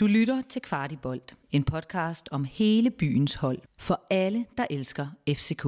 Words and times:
Du 0.00 0.06
lytter 0.06 0.42
til 0.48 0.62
Kvartibolt, 0.62 1.36
en 1.50 1.64
podcast 1.64 2.28
om 2.30 2.44
hele 2.44 2.90
byens 2.90 3.34
hold 3.34 3.58
for 3.78 4.00
alle, 4.10 4.46
der 4.58 4.66
elsker 4.70 5.06
FCK. 5.28 5.62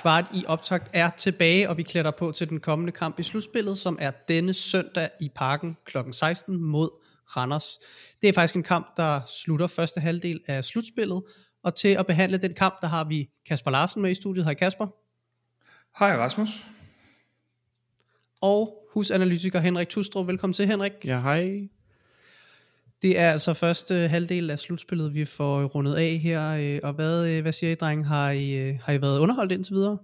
Kvart 0.00 0.24
i 0.34 0.44
optakt 0.48 0.90
er 0.92 1.10
tilbage, 1.10 1.68
og 1.68 1.76
vi 1.76 1.82
klæder 1.82 2.10
på 2.10 2.32
til 2.32 2.48
den 2.48 2.60
kommende 2.60 2.92
kamp 2.92 3.18
i 3.18 3.22
slutspillet, 3.22 3.78
som 3.78 3.98
er 4.00 4.10
denne 4.10 4.54
søndag 4.54 5.08
i 5.20 5.28
parken 5.34 5.76
kl. 5.84 5.98
16 6.12 6.56
mod 6.56 7.03
Randers. 7.36 7.78
Det 8.22 8.28
er 8.28 8.32
faktisk 8.32 8.56
en 8.56 8.62
kamp, 8.62 8.96
der 8.96 9.20
slutter 9.26 9.66
første 9.66 10.00
halvdel 10.00 10.40
af 10.46 10.64
slutspillet, 10.64 11.22
og 11.62 11.76
til 11.76 11.88
at 11.88 12.06
behandle 12.06 12.38
den 12.38 12.54
kamp, 12.54 12.74
der 12.82 12.88
har 12.88 13.04
vi 13.04 13.30
Kasper 13.46 13.70
Larsen 13.70 14.02
med 14.02 14.10
i 14.10 14.14
studiet. 14.14 14.44
Hej 14.44 14.54
Kasper. 14.54 14.86
Hej 15.98 16.16
Rasmus. 16.16 16.48
Og 18.40 18.88
husanalytiker 18.92 19.60
Henrik 19.60 19.88
Tustrup. 19.88 20.26
Velkommen 20.26 20.54
til 20.54 20.66
Henrik. 20.66 20.92
Ja, 21.04 21.20
hej. 21.20 21.68
Det 23.02 23.18
er 23.18 23.32
altså 23.32 23.54
første 23.54 23.94
halvdel 23.94 24.50
af 24.50 24.58
slutspillet, 24.58 25.14
vi 25.14 25.24
får 25.24 25.64
rundet 25.64 25.94
af 25.94 26.18
her. 26.18 26.50
øh, 26.50 26.80
Og 26.82 26.92
hvad, 26.92 27.28
øh, 27.28 27.42
hvad 27.42 27.52
siger 27.52 27.72
I, 27.72 27.74
dreng? 27.74 28.06
Har 28.06 28.30
I, 28.30 28.50
øh, 28.50 28.78
har 28.82 28.92
I 28.92 29.00
været 29.00 29.18
underholdt 29.18 29.52
indtil 29.52 29.74
videre? 29.74 29.98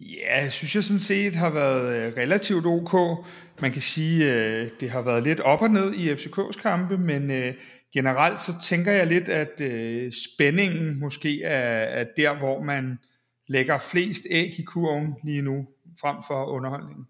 Ja, 0.00 0.42
jeg 0.42 0.52
synes 0.52 0.74
jeg 0.74 0.84
sådan 0.84 0.98
set 0.98 1.34
har 1.34 1.50
været 1.50 1.96
øh, 1.96 2.12
relativt 2.16 2.66
ok. 2.66 3.24
Man 3.60 3.72
kan 3.72 3.82
sige, 3.82 4.34
øh, 4.34 4.70
det 4.80 4.90
har 4.90 5.02
været 5.02 5.22
lidt 5.22 5.40
op 5.40 5.62
og 5.62 5.70
ned 5.70 5.94
i 5.94 6.12
FCK's 6.12 6.62
kampe, 6.62 6.98
men 6.98 7.30
øh, 7.30 7.54
generelt 7.94 8.40
så 8.40 8.52
tænker 8.62 8.92
jeg 8.92 9.06
lidt, 9.06 9.28
at 9.28 9.60
øh, 9.60 10.12
spændingen 10.12 11.00
måske 11.00 11.42
er, 11.42 12.00
er 12.00 12.04
der, 12.16 12.38
hvor 12.38 12.62
man 12.62 12.98
lægger 13.48 13.78
flest 13.78 14.26
æg 14.30 14.60
i 14.60 14.62
kurven 14.62 15.14
lige 15.24 15.42
nu, 15.42 15.66
frem 16.00 16.16
for 16.26 16.44
underholdningen. 16.44 17.06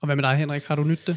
Og 0.00 0.06
hvad 0.06 0.16
med 0.16 0.24
dig, 0.24 0.36
Henrik? 0.36 0.64
Har 0.64 0.76
du 0.76 0.84
nyt 0.84 1.06
det? 1.06 1.16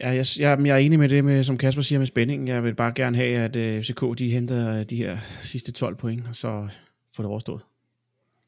Ja, 0.00 0.08
jeg, 0.08 0.26
jeg, 0.38 0.66
jeg 0.66 0.74
er 0.74 0.76
enig 0.76 0.98
med 0.98 1.08
det, 1.08 1.24
med, 1.24 1.44
som 1.44 1.58
Kasper 1.58 1.82
siger 1.82 1.98
med 1.98 2.06
spændingen. 2.06 2.48
Jeg 2.48 2.64
vil 2.64 2.74
bare 2.74 2.92
gerne 2.94 3.16
have, 3.16 3.38
at 3.38 3.84
FCK 3.84 4.18
de 4.18 4.30
henter 4.30 4.84
de 4.84 4.96
her 4.96 5.18
sidste 5.42 5.72
12 5.72 5.96
point, 5.96 6.28
og 6.28 6.34
så 6.34 6.68
får 7.16 7.22
det 7.22 7.30
overstået 7.30 7.62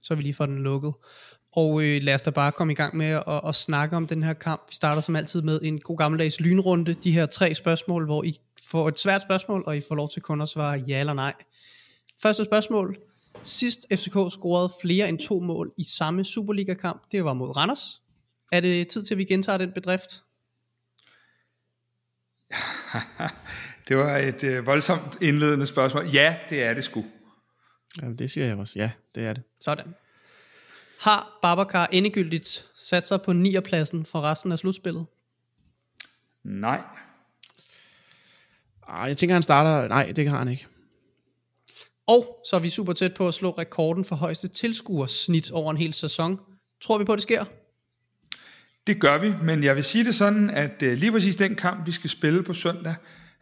så 0.03 0.15
vi 0.15 0.23
lige 0.23 0.35
får 0.35 0.47
den 0.47 0.59
lukket. 0.59 0.93
Og 1.53 1.83
øh, 1.83 2.03
lad 2.03 2.15
os 2.15 2.23
da 2.23 2.31
bare 2.31 2.53
komme 2.53 2.73
i 2.73 2.77
gang 2.77 2.97
med 2.97 3.07
at, 3.07 3.41
at 3.47 3.55
snakke 3.55 3.97
om 3.97 4.07
den 4.07 4.23
her 4.23 4.33
kamp. 4.33 4.63
Vi 4.69 4.75
starter 4.75 5.01
som 5.01 5.17
altid 5.17 5.43
med 5.43 5.61
en 5.63 5.81
god 5.81 5.97
gammeldags 5.99 6.41
lynrunde. 6.41 6.95
De 6.95 7.13
her 7.13 7.27
tre 7.27 7.55
spørgsmål, 7.55 8.05
hvor 8.05 8.25
I 8.25 8.41
får 8.71 8.89
et 8.89 9.01
svært 9.01 9.23
spørgsmål, 9.23 9.65
og 9.67 9.77
I 9.77 9.81
får 9.89 9.95
lov 9.95 10.11
til 10.11 10.23
kun 10.23 10.41
at 10.41 10.49
svare 10.49 10.79
ja 10.79 11.01
eller 11.01 11.15
nej. 11.15 11.35
Første 12.23 12.45
spørgsmål. 12.45 12.97
Sidst 13.43 13.87
FCK 13.91 14.17
scorede 14.31 14.71
flere 14.83 15.09
end 15.09 15.19
to 15.19 15.41
mål 15.41 15.73
i 15.79 15.85
samme 15.85 16.25
Superliga-kamp, 16.25 17.03
det 17.13 17.25
var 17.25 17.35
mod 17.35 17.57
Randers. 17.57 18.01
Er 18.53 18.61
det 18.61 18.89
tid 18.89 19.03
til, 19.03 19.15
at 19.15 19.19
vi 19.19 19.25
gentager 19.25 19.59
den 19.59 19.73
bedrift? 19.73 20.23
Det 23.89 23.97
var 23.97 24.17
et 24.17 24.45
øh, 24.45 24.67
voldsomt 24.67 25.19
indledende 25.23 25.67
spørgsmål. 25.67 26.07
Ja, 26.07 26.37
det 26.51 26.63
er 26.63 26.75
det 26.75 26.85
sgu. 26.85 27.05
Ja, 28.03 28.09
det 28.19 28.31
siger 28.31 28.47
jeg 28.47 28.57
også. 28.57 28.79
Ja, 28.79 28.91
det 29.15 29.25
er 29.25 29.33
det. 29.33 29.43
Sådan. 29.61 29.95
Har 31.01 31.39
Babacar 31.43 31.87
endegyldigt 31.93 32.67
sat 32.75 33.09
sig 33.09 33.23
på 33.23 33.33
9. 33.33 33.61
pladsen 33.61 34.05
for 34.05 34.21
resten 34.21 34.53
af 34.53 34.59
slutspillet? 34.59 35.07
Nej. 36.45 36.81
Ah, 38.89 39.09
jeg 39.09 39.17
tænker, 39.17 39.35
han 39.35 39.43
starter... 39.43 39.89
Nej, 39.89 40.13
det 40.13 40.29
har 40.29 40.39
han 40.39 40.49
ikke. 40.49 40.67
Og 42.07 42.41
så 42.51 42.57
er 42.57 42.61
vi 42.61 42.69
super 42.69 42.93
tæt 42.93 43.15
på 43.15 43.29
at 43.29 43.35
slå 43.35 43.51
rekorden 43.51 44.05
for 44.05 44.17
højeste 44.17 44.49
tilskuersnit 44.49 45.51
over 45.51 45.71
en 45.71 45.77
hel 45.77 45.95
sæson. 45.95 46.41
Tror 46.81 46.99
vi 46.99 47.05
på, 47.05 47.13
at 47.13 47.17
det 47.17 47.23
sker? 47.23 47.45
Det 48.87 49.01
gør 49.01 49.19
vi, 49.19 49.35
men 49.43 49.65
jeg 49.65 49.77
vil 49.77 49.85
sige 49.85 50.05
det 50.05 50.15
sådan, 50.15 50.51
at 50.51 50.83
øh, 50.83 50.99
lige 50.99 51.13
præcis 51.13 51.37
den 51.37 51.57
kamp, 51.57 51.87
vi 51.87 51.93
skal 51.93 52.11
spille 52.11 52.43
på 52.43 52.55
søndag, 52.55 52.95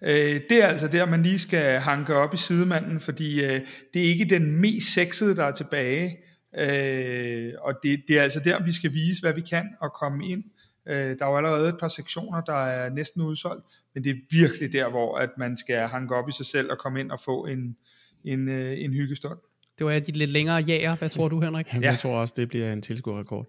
øh, 0.03 0.41
det 0.48 0.62
er 0.62 0.66
altså 0.66 0.88
der, 0.88 1.06
man 1.06 1.22
lige 1.22 1.38
skal 1.38 1.81
hanke 1.81 2.14
op 2.14 2.34
i 2.34 2.36
sidemanden, 2.36 3.00
fordi 3.00 3.44
øh, 3.44 3.60
det 3.94 4.03
er 4.03 4.06
ikke 4.06 4.25
den 4.25 4.60
mest 4.60 4.94
sexede, 4.94 5.36
der 5.36 5.44
er 5.44 5.53
tilbage, 5.53 6.19
øh, 6.59 7.53
og 7.60 7.75
det, 7.82 8.03
det 8.09 8.19
er 8.19 8.22
altså 8.22 8.41
der, 8.41 8.64
vi 8.64 8.72
skal 8.72 8.92
vise, 8.92 9.20
hvad 9.20 9.32
vi 9.32 9.41
kan 9.50 9.69
og 9.81 9.92
komme 10.00 10.28
ind. 10.28 10.44
Øh, 10.88 11.19
der 11.19 11.25
er 11.25 11.31
jo 11.31 11.36
allerede 11.36 11.69
et 11.69 11.78
par 11.81 11.88
sektioner, 11.88 12.41
der 12.41 12.66
er 12.66 12.91
næsten 12.91 13.22
udsolgt, 13.22 13.64
men 13.94 14.04
det 14.04 14.10
er 14.10 14.16
virkelig 14.31 14.72
der, 14.72 14.91
hvor 14.91 15.19
at 15.19 15.31
man 15.38 15.56
skal 15.56 15.78
hanke 15.78 16.15
op 16.15 16.28
i 16.28 16.32
sig 16.32 16.47
selv 16.47 16.70
og 16.70 16.78
komme 16.78 17.00
ind 17.00 17.10
og 17.10 17.20
få 17.20 17.47
en, 17.47 17.76
en, 18.25 18.48
øh, 18.48 18.84
en 18.84 18.92
hyggestund. 18.92 19.38
Det 19.78 19.86
var 19.86 19.98
de 19.98 20.12
lidt 20.12 20.30
længere 20.30 20.56
jager. 20.56 20.97
Hvad 20.97 21.09
tror 21.09 21.28
du, 21.28 21.41
Henrik? 21.41 21.75
Ja. 21.75 21.80
Jeg 21.80 21.98
tror 21.98 22.20
også, 22.20 22.34
det 22.36 22.48
bliver 22.48 22.72
en 22.72 22.82
tilskuerrekord. 22.82 23.47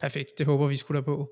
Perfekt, 0.00 0.30
det 0.38 0.46
håber 0.46 0.66
vi 0.66 0.76
skulle 0.76 1.00
da 1.00 1.04
på. 1.04 1.30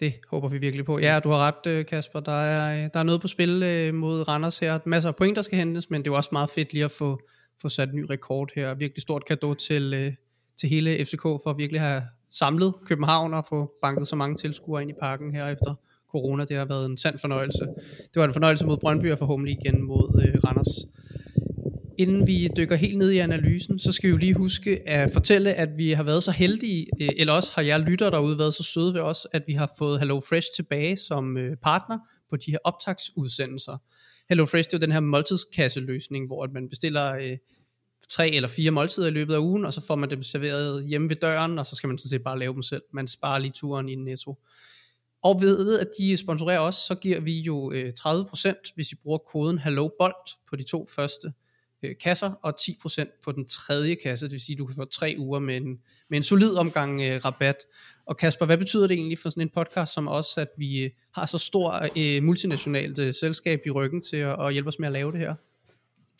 Det 0.00 0.14
håber 0.30 0.48
vi 0.48 0.58
virkelig 0.58 0.86
på. 0.86 0.98
Ja, 0.98 1.20
du 1.24 1.28
har 1.28 1.38
ret, 1.38 1.66
øh, 1.66 1.86
Kasper. 1.86 2.20
Der 2.20 2.32
er, 2.32 2.84
øh, 2.84 2.90
der 2.94 3.00
er 3.00 3.04
noget 3.04 3.20
på 3.20 3.28
spil 3.28 3.62
øh, 3.62 3.94
mod 3.94 4.28
Randers 4.28 4.58
her. 4.58 4.78
Masser 4.86 5.08
af 5.08 5.16
point, 5.16 5.36
der 5.36 5.42
skal 5.42 5.58
hentes, 5.58 5.90
men 5.90 6.02
det 6.02 6.08
er 6.08 6.12
jo 6.12 6.16
også 6.16 6.28
meget 6.32 6.50
fedt 6.50 6.72
lige 6.72 6.84
at 6.84 6.90
få, 6.90 7.20
få 7.62 7.68
sat 7.68 7.88
en 7.88 7.96
ny 7.96 8.06
rekord 8.10 8.50
her. 8.54 8.74
Virkelig 8.74 9.02
stort 9.02 9.24
kado 9.24 9.54
til, 9.54 10.16
til 10.60 10.68
hele 10.68 11.04
FCK 11.04 11.22
for 11.22 11.46
at 11.50 11.58
virkelig 11.58 11.80
have 11.80 12.02
samlet 12.30 12.74
København 12.86 13.34
og 13.34 13.44
få 13.48 13.72
banket 13.82 14.08
så 14.08 14.16
mange 14.16 14.36
tilskuere 14.36 14.82
ind 14.82 14.90
i 14.90 14.94
parken 15.00 15.34
her 15.34 15.46
efter 15.46 15.74
corona. 16.10 16.44
Det 16.44 16.56
har 16.56 16.64
været 16.64 16.86
en 16.86 16.96
sand 16.96 17.18
fornøjelse. 17.18 17.66
Det 18.14 18.16
var 18.16 18.24
en 18.24 18.32
fornøjelse 18.32 18.66
mod 18.66 18.76
Brøndby 18.76 19.12
og 19.12 19.18
forhåbentlig 19.18 19.58
igen 19.60 19.82
mod 19.82 20.40
Randers. 20.44 20.68
Inden 21.98 22.26
vi 22.26 22.48
dykker 22.56 22.76
helt 22.76 22.98
ned 22.98 23.10
i 23.10 23.18
analysen, 23.18 23.78
så 23.78 23.92
skal 23.92 24.08
vi 24.08 24.10
jo 24.10 24.16
lige 24.16 24.34
huske 24.34 24.88
at 24.88 25.10
fortælle, 25.12 25.54
at 25.54 25.68
vi 25.76 25.92
har 25.92 26.02
været 26.02 26.22
så 26.22 26.30
heldige, 26.30 26.86
øh, 27.00 27.08
eller 27.16 27.32
også 27.32 27.52
har 27.54 27.62
jeg 27.62 27.80
lytter 27.80 28.10
derude 28.10 28.38
været 28.38 28.54
så 28.54 28.62
søde 28.62 28.94
ved 28.94 29.00
os, 29.00 29.26
at 29.32 29.42
vi 29.46 29.52
har 29.52 29.70
fået 29.78 29.98
Hello 29.98 30.20
Fresh 30.20 30.48
tilbage 30.56 30.96
som 30.96 31.36
øh, 31.36 31.56
partner 31.56 31.98
på 32.30 32.36
de 32.36 32.50
her 32.50 32.58
optagsudsendelser. 32.64 33.76
Hello 34.28 34.46
Fresh 34.46 34.68
det 34.68 34.74
er 34.74 34.78
jo 34.78 34.80
den 34.80 34.92
her 34.92 35.00
måltidskasseløsning, 35.00 36.26
hvor 36.26 36.44
at 36.44 36.52
man 36.52 36.68
bestiller 36.68 37.14
øh, 37.14 37.36
tre 38.08 38.30
eller 38.30 38.48
fire 38.48 38.70
måltider 38.70 39.06
i 39.06 39.10
løbet 39.10 39.34
af 39.34 39.38
ugen, 39.38 39.64
og 39.64 39.74
så 39.74 39.80
får 39.86 39.96
man 39.96 40.10
dem 40.10 40.22
serveret 40.22 40.84
hjemme 40.84 41.08
ved 41.08 41.16
døren, 41.16 41.58
og 41.58 41.66
så 41.66 41.76
skal 41.76 41.88
man 41.88 41.98
sådan 41.98 42.08
set 42.08 42.22
bare 42.22 42.38
lave 42.38 42.54
dem 42.54 42.62
selv. 42.62 42.82
Man 42.92 43.08
sparer 43.08 43.38
lige 43.38 43.52
turen 43.54 43.88
i 43.88 43.94
netto. 43.94 44.38
Og 45.24 45.40
ved 45.40 45.78
at 45.78 45.88
de 45.98 46.16
sponsorerer 46.16 46.60
os, 46.60 46.74
så 46.74 46.94
giver 46.94 47.20
vi 47.20 47.40
jo 47.40 47.72
øh, 47.72 47.92
30%, 48.00 48.72
hvis 48.74 48.92
I 48.92 48.94
bruger 48.94 49.18
koden 49.18 49.58
HelloBolt 49.58 50.36
på 50.50 50.56
de 50.56 50.62
to 50.62 50.86
første 50.94 51.32
øh, 51.82 51.94
kasser, 52.00 52.30
og 52.42 52.54
10% 52.60 53.20
på 53.24 53.32
den 53.32 53.48
tredje 53.48 53.94
kasse, 53.94 54.26
det 54.26 54.32
vil 54.32 54.40
sige, 54.40 54.54
at 54.54 54.58
du 54.58 54.66
kan 54.66 54.76
få 54.76 54.84
tre 54.84 55.14
uger 55.18 55.38
med 55.38 55.56
en, 55.56 55.78
med 56.10 56.16
en 56.18 56.22
solid 56.22 56.54
omgang 56.54 57.02
øh, 57.02 57.24
rabat. 57.24 57.56
Og 58.06 58.16
Kasper, 58.16 58.46
hvad 58.46 58.58
betyder 58.58 58.86
det 58.86 58.94
egentlig 58.94 59.18
for 59.18 59.30
sådan 59.30 59.40
en 59.40 59.50
podcast 59.54 59.94
som 59.94 60.08
os, 60.08 60.26
at 60.36 60.48
vi 60.56 60.84
øh, 60.84 60.90
har 61.14 61.26
så 61.26 61.38
stor 61.38 61.88
øh, 61.96 62.22
multinationalt 62.22 62.98
øh, 62.98 63.14
selskab 63.14 63.60
i 63.66 63.70
ryggen 63.70 64.02
til 64.02 64.16
at, 64.16 64.46
at 64.46 64.52
hjælpe 64.52 64.68
os 64.68 64.78
med 64.78 64.86
at 64.86 64.92
lave 64.92 65.12
det 65.12 65.20
her? 65.20 65.34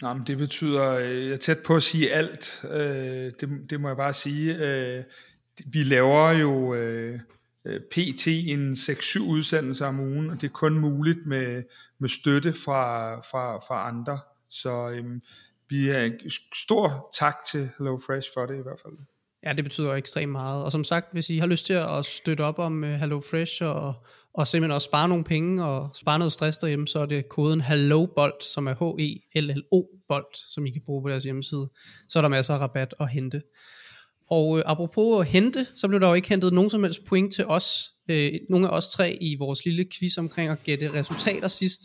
Nå, 0.03 0.15
men 0.15 0.27
det 0.27 0.39
betyder, 0.39 0.91
øh, 0.91 1.27
jeg 1.27 1.33
er 1.33 1.37
tæt 1.37 1.59
på 1.59 1.77
at 1.77 1.83
sige 1.83 2.13
alt, 2.13 2.65
øh, 2.71 3.33
det, 3.41 3.71
det 3.71 3.81
må 3.81 3.89
jeg 3.89 3.97
bare 3.97 4.13
sige. 4.13 4.57
Øh, 4.57 5.05
vi 5.67 5.83
laver 5.83 6.31
jo 6.31 6.75
øh, 6.75 7.21
øh 7.65 7.81
pt. 7.81 8.27
en 8.27 8.73
6-7 8.73 9.21
udsendelser 9.21 9.87
om 9.87 10.01
ugen, 10.01 10.31
og 10.31 10.41
det 10.41 10.47
er 10.47 10.53
kun 10.53 10.79
muligt 10.79 11.27
med, 11.27 11.63
med 11.99 12.09
støtte 12.09 12.53
fra, 12.53 13.15
fra, 13.21 13.57
fra 13.57 13.89
andre. 13.89 14.19
Så 14.51 14.91
øh, 14.91 15.05
vi 15.71 15.91
er 15.91 16.11
stor 16.55 17.11
tak 17.19 17.37
til 17.51 17.71
HelloFresh 17.79 18.29
for 18.35 18.47
det 18.47 18.55
i 18.55 18.63
hvert 18.63 18.81
fald. 18.83 18.95
Ja, 19.45 19.53
det 19.53 19.65
betyder 19.65 19.95
ekstremt 19.95 20.33
meget. 20.33 20.65
Og 20.65 20.73
som 20.73 20.85
sagt, 20.85 21.13
hvis 21.13 21.31
I 21.31 21.39
har 21.39 21.47
lyst 21.47 21.67
til 21.67 21.73
at 21.73 22.05
støtte 22.05 22.43
op 22.43 22.59
om 22.59 22.85
øh, 22.85 23.01
HelloFresh 23.01 23.63
og, 23.63 23.95
og 24.35 24.47
simpelthen 24.47 24.75
også 24.75 24.85
spare 24.85 25.09
nogle 25.09 25.25
penge 25.25 25.65
og 25.65 25.91
spare 25.95 26.19
noget 26.19 26.33
stress 26.33 26.59
derhjemme, 26.59 26.89
så 26.89 26.99
er 26.99 27.07
det 27.07 27.29
koden 27.29 27.61
HelloBolt, 27.61 28.45
som 28.45 28.67
er 28.67 28.75
H-E-L-L-O 28.75 29.83
Bolt, 30.09 30.37
som 30.37 30.67
I 30.67 30.71
kan 30.71 30.83
bruge 30.87 31.03
på 31.03 31.09
deres 31.09 31.25
hjemmeside. 31.25 31.69
Så 32.09 32.19
er 32.19 32.21
der 32.21 32.29
masser 32.29 32.55
af 32.55 32.59
rabat 32.59 32.95
at 33.01 33.11
hente. 33.11 33.43
Og 34.31 34.59
øh, 34.59 34.65
apropos 34.67 35.21
at 35.21 35.27
hente, 35.27 35.67
så 35.75 35.89
blev 35.89 36.01
der 36.01 36.09
jo 36.09 36.15
ikke 36.15 36.29
hentet 36.29 36.53
nogen 36.53 36.71
som 36.71 36.83
helst 36.83 37.05
point 37.05 37.35
til 37.35 37.47
os, 37.47 37.91
øh, 38.09 38.33
nogle 38.51 38.69
af 38.69 38.77
os 38.77 38.91
tre 38.91 39.19
i 39.21 39.37
vores 39.39 39.65
lille 39.65 39.87
quiz 39.99 40.19
omkring 40.19 40.51
at 40.51 40.63
gætte 40.65 40.93
resultater 40.93 41.49
sidst 41.49 41.83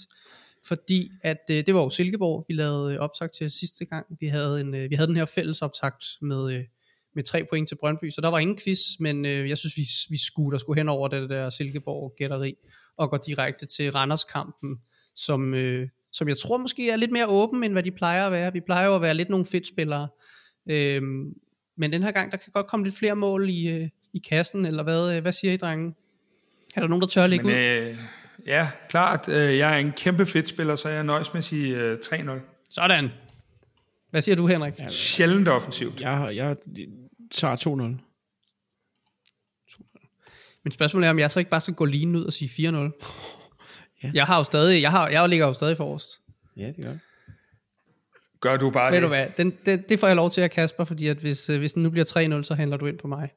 fordi 0.68 1.12
at 1.22 1.44
øh, 1.52 1.66
det 1.66 1.74
var 1.74 1.82
jo 1.82 1.90
Silkeborg, 1.90 2.46
vi 2.48 2.54
lavede 2.54 2.94
øh, 2.94 3.00
optakt 3.00 3.34
til 3.34 3.52
sidste 3.52 3.86
gang. 3.86 4.06
Vi 4.20 4.28
havde, 4.28 4.62
en, 4.62 4.76
øh, 4.76 4.90
vi 4.90 4.96
havde 4.96 5.08
den 5.08 5.16
her 5.16 5.26
fælles 5.26 5.62
optakt 5.62 6.06
med, 6.22 6.54
øh, 6.54 6.64
med 7.16 7.24
tre 7.24 7.46
point 7.50 7.68
til 7.68 7.76
Brøndby, 7.76 8.10
så 8.10 8.22
der 8.22 8.30
var 8.30 8.40
ingen 8.40 8.58
quiz, 8.58 8.80
men 9.00 9.26
øh, 9.26 9.50
jeg 9.50 9.58
synes, 9.58 9.78
vi, 9.78 9.88
vi 10.10 10.18
skulle, 10.18 10.52
der 10.52 10.58
skulle 10.58 10.80
hen 10.80 10.90
over 10.90 11.08
det 11.08 11.30
der 11.30 11.50
Silkeborg-gætteri, 11.50 12.56
og 12.98 13.10
gå 13.10 13.18
direkte 13.26 13.66
til 13.66 13.92
Randers-kampen, 13.92 14.80
som, 15.16 15.54
øh, 15.54 15.88
som 16.12 16.28
jeg 16.28 16.38
tror 16.38 16.58
måske 16.58 16.90
er 16.90 16.96
lidt 16.96 17.12
mere 17.12 17.28
åben, 17.28 17.64
end 17.64 17.74
hvad 17.74 17.84
de 17.84 17.92
plejer 17.92 18.26
at 18.26 18.32
være. 18.32 18.54
Vi 18.54 18.62
plejer 18.66 18.88
jo 18.88 18.96
at 18.96 19.02
være 19.02 19.14
lidt 19.14 19.30
nogle 19.30 19.46
fedtspillere, 19.46 20.08
øh, 20.70 21.02
men 21.78 21.94
den 21.94 22.04
her 22.04 22.12
gang, 22.12 22.32
der 22.32 22.38
kan 22.38 22.52
godt 22.54 22.68
komme 22.68 22.86
lidt 22.86 22.98
flere 22.98 23.16
mål 23.16 23.50
i, 23.50 23.68
øh, 23.70 23.90
i 24.14 24.20
kassen, 24.30 24.66
eller 24.66 24.84
hvad, 24.84 25.16
øh, 25.16 25.22
hvad 25.22 25.34
siger 25.34 25.54
I, 25.54 25.58
drenge? 25.58 25.94
Er 26.76 26.82
der 26.82 26.88
nogen, 26.88 27.02
der 27.02 27.08
tør 27.08 27.24
at 27.24 27.30
lægge 27.30 27.46
Men, 27.46 27.54
ud? 27.54 27.98
Øh, 28.44 28.48
ja, 28.48 28.70
klart. 28.90 29.28
Øh, 29.28 29.58
jeg 29.58 29.74
er 29.74 29.78
en 29.78 29.92
kæmpe 29.92 30.26
fedtspiller, 30.26 30.76
så 30.76 30.90
jeg 30.90 31.04
nøjes 31.04 31.34
med 31.34 31.38
at 31.40 31.44
sige 31.44 31.76
øh, 31.78 31.98
3-0. 32.06 32.30
Sådan. 32.70 33.10
Hvad 34.10 34.22
siger 34.22 34.36
du, 34.36 34.48
Henrik? 34.48 34.80
Ja, 34.80 34.90
Sjældent 34.90 35.48
offensivt. 35.48 36.02
Jeg, 36.02 36.32
jeg 36.36 36.56
tager 37.32 37.56
2-0. 37.56 38.10
Men 40.64 40.72
spørgsmålet 40.72 41.08
er, 41.08 41.12
om 41.12 41.20
jeg 41.20 41.32
så 41.32 41.40
ikke 41.40 41.52
bare 41.52 41.62
skal 41.62 41.74
gå 41.74 41.86
lige 41.86 42.08
ud 42.08 42.26
og 42.26 42.34
sige 42.34 42.70
4-0. 42.70 42.76
Ja. 44.04 44.12
Jeg 44.14 44.26
har 44.26 44.38
jo 44.38 44.44
stadig, 44.44 44.82
jeg, 44.82 44.92
har, 44.92 45.10
jeg 45.10 45.30
ligger 45.30 45.48
jo 45.48 45.54
stadig 45.54 45.78
forrest. 45.78 46.10
Ja, 46.58 46.68
det 46.68 46.76
gør 46.84 46.90
jeg. 46.90 47.00
Gør 48.42 48.58
du 48.58 48.70
bare 48.70 48.92
Ved 48.92 48.96
det. 48.96 49.04
du 49.04 49.08
hvad, 49.08 49.28
den, 49.38 49.54
det, 49.66 49.90
det 49.90 50.00
får 50.00 50.08
jeg 50.08 50.16
lov 50.16 50.30
til 50.30 50.42
at 50.42 50.52
Kasper, 50.52 50.84
fordi 50.84 51.08
at 51.08 51.18
hvis, 51.18 51.50
øh, 51.50 51.60
hvis 51.60 51.74
den 51.74 51.84
nu 51.84 51.90
bliver 51.90 52.40
3-0, 52.40 52.44
så 52.44 52.54
handler 52.56 52.78
du 52.78 52.86
ind 52.86 52.98
på 52.98 53.08
mig. 53.08 53.30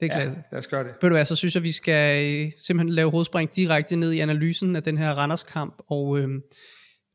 Det 0.00 0.10
er 0.12 0.18
Ja, 0.18 0.24
klart. 0.24 0.36
lad 0.52 0.58
os 0.58 0.66
gøre 0.66 0.84
det. 0.84 0.90
Ved 1.02 1.10
du 1.10 1.14
hvad, 1.14 1.24
så 1.24 1.36
synes 1.36 1.54
jeg, 1.54 1.62
vi 1.62 1.72
skal 1.72 2.26
øh, 2.46 2.52
simpelthen 2.66 2.94
lave 2.94 3.10
hovedspring 3.10 3.56
direkte 3.56 3.96
ned 3.96 4.12
i 4.12 4.18
analysen 4.18 4.76
af 4.76 4.82
den 4.82 4.98
her 4.98 5.10
Randers-kamp, 5.10 5.74
og 5.90 6.18
øhm, 6.18 6.40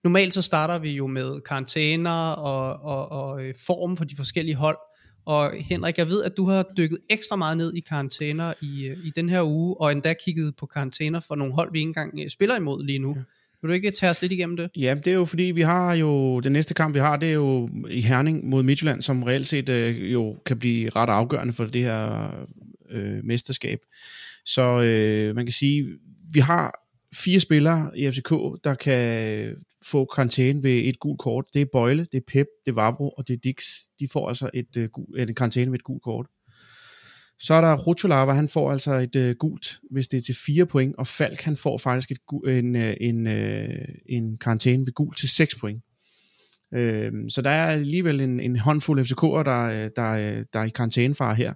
normalt 0.04 0.34
så 0.34 0.42
starter 0.42 0.80
vi 0.80 0.92
jo 0.92 1.08
med 1.08 1.42
karantæner 1.42 2.32
og, 2.32 2.84
og, 2.84 3.12
og 3.12 3.44
øh, 3.44 3.54
form 3.66 3.98
for 3.98 4.06
de 4.06 4.16
forskellige 4.16 4.56
hold, 4.56 4.78
og 5.26 5.52
Henrik, 5.60 5.98
jeg 5.98 6.08
ved, 6.08 6.24
at 6.24 6.38
du 6.38 6.50
har 6.50 6.66
dykket 6.78 6.98
ekstra 7.10 7.36
meget 7.36 7.58
ned 7.58 7.74
i 7.74 7.80
karantæner 7.80 8.54
i, 8.62 8.86
øh, 8.86 8.98
i 9.06 9.12
den 9.16 9.30
her 9.30 9.44
uge, 9.44 9.82
og 9.82 9.92
endda 9.92 10.14
kigget 10.26 10.56
på 10.56 10.66
karantæner 10.66 11.20
for 11.20 11.36
nogle 11.36 11.54
hold, 11.54 11.72
vi 11.72 11.78
ikke 11.80 11.88
engang 11.88 12.32
spiller 12.32 12.56
imod 12.58 12.84
lige 12.86 13.00
nu. 13.00 13.14
Ja. 13.16 13.22
Vil 13.62 13.70
du 13.70 13.74
ikke 13.74 13.92
tage 13.92 14.10
os 14.10 14.22
lidt 14.22 14.32
igennem 14.32 14.58
det? 14.58 14.70
Ja, 14.76 14.96
det 14.96 15.08
er 15.08 15.14
jo 15.16 15.26
fordi, 15.26 15.44
vi 15.44 15.62
har 15.62 15.94
jo, 15.94 16.40
den 16.40 16.52
næste 16.52 16.74
kamp, 16.74 16.94
vi 16.96 17.00
har, 17.00 17.18
det 17.18 17.30
er 17.30 17.34
jo 17.34 17.70
i 17.90 18.02
Herning 18.02 18.50
mod 18.50 18.64
Midtjylland, 18.64 19.02
som 19.02 19.24
reelt 19.24 19.48
set 19.48 19.70
øh, 19.70 20.14
jo 20.14 20.36
kan 20.46 20.60
blive 20.60 20.90
ret 20.90 21.10
afgørende 21.10 21.54
for 21.54 21.66
det 21.66 21.82
her 21.82 22.30
øh, 22.94 23.24
mesterskab. 23.24 23.80
Så 24.46 24.82
øh, 24.82 25.36
man 25.36 25.46
kan 25.46 25.54
sige, 25.54 25.88
vi 26.34 26.40
har 26.40 26.80
fire 27.16 27.40
spillere 27.40 27.98
i 27.98 28.12
FCK, 28.12 28.30
der 28.64 28.76
kan 28.76 29.56
få 29.86 30.06
karantæne 30.06 30.64
ved 30.64 30.78
et 30.86 31.00
gult 31.00 31.20
kort. 31.20 31.46
Det 31.54 31.62
er 31.62 31.66
Bøjle, 31.72 32.08
det 32.12 32.18
er 32.18 32.24
Pep, 32.28 32.48
det 32.66 32.72
er 32.72 32.76
Vavro 32.76 33.10
og 33.10 33.28
det 33.28 33.34
er 33.34 33.38
Dix. 33.44 33.64
De 34.00 34.08
får 34.12 34.28
altså 34.28 34.50
et, 34.54 34.78
øh, 34.78 34.90
en 35.18 35.30
et 35.30 35.36
karantæne 35.36 35.72
ved 35.72 35.80
et 35.80 35.84
gult 35.84 36.04
kort. 36.04 36.28
Så 37.40 37.54
er 37.54 37.62
der 37.62 37.78
Rutulava, 37.78 38.34
han 38.34 38.48
får 38.48 38.72
altså 38.72 38.94
et 38.94 39.16
øh, 39.16 39.36
gult, 39.40 39.80
hvis 39.92 40.08
det 40.08 40.18
er 40.18 40.22
til 40.22 40.36
4 40.46 40.66
point, 40.66 40.96
og 40.96 41.08
Falk, 41.08 41.42
han 41.42 41.58
får 41.58 41.78
faktisk 41.78 42.12
et, 42.12 42.18
en, 42.48 42.76
øh, 42.76 42.94
en, 43.02 43.28
øh, 43.28 43.88
en 44.10 44.38
karantæne 44.38 44.86
ved 44.86 44.94
gult 44.94 45.18
til 45.18 45.30
6 45.30 45.56
point. 45.56 45.84
Øh, 46.74 47.12
så 47.30 47.42
der 47.42 47.50
er 47.50 47.66
alligevel 47.66 48.22
en, 48.22 48.40
en 48.40 48.60
håndfuld 48.60 49.00
FCK'er, 49.00 49.44
der, 49.44 49.64
øh, 49.64 49.90
der, 49.96 50.12
øh, 50.12 50.46
der 50.54 50.60
er 50.60 50.64
i 50.64 50.70
karantænefar 50.70 51.34
her. 51.34 51.54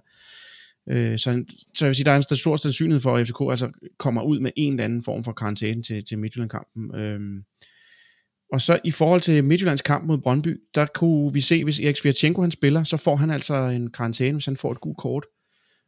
Øh, 0.90 1.18
så, 1.18 1.44
så 1.74 1.84
jeg 1.84 1.88
vil 1.88 1.94
sige, 1.94 2.04
der 2.04 2.12
er 2.12 2.16
en 2.16 2.36
stor 2.36 2.56
sandsynlighed 2.56 3.00
for, 3.00 3.16
at 3.16 3.26
FCK 3.26 3.40
altså 3.50 3.70
kommer 3.98 4.22
ud 4.22 4.40
med 4.40 4.50
en 4.56 4.72
eller 4.72 4.84
anden 4.84 5.02
form 5.02 5.24
for 5.24 5.32
karantæne 5.32 5.82
til, 5.82 6.04
til 6.04 6.18
Midtjylland-kampen. 6.18 6.94
Øh, 6.94 7.20
og 8.52 8.60
så 8.60 8.78
i 8.84 8.90
forhold 8.90 9.20
til 9.20 9.44
Midtjyllands 9.44 9.82
kamp 9.82 10.06
mod 10.06 10.18
Brøndby, 10.18 10.60
der 10.74 10.86
kunne 10.94 11.32
vi 11.32 11.40
se, 11.40 11.64
hvis 11.64 11.80
Erik 11.80 11.96
Svirtjenko 11.96 12.40
han 12.40 12.50
spiller, 12.50 12.84
så 12.84 12.96
får 12.96 13.16
han 13.16 13.30
altså 13.30 13.54
en 13.54 13.90
karantæne, 13.90 14.32
hvis 14.32 14.46
han 14.46 14.56
får 14.56 14.72
et 14.72 14.80
gult 14.80 14.98
kort. 14.98 15.24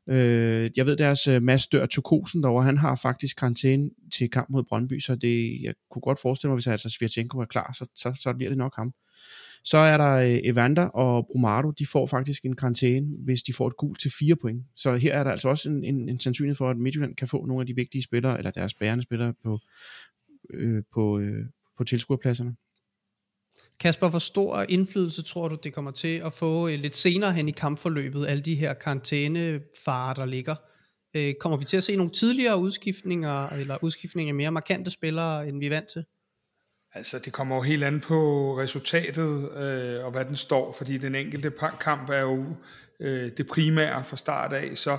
Øh, 0.08 0.70
jeg 0.76 0.86
ved, 0.86 0.96
deres 0.96 1.28
uh, 1.28 1.42
Mads 1.42 1.66
Dør 1.66 1.86
Tokosen 1.86 2.42
derovre, 2.42 2.64
han 2.64 2.78
har 2.78 2.94
faktisk 2.94 3.36
karantæne 3.36 3.90
til 4.12 4.30
kamp 4.30 4.50
mod 4.50 4.62
Brøndby, 4.62 5.00
så 5.00 5.14
det, 5.14 5.62
jeg 5.62 5.74
kunne 5.90 6.02
godt 6.02 6.20
forestille 6.20 6.50
mig, 6.50 6.56
hvis 6.56 6.66
altså 6.66 6.90
Svirtjenko 6.90 7.38
er 7.38 7.44
klar, 7.44 7.72
så, 7.72 7.84
så, 7.94 8.20
så 8.22 8.32
bliver 8.32 8.50
det 8.50 8.58
nok 8.58 8.76
ham. 8.76 8.92
Så 9.64 9.78
er 9.78 9.96
der 9.96 10.14
øh, 10.14 10.40
Evander 10.44 10.82
og 10.82 11.26
Brumado, 11.26 11.70
de 11.70 11.86
får 11.86 12.06
faktisk 12.06 12.44
en 12.44 12.56
karantæne, 12.56 13.16
hvis 13.24 13.42
de 13.42 13.52
får 13.52 13.66
et 13.66 13.76
gult 13.76 14.00
til 14.00 14.10
4 14.18 14.36
point. 14.36 14.64
Så 14.74 14.96
her 14.96 15.14
er 15.14 15.24
der 15.24 15.30
altså 15.30 15.48
også 15.48 15.68
en, 15.68 15.84
en, 15.84 16.08
en 16.08 16.20
sandsynlighed 16.20 16.56
for, 16.56 16.70
at 16.70 16.76
Midtjylland 16.76 17.16
kan 17.16 17.28
få 17.28 17.46
nogle 17.46 17.60
af 17.60 17.66
de 17.66 17.74
vigtige 17.74 18.02
spillere, 18.02 18.38
eller 18.38 18.50
deres 18.50 18.74
bærende 18.74 19.02
spillere 19.02 19.34
på, 19.44 19.58
øh, 20.54 20.82
på, 20.94 21.18
øh, 21.18 21.44
på 21.76 21.84
tilskuerpladserne. 21.84 22.56
Kasper, 23.80 24.08
hvor 24.08 24.18
stor 24.18 24.64
indflydelse 24.68 25.22
tror 25.22 25.48
du, 25.48 25.58
det 25.62 25.72
kommer 25.72 25.90
til 25.90 26.16
at 26.16 26.32
få 26.32 26.68
øh, 26.68 26.74
lidt 26.74 26.96
senere 26.96 27.32
hen 27.32 27.48
i 27.48 27.52
kampforløbet, 27.52 28.26
alle 28.26 28.42
de 28.42 28.54
her 28.54 28.74
karantænefarer, 28.74 30.14
der 30.14 30.24
ligger? 30.24 30.54
Øh, 31.14 31.34
kommer 31.40 31.58
vi 31.58 31.64
til 31.64 31.76
at 31.76 31.84
se 31.84 31.96
nogle 31.96 32.12
tidligere 32.12 32.58
udskiftninger, 32.58 33.48
eller 33.48 33.84
udskiftninger 33.84 34.30
af 34.30 34.34
mere 34.34 34.52
markante 34.52 34.90
spillere, 34.90 35.48
end 35.48 35.58
vi 35.58 35.66
er 35.66 35.70
vant 35.70 35.88
til? 35.88 36.04
Altså, 36.94 37.18
det 37.18 37.32
kommer 37.32 37.56
jo 37.56 37.62
helt 37.62 37.84
an 37.84 38.00
på 38.00 38.18
resultatet, 38.58 39.52
øh, 39.56 40.04
og 40.04 40.10
hvad 40.10 40.24
den 40.24 40.36
står, 40.36 40.72
fordi 40.72 40.98
den 40.98 41.14
enkelte 41.14 41.52
kamp 41.80 42.10
er 42.10 42.20
jo 42.20 42.44
øh, 43.00 43.32
det 43.36 43.46
primære 43.46 44.04
fra 44.04 44.16
start 44.16 44.52
af, 44.52 44.76
så 44.76 44.98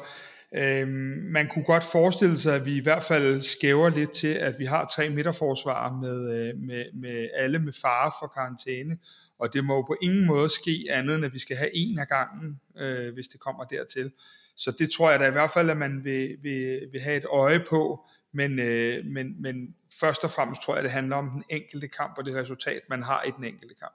øh, 0.56 0.88
man 1.32 1.48
kunne 1.48 1.66
godt 1.66 1.84
forestille 1.84 2.40
sig, 2.40 2.56
at 2.56 2.66
vi 2.66 2.76
i 2.76 2.84
hvert 2.84 3.04
fald 3.04 3.42
skæver 3.42 3.90
lidt 3.90 4.12
til, 4.12 4.28
at 4.28 4.56
vi 4.60 4.66
har 4.66 4.94
tre 4.96 5.10
midterforsvarer 5.10 6.00
med, 6.02 6.34
øh, 6.34 6.58
med, 6.58 6.86
med 6.94 7.30
alle 7.34 7.60
med 7.60 7.74
fare 7.82 8.12
for 8.22 8.28
karantæne, 8.28 8.98
og 9.40 9.54
det 9.54 9.66
må 9.66 9.76
jo 9.76 9.82
på 9.82 9.96
ingen 10.02 10.26
måde 10.26 10.50
ske 10.50 10.88
andet, 10.90 11.16
end 11.16 11.26
at 11.26 11.34
vi 11.34 11.40
skal 11.40 11.58
have 11.58 11.76
en 11.76 12.00
af 12.00 12.08
gangen, 12.08 12.60
øh, 12.78 13.14
hvis 13.14 13.28
det 13.28 13.40
kommer 13.40 13.64
dertil. 13.64 14.12
Så 14.56 14.72
det 14.80 14.92
tror 14.92 15.12
jeg 15.12 15.20
da 15.20 15.28
i 15.28 15.32
hvert 15.32 15.52
fald, 15.52 15.70
at 15.70 15.78
man 15.78 16.04
vil, 16.04 16.38
vil, 16.42 16.80
vil 16.92 17.02
have 17.02 17.18
et 17.18 17.26
øje 17.26 17.64
på, 17.70 18.06
men, 18.33 18.60
øh, 18.60 19.06
men, 19.06 19.42
men 19.42 19.75
først 20.00 20.24
og 20.24 20.31
fremmest 20.31 20.62
tror 20.62 20.75
jeg, 20.75 20.83
det 20.83 20.92
handler 20.92 21.16
om 21.16 21.30
den 21.30 21.44
enkelte 21.50 21.88
kamp 21.88 22.18
og 22.18 22.25
det 22.25 22.36
resultat, 22.36 22.81
man 22.89 23.04
har 23.04 23.24
i 23.24 23.31
den 23.38 23.44
enkelte 23.44 23.75
kamp. 23.75 23.94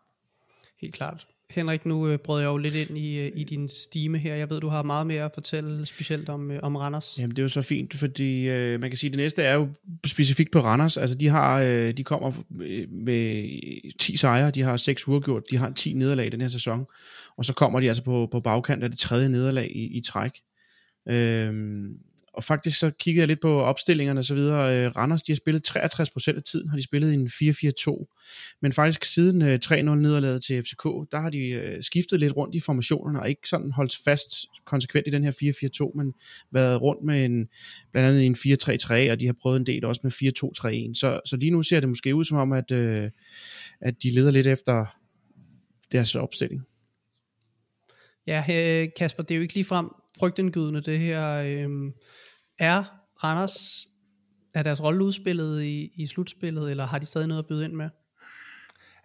Helt 0.81 0.95
klart. 0.95 1.27
Henrik, 1.51 1.87
nu 1.87 2.09
øh, 2.09 2.19
brød 2.19 2.41
jeg 2.41 2.47
jo 2.47 2.57
lidt 2.57 2.75
ind 2.75 2.99
i, 2.99 3.27
øh, 3.27 3.33
i 3.35 3.45
din 3.45 3.69
stime 3.69 4.19
her. 4.19 4.35
Jeg 4.35 4.51
ved, 4.51 4.61
du 4.61 4.69
har 4.69 4.83
meget 4.83 5.07
mere 5.07 5.25
at 5.25 5.31
fortælle, 5.35 5.87
specielt 5.87 6.29
om, 6.29 6.51
øh, 6.51 6.61
om 6.63 6.77
Randers. 6.77 7.19
Jamen 7.19 7.31
det 7.31 7.39
er 7.39 7.43
jo 7.43 7.49
så 7.49 7.63
fint, 7.63 7.95
fordi 7.95 8.49
øh, 8.49 8.81
man 8.81 8.91
kan 8.91 8.97
sige, 8.97 9.09
at 9.09 9.13
det 9.13 9.19
næste 9.19 9.43
er 9.43 9.55
jo 9.55 9.69
specifikt 10.07 10.53
på 10.53 10.61
Randers. 10.61 10.97
Altså 10.97 11.17
de 11.17 11.29
har, 11.29 11.61
øh, 11.61 11.93
de 11.93 12.05
kommer 12.05 12.33
øh, 12.61 12.91
med 12.91 13.99
10 13.99 14.17
sejre, 14.17 14.51
de 14.51 14.63
har 14.63 14.77
6 14.77 15.09
uafgjort, 15.09 15.43
de 15.51 15.57
har 15.57 15.71
10 15.71 15.93
nederlag 15.93 16.27
i 16.27 16.31
den 16.31 16.41
her 16.41 16.49
sæson, 16.49 16.87
og 17.37 17.45
så 17.45 17.55
kommer 17.55 17.81
de 17.81 17.89
altså 17.89 18.05
på, 18.05 18.29
på 18.33 18.41
bagkant 18.41 18.85
af 18.85 18.91
det 18.91 18.99
tredje 18.99 19.29
nederlag 19.29 19.71
i, 19.75 19.97
i 19.97 20.01
træk. 20.01 20.33
Øhm, 21.09 21.99
og 22.37 22.45
faktisk 22.45 22.79
så 22.79 22.91
kiggede 22.91 23.21
jeg 23.21 23.29
lidt 23.29 23.41
på 23.41 23.61
opstillingerne 23.61 24.21
og 24.21 24.25
så 24.25 24.35
videre. 24.35 24.77
Øh, 24.77 24.97
Randers, 24.97 25.23
de 25.23 25.33
har 25.33 25.37
spillet 25.37 25.71
63% 25.71 26.37
af 26.37 26.43
tiden, 26.43 26.69
har 26.69 26.77
de 26.77 26.83
spillet 26.83 27.13
i 27.13 27.15
en 27.15 27.27
4-4-2. 27.27 28.59
Men 28.63 28.73
faktisk 28.73 29.05
siden 29.05 29.43
øh, 29.43 29.59
3-0 29.65 29.77
nederlaget 29.77 30.45
til 30.45 30.63
FCK, 30.63 30.85
der 31.13 31.21
har 31.21 31.31
de 31.31 31.39
øh, 31.39 31.83
skiftet 31.83 32.21
lidt 32.21 32.37
rundt 32.37 32.55
i 32.55 32.61
formationerne, 32.61 33.21
og 33.21 33.29
ikke 33.29 33.49
sådan 33.49 33.73
holdt 33.73 33.97
fast 34.05 34.31
konsekvent 34.65 35.07
i 35.07 35.11
den 35.11 35.25
her 35.25 35.31
4-4-2, 35.91 35.97
men 35.97 36.13
været 36.53 36.83
rundt 36.83 37.05
med 37.05 37.25
en, 37.25 37.49
blandt 37.93 38.09
andet 38.09 38.27
en 38.27 38.35
4-3-3, 39.09 39.13
og 39.13 39.21
de 39.21 39.27
har 39.27 39.37
prøvet 39.43 39.57
en 39.57 39.67
del 39.67 39.85
også 39.85 40.01
med 40.05 40.13
4-2-3-1. 40.93 41.01
Så, 41.01 41.21
så 41.27 41.37
lige 41.37 41.51
nu 41.51 41.63
ser 41.63 41.81
det 41.81 41.89
måske 41.89 42.15
ud 42.15 42.25
som 42.25 42.39
om, 42.39 42.53
at, 42.53 42.71
øh, 42.71 43.11
at 43.81 44.03
de 44.03 44.11
leder 44.11 44.31
lidt 44.31 44.47
efter 44.47 44.85
deres 45.93 46.15
opstilling. 46.15 46.63
Ja, 48.27 48.45
øh, 48.51 48.89
Kasper, 48.97 49.23
det 49.23 49.31
er 49.31 49.37
jo 49.37 49.43
ikke 49.43 49.55
ligefrem 49.55 49.89
frygtindgydende 50.19 50.81
det 50.81 50.99
her. 50.99 51.39
Øh, 51.39 51.93
er 52.59 52.85
Randers, 53.25 53.87
er 54.55 54.63
deres 54.63 54.83
rolle 54.83 55.05
udspillet 55.05 55.63
i, 55.63 55.91
i 55.97 56.07
slutspillet, 56.07 56.71
eller 56.71 56.87
har 56.87 56.99
de 56.99 57.07
stadig 57.07 57.29
noget 57.29 57.43
at 57.43 57.49
byde 57.49 57.65
ind 57.65 57.73
med? 57.73 57.89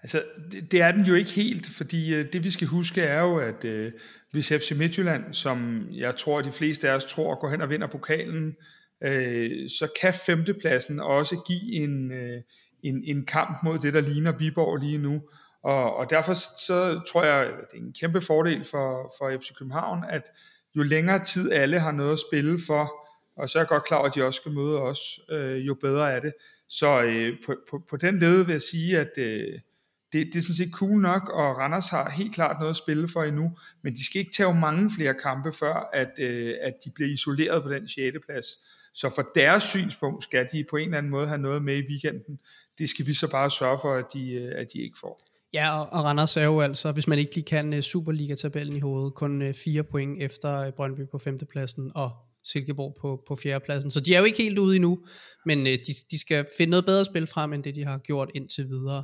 Altså, 0.03 0.23
det, 0.51 0.71
det 0.71 0.81
er 0.81 0.91
den 0.91 1.05
jo 1.05 1.15
ikke 1.15 1.31
helt, 1.31 1.67
fordi 1.67 2.13
øh, 2.13 2.33
det 2.33 2.43
vi 2.43 2.49
skal 2.49 2.67
huske 2.67 3.01
er 3.01 3.21
jo, 3.21 3.37
at 3.37 3.65
øh, 3.65 3.91
hvis 4.31 4.49
FC 4.49 4.71
Midtjylland, 4.77 5.33
som 5.33 5.87
jeg 5.91 6.15
tror, 6.15 6.41
de 6.41 6.51
fleste 6.51 6.89
af 6.89 6.95
os 6.95 7.05
tror, 7.05 7.39
går 7.39 7.49
hen 7.49 7.61
og 7.61 7.69
vinder 7.69 7.87
pokalen, 7.87 8.55
øh, 9.03 9.69
så 9.69 9.87
kan 10.01 10.13
femtepladsen 10.13 10.99
også 10.99 11.43
give 11.47 11.73
en, 11.83 12.11
øh, 12.11 12.41
en, 12.83 13.03
en 13.03 13.25
kamp 13.25 13.63
mod 13.63 13.79
det, 13.79 13.93
der 13.93 14.01
ligner 14.01 14.37
Viborg 14.37 14.77
lige 14.77 14.97
nu. 14.97 15.21
Og, 15.63 15.95
og 15.95 16.09
derfor 16.09 16.33
så 16.65 17.01
tror 17.11 17.23
jeg, 17.23 17.35
at 17.35 17.53
det 17.71 17.79
er 17.79 17.83
en 17.83 17.93
kæmpe 17.99 18.21
fordel 18.21 18.65
for, 18.65 19.15
for 19.17 19.37
FC 19.41 19.53
København, 19.57 20.03
at 20.09 20.23
jo 20.75 20.83
længere 20.83 21.23
tid 21.23 21.51
alle 21.51 21.79
har 21.79 21.91
noget 21.91 22.13
at 22.13 22.19
spille 22.29 22.59
for, 22.67 22.93
og 23.35 23.49
så 23.49 23.59
er 23.59 23.61
jeg 23.61 23.67
godt 23.67 23.85
klar 23.85 23.97
over, 23.97 24.07
at 24.07 24.15
de 24.15 24.23
også 24.23 24.37
skal 24.37 24.51
møde 24.51 24.77
os, 24.77 25.19
øh, 25.29 25.67
jo 25.67 25.73
bedre 25.73 26.11
er 26.11 26.19
det. 26.19 26.33
Så 26.67 27.01
øh, 27.01 27.37
på, 27.45 27.55
på, 27.69 27.83
på 27.89 27.97
den 27.97 28.17
led 28.17 28.43
vil 28.43 28.51
jeg 28.51 28.61
sige, 28.61 28.99
at 28.99 29.17
øh, 29.17 29.59
det, 30.13 30.27
det 30.33 30.35
er 30.35 30.41
sådan 30.41 30.55
set 30.55 30.73
cool 30.73 31.01
nok, 31.01 31.29
og 31.29 31.57
Randers 31.57 31.89
har 31.89 32.09
helt 32.09 32.35
klart 32.35 32.59
noget 32.59 32.69
at 32.69 32.75
spille 32.75 33.07
for 33.07 33.23
endnu, 33.23 33.57
men 33.81 33.93
de 33.93 34.05
skal 34.05 34.19
ikke 34.19 34.31
tage 34.31 34.55
mange 34.55 34.91
flere 34.97 35.13
kampe 35.13 35.53
før, 35.53 35.89
at, 35.93 36.11
øh, 36.19 36.55
at 36.61 36.73
de 36.85 36.91
bliver 36.95 37.09
isoleret 37.09 37.63
på 37.63 37.69
den 37.69 37.87
6. 37.87 38.17
plads. 38.25 38.45
Så 38.93 39.09
for 39.09 39.29
deres 39.35 39.63
synspunkt 39.63 40.23
skal 40.23 40.47
de 40.51 40.65
på 40.69 40.77
en 40.77 40.85
eller 40.85 40.97
anden 40.97 41.11
måde 41.11 41.27
have 41.27 41.41
noget 41.41 41.63
med 41.63 41.77
i 41.77 41.87
weekenden. 41.89 42.39
Det 42.77 42.89
skal 42.89 43.07
vi 43.07 43.13
så 43.13 43.31
bare 43.31 43.51
sørge 43.51 43.79
for, 43.81 43.93
at 43.93 44.05
de, 44.13 44.33
øh, 44.33 44.51
at 44.55 44.67
de 44.73 44.79
ikke 44.79 44.99
får. 44.99 45.30
Ja, 45.53 45.79
og, 45.79 45.93
og 45.93 46.03
Randers 46.03 46.37
er 46.37 46.43
jo 46.43 46.61
altså, 46.61 46.91
hvis 46.91 47.07
man 47.07 47.19
ikke 47.19 47.35
lige 47.35 47.45
kan 47.45 47.73
øh, 47.73 47.81
Superliga-tabellen 47.81 48.75
i 48.75 48.79
hovedet, 48.79 49.13
kun 49.13 49.41
øh, 49.41 49.53
fire 49.53 49.83
point 49.83 50.23
efter 50.23 50.65
øh, 50.65 50.73
Brøndby 50.73 51.01
på 51.11 51.17
femtepladsen 51.17 51.91
og 51.95 52.11
Silkeborg 52.43 52.97
på, 53.01 53.23
på 53.27 53.35
fjerdepladsen. 53.35 53.91
Så 53.91 53.99
de 53.99 54.15
er 54.15 54.19
jo 54.19 54.25
ikke 54.25 54.43
helt 54.43 54.59
ude 54.59 54.75
endnu, 54.75 54.99
men 55.45 55.65
de, 55.65 55.93
de 56.11 56.19
skal 56.19 56.45
finde 56.57 56.71
noget 56.71 56.85
bedre 56.85 57.05
spil 57.05 57.27
frem, 57.27 57.53
end 57.53 57.63
det 57.63 57.75
de 57.75 57.85
har 57.85 57.97
gjort 57.97 58.31
indtil 58.35 58.67
videre. 58.67 59.03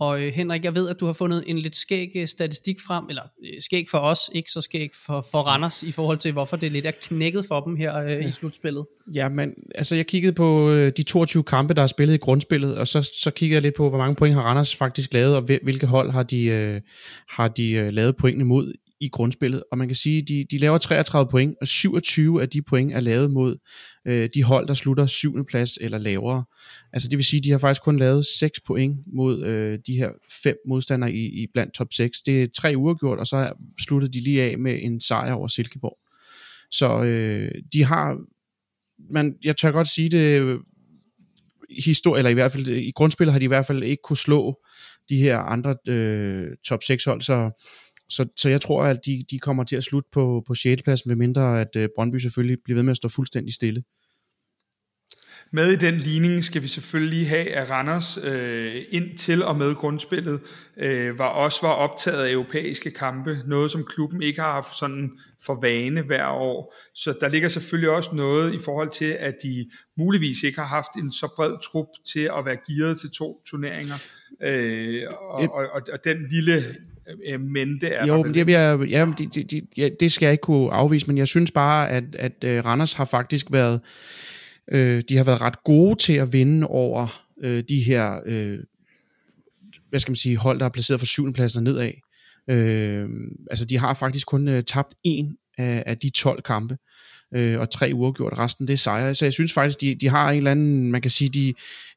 Og 0.00 0.22
øh, 0.22 0.32
Henrik, 0.32 0.64
jeg 0.64 0.74
ved, 0.74 0.88
at 0.88 1.00
du 1.00 1.06
har 1.06 1.12
fundet 1.12 1.44
en 1.46 1.58
lidt 1.58 1.76
skæg 1.76 2.10
øh, 2.16 2.26
statistik 2.26 2.76
frem, 2.86 3.04
eller 3.08 3.22
øh, 3.22 3.60
skæg 3.60 3.84
for 3.90 3.98
os, 3.98 4.18
ikke 4.34 4.50
så 4.50 4.60
skæg 4.60 4.90
for, 5.06 5.24
for 5.30 5.38
Randers, 5.38 5.82
i 5.82 5.92
forhold 5.92 6.18
til, 6.18 6.32
hvorfor 6.32 6.56
det 6.56 6.72
lidt 6.72 6.86
er 6.86 6.90
knækket 7.02 7.44
for 7.48 7.60
dem 7.60 7.76
her 7.76 8.02
øh, 8.02 8.10
ja. 8.10 8.28
i 8.28 8.30
slutspillet. 8.30 8.86
Ja, 9.14 9.28
men 9.28 9.54
altså 9.74 9.96
jeg 9.96 10.06
kiggede 10.06 10.32
på 10.32 10.70
øh, 10.70 10.92
de 10.96 11.02
22 11.02 11.42
kampe, 11.42 11.74
der 11.74 11.82
er 11.82 11.86
spillet 11.86 12.14
i 12.14 12.18
grundspillet, 12.18 12.76
og 12.76 12.86
så, 12.86 13.10
så 13.22 13.30
kiggede 13.30 13.54
jeg 13.54 13.62
lidt 13.62 13.74
på, 13.74 13.88
hvor 13.88 13.98
mange 13.98 14.14
point 14.14 14.34
har 14.34 14.42
Randers 14.42 14.76
faktisk 14.76 15.14
lavet, 15.14 15.36
og 15.36 15.42
hvilke 15.42 15.86
hold 15.86 16.10
har 16.10 16.22
de, 16.22 16.44
øh, 16.44 16.80
har 17.28 17.48
de 17.48 17.70
øh, 17.70 17.92
lavet 17.92 18.16
pointene 18.16 18.44
mod 18.44 18.72
i 19.00 19.08
grundspillet, 19.08 19.62
og 19.72 19.78
man 19.78 19.88
kan 19.88 19.94
sige, 19.94 20.22
de, 20.22 20.46
de 20.50 20.58
laver 20.58 20.78
33 20.78 21.30
point, 21.30 21.56
og 21.60 21.68
27 21.68 22.42
af 22.42 22.48
de 22.48 22.62
point 22.62 22.92
er 22.92 23.00
lavet 23.00 23.30
mod 23.30 23.56
øh, 24.06 24.28
de 24.34 24.42
hold, 24.42 24.68
der 24.68 24.74
slutter 24.74 25.06
7. 25.06 25.46
plads 25.46 25.78
eller 25.80 25.98
lavere. 25.98 26.44
Altså 26.92 27.08
det 27.08 27.16
vil 27.16 27.24
sige, 27.24 27.40
de 27.40 27.50
har 27.50 27.58
faktisk 27.58 27.82
kun 27.82 27.98
lavet 27.98 28.26
6 28.26 28.60
point 28.60 28.98
mod 29.06 29.44
øh, 29.44 29.78
de 29.86 29.96
her 29.96 30.10
fem 30.42 30.56
modstandere 30.68 31.12
i, 31.12 31.42
i 31.42 31.46
blandt 31.52 31.74
top 31.74 31.92
6. 31.92 32.22
Det 32.22 32.42
er 32.42 32.46
tre 32.56 32.72
uger 32.76 32.94
gjort, 32.94 33.18
og 33.18 33.26
så 33.26 33.52
sluttede 33.80 34.12
de 34.12 34.20
lige 34.20 34.42
af 34.42 34.58
med 34.58 34.78
en 34.82 35.00
sejr 35.00 35.32
over 35.32 35.48
Silkeborg. 35.48 35.98
Så 36.70 37.02
øh, 37.02 37.52
de 37.72 37.84
har, 37.84 38.18
man, 39.12 39.34
jeg 39.44 39.56
tør 39.56 39.70
godt 39.70 39.88
sige 39.88 40.08
det, 40.08 40.58
historie, 41.78 42.18
eller 42.18 42.30
i 42.30 42.34
hvert 42.34 42.52
fald 42.52 42.68
i 42.68 42.92
grundspillet 42.94 43.32
har 43.32 43.38
de 43.38 43.44
i 43.44 43.48
hvert 43.48 43.66
fald 43.66 43.82
ikke 43.82 44.02
kunne 44.04 44.16
slå 44.16 44.60
de 45.08 45.16
her 45.16 45.38
andre 45.38 45.76
øh, 45.88 46.48
top 46.64 46.82
6 46.82 47.04
hold, 47.04 47.22
så 47.22 47.50
så, 48.10 48.26
så 48.36 48.48
jeg 48.48 48.60
tror, 48.60 48.84
at 48.84 49.06
de, 49.06 49.22
de 49.30 49.38
kommer 49.38 49.64
til 49.64 49.76
at 49.76 49.84
slutte 49.84 50.08
på, 50.12 50.44
på 50.46 50.54
6. 50.54 50.82
pladsen, 50.82 51.10
ved 51.10 51.16
mindre 51.16 51.60
at 51.60 51.76
uh, 51.76 51.84
Brøndby 51.96 52.16
selvfølgelig 52.16 52.58
bliver 52.64 52.76
ved 52.76 52.82
med 52.82 52.90
at 52.90 52.96
stå 52.96 53.08
fuldstændig 53.08 53.54
stille. 53.54 53.82
Med 55.52 55.72
i 55.72 55.76
den 55.76 55.96
ligning 55.96 56.44
skal 56.44 56.62
vi 56.62 56.68
selvfølgelig 56.68 57.28
have, 57.28 57.48
at 57.48 57.70
Randers 57.70 58.18
øh, 58.24 58.84
ind 58.90 59.18
til 59.18 59.44
og 59.44 59.56
med 59.56 59.74
grundspillet 59.74 60.40
øh, 60.76 61.18
var 61.18 61.28
også 61.28 61.58
var 61.62 61.72
optaget 61.72 62.24
af 62.24 62.32
europæiske 62.32 62.90
kampe, 62.90 63.38
noget 63.46 63.70
som 63.70 63.84
klubben 63.84 64.22
ikke 64.22 64.40
har 64.40 64.52
haft 64.52 64.78
sådan 64.78 65.10
for 65.46 65.60
vane 65.60 66.02
hver 66.02 66.26
år. 66.26 66.74
Så 66.94 67.14
der 67.20 67.28
ligger 67.28 67.48
selvfølgelig 67.48 67.90
også 67.90 68.14
noget 68.14 68.54
i 68.54 68.58
forhold 68.64 68.90
til, 68.90 69.16
at 69.18 69.34
de 69.42 69.70
muligvis 69.98 70.42
ikke 70.42 70.58
har 70.58 70.66
haft 70.66 70.94
en 70.96 71.12
så 71.12 71.32
bred 71.36 71.52
trup 71.62 71.86
til 72.12 72.30
at 72.38 72.44
være 72.44 72.56
gearet 72.66 73.00
til 73.00 73.10
to 73.10 73.42
turneringer. 73.50 73.96
Øh, 74.42 75.02
og, 75.10 75.54
og, 75.54 75.82
og, 75.92 76.04
den 76.04 76.28
lille 76.30 76.56
øh, 76.56 76.74
mente 77.38 77.86
er 77.86 78.06
jo, 78.06 78.24
der. 78.24 78.32
Det, 78.32 78.48
jeg, 78.48 78.80
ja, 78.88 79.06
det, 79.18 79.34
det, 79.34 79.50
det, 79.50 79.64
ja, 79.76 79.88
det 80.00 80.12
skal 80.12 80.26
jeg 80.26 80.32
ikke 80.32 80.42
kunne 80.42 80.72
afvise, 80.72 81.06
men 81.06 81.18
jeg 81.18 81.28
synes 81.28 81.50
bare, 81.50 81.90
at, 81.90 82.04
at 82.14 82.44
uh, 82.44 82.50
Randers 82.50 82.92
har 82.92 83.04
faktisk 83.04 83.46
været, 83.52 83.80
øh, 84.72 85.02
de 85.08 85.16
har 85.16 85.24
været 85.24 85.40
ret 85.40 85.64
gode 85.64 85.96
til 85.96 86.12
at 86.12 86.32
vinde 86.32 86.66
over 86.66 87.26
øh, 87.42 87.64
de 87.68 87.82
her, 87.82 88.20
øh, 88.26 88.58
hvad 89.88 90.00
skal 90.00 90.10
man 90.10 90.16
sige, 90.16 90.36
hold, 90.36 90.58
der 90.58 90.64
er 90.64 90.70
placeret 90.70 91.00
fra 91.00 91.06
syvende 91.06 91.32
pladsen 91.32 91.64
nedad. 91.64 91.92
Øh, 92.50 93.08
altså, 93.50 93.64
de 93.64 93.78
har 93.78 93.94
faktisk 93.94 94.26
kun 94.26 94.48
øh, 94.48 94.62
tabt 94.62 94.94
en 95.04 95.36
af, 95.58 95.82
af 95.86 95.98
de 95.98 96.10
12 96.10 96.42
kampe 96.42 96.76
øh, 97.34 97.60
og 97.60 97.70
tre 97.70 97.90
uger 97.94 98.12
gjort 98.12 98.38
resten 98.38 98.68
det 98.68 98.72
er 98.72 98.78
sejre. 98.78 99.14
Så 99.14 99.24
jeg 99.24 99.32
synes 99.32 99.52
faktisk, 99.52 99.80
de, 99.80 99.94
de 99.94 100.08
har 100.08 100.30
en 100.30 100.36
eller 100.36 100.50
anden, 100.50 100.90
man 100.90 101.02
kan 101.02 101.10
sige, 101.10 101.28
de, 101.28 101.54